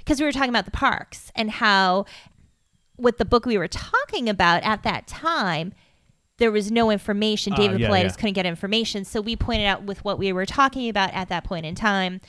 [0.00, 2.04] because we were talking about the parks and how
[3.00, 5.72] with the book we were talking about at that time
[6.38, 8.10] there was no information Ah, david yeah, Paulides yeah.
[8.12, 11.44] couldn't get information so we pointed out with what we were talking about at that
[11.44, 12.20] point in time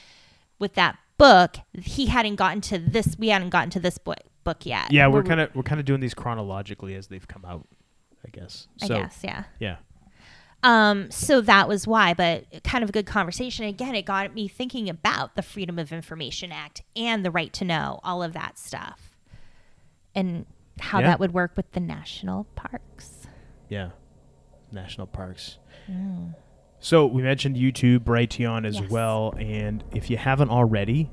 [0.60, 4.65] with that book he hadn't gotten to this we hadn't gotten to this book book
[4.65, 7.68] yet Yeah, we're kind of we're kind of doing these chronologically as they've come out,
[8.26, 8.68] I guess.
[8.81, 9.76] i So, guess yeah Yeah.
[10.64, 13.65] Um, so that was why, but kind of a good conversation.
[13.65, 17.65] Again, it got me thinking about the Freedom of Information Act and the right to
[17.65, 19.11] know, all of that stuff,
[20.14, 20.45] and
[20.82, 21.08] how Yeah.
[21.08, 23.28] that would work with the national parks.
[23.70, 23.90] Yeah.
[24.72, 25.58] National parks.
[26.80, 28.90] So we mentioned YouTube, Brighteon as Yes.
[28.90, 31.10] well, and if you haven't already,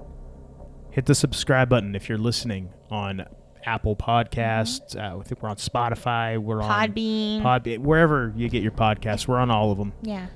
[0.90, 3.24] hit the subscribe button if you're listening on
[3.66, 4.96] Apple Podcasts.
[4.96, 6.38] Uh, I think we're on Spotify.
[6.38, 7.44] We're Podbean.
[7.44, 9.28] on Podbean, wherever you get your podcasts.
[9.28, 9.92] We're on all of them.
[10.02, 10.26] Yeah.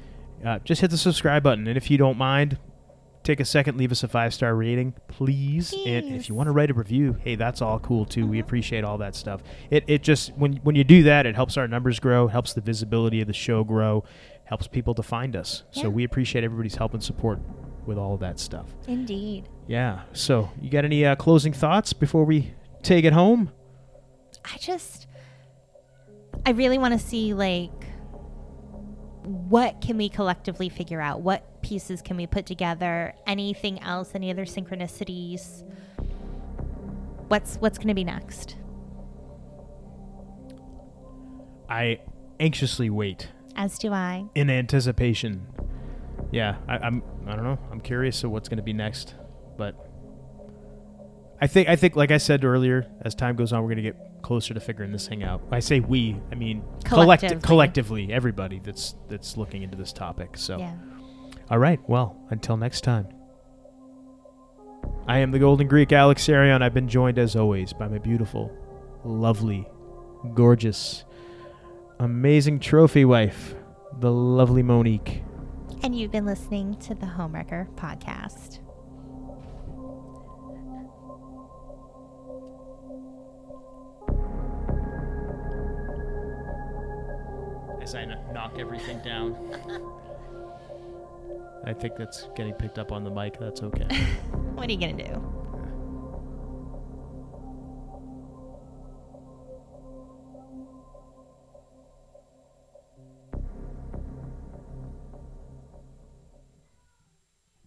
[0.45, 2.59] Uh, just hit the subscribe button, and if you don't mind,
[3.23, 5.73] take a second, leave us a five star rating, please.
[5.87, 8.27] And if you want to write a review, hey, that's all cool too.
[8.27, 9.43] We appreciate all that stuff.
[9.71, 12.61] It it just when when you do that, it helps our numbers grow, helps the
[12.61, 14.05] visibility of the show grow,
[14.45, 15.65] helps people to find us.
[15.71, 17.41] So we appreciate everybody's help and support
[17.87, 18.67] with all of that stuff.
[18.87, 19.49] Indeed.
[19.67, 20.03] Yeah.
[20.13, 23.51] So you got any uh, closing thoughts before we take it home?
[24.45, 25.07] I just,
[26.45, 27.71] I really want to see like,
[29.23, 31.21] what can we collectively figure out?
[31.21, 33.15] What pieces can we put together?
[33.27, 34.11] Anything else?
[34.15, 35.63] Any other synchronicities?
[37.29, 38.57] What's what's going to be next?
[41.69, 42.01] I
[42.41, 44.25] anxiously wait As do I.
[44.35, 45.47] in anticipation.
[46.31, 47.03] Yeah, I, I'm.
[47.27, 47.59] I don't know.
[47.71, 49.15] I'm curious of what's going to be next,
[49.57, 49.75] but
[51.41, 51.69] I think.
[51.69, 54.55] I think, like I said earlier, as time goes on, we're going to get closer
[54.55, 55.43] to figuring this thing out.
[55.51, 56.19] I say we.
[56.31, 57.41] I mean collect- Collectively.
[57.47, 60.37] collectively, everybody that's that's looking into this topic.
[60.39, 60.75] So, Yeah.
[61.53, 61.79] All right.
[61.87, 63.07] Well, until next time.
[65.07, 66.63] I am the Golden Greek Alex Arion.
[66.63, 68.51] I've been joined as always by my beautiful,
[69.05, 69.69] lovely,
[70.33, 71.05] gorgeous,
[71.99, 73.55] amazing trophy wife,
[74.01, 75.23] the lovely Monique.
[75.83, 78.61] And you've been listening to the Homewrecker podcast.
[87.83, 89.99] As I knock everything down.
[91.65, 93.39] I think that's getting picked up on the mic.
[93.39, 93.87] That's okay.
[94.55, 95.42] What are you going to do?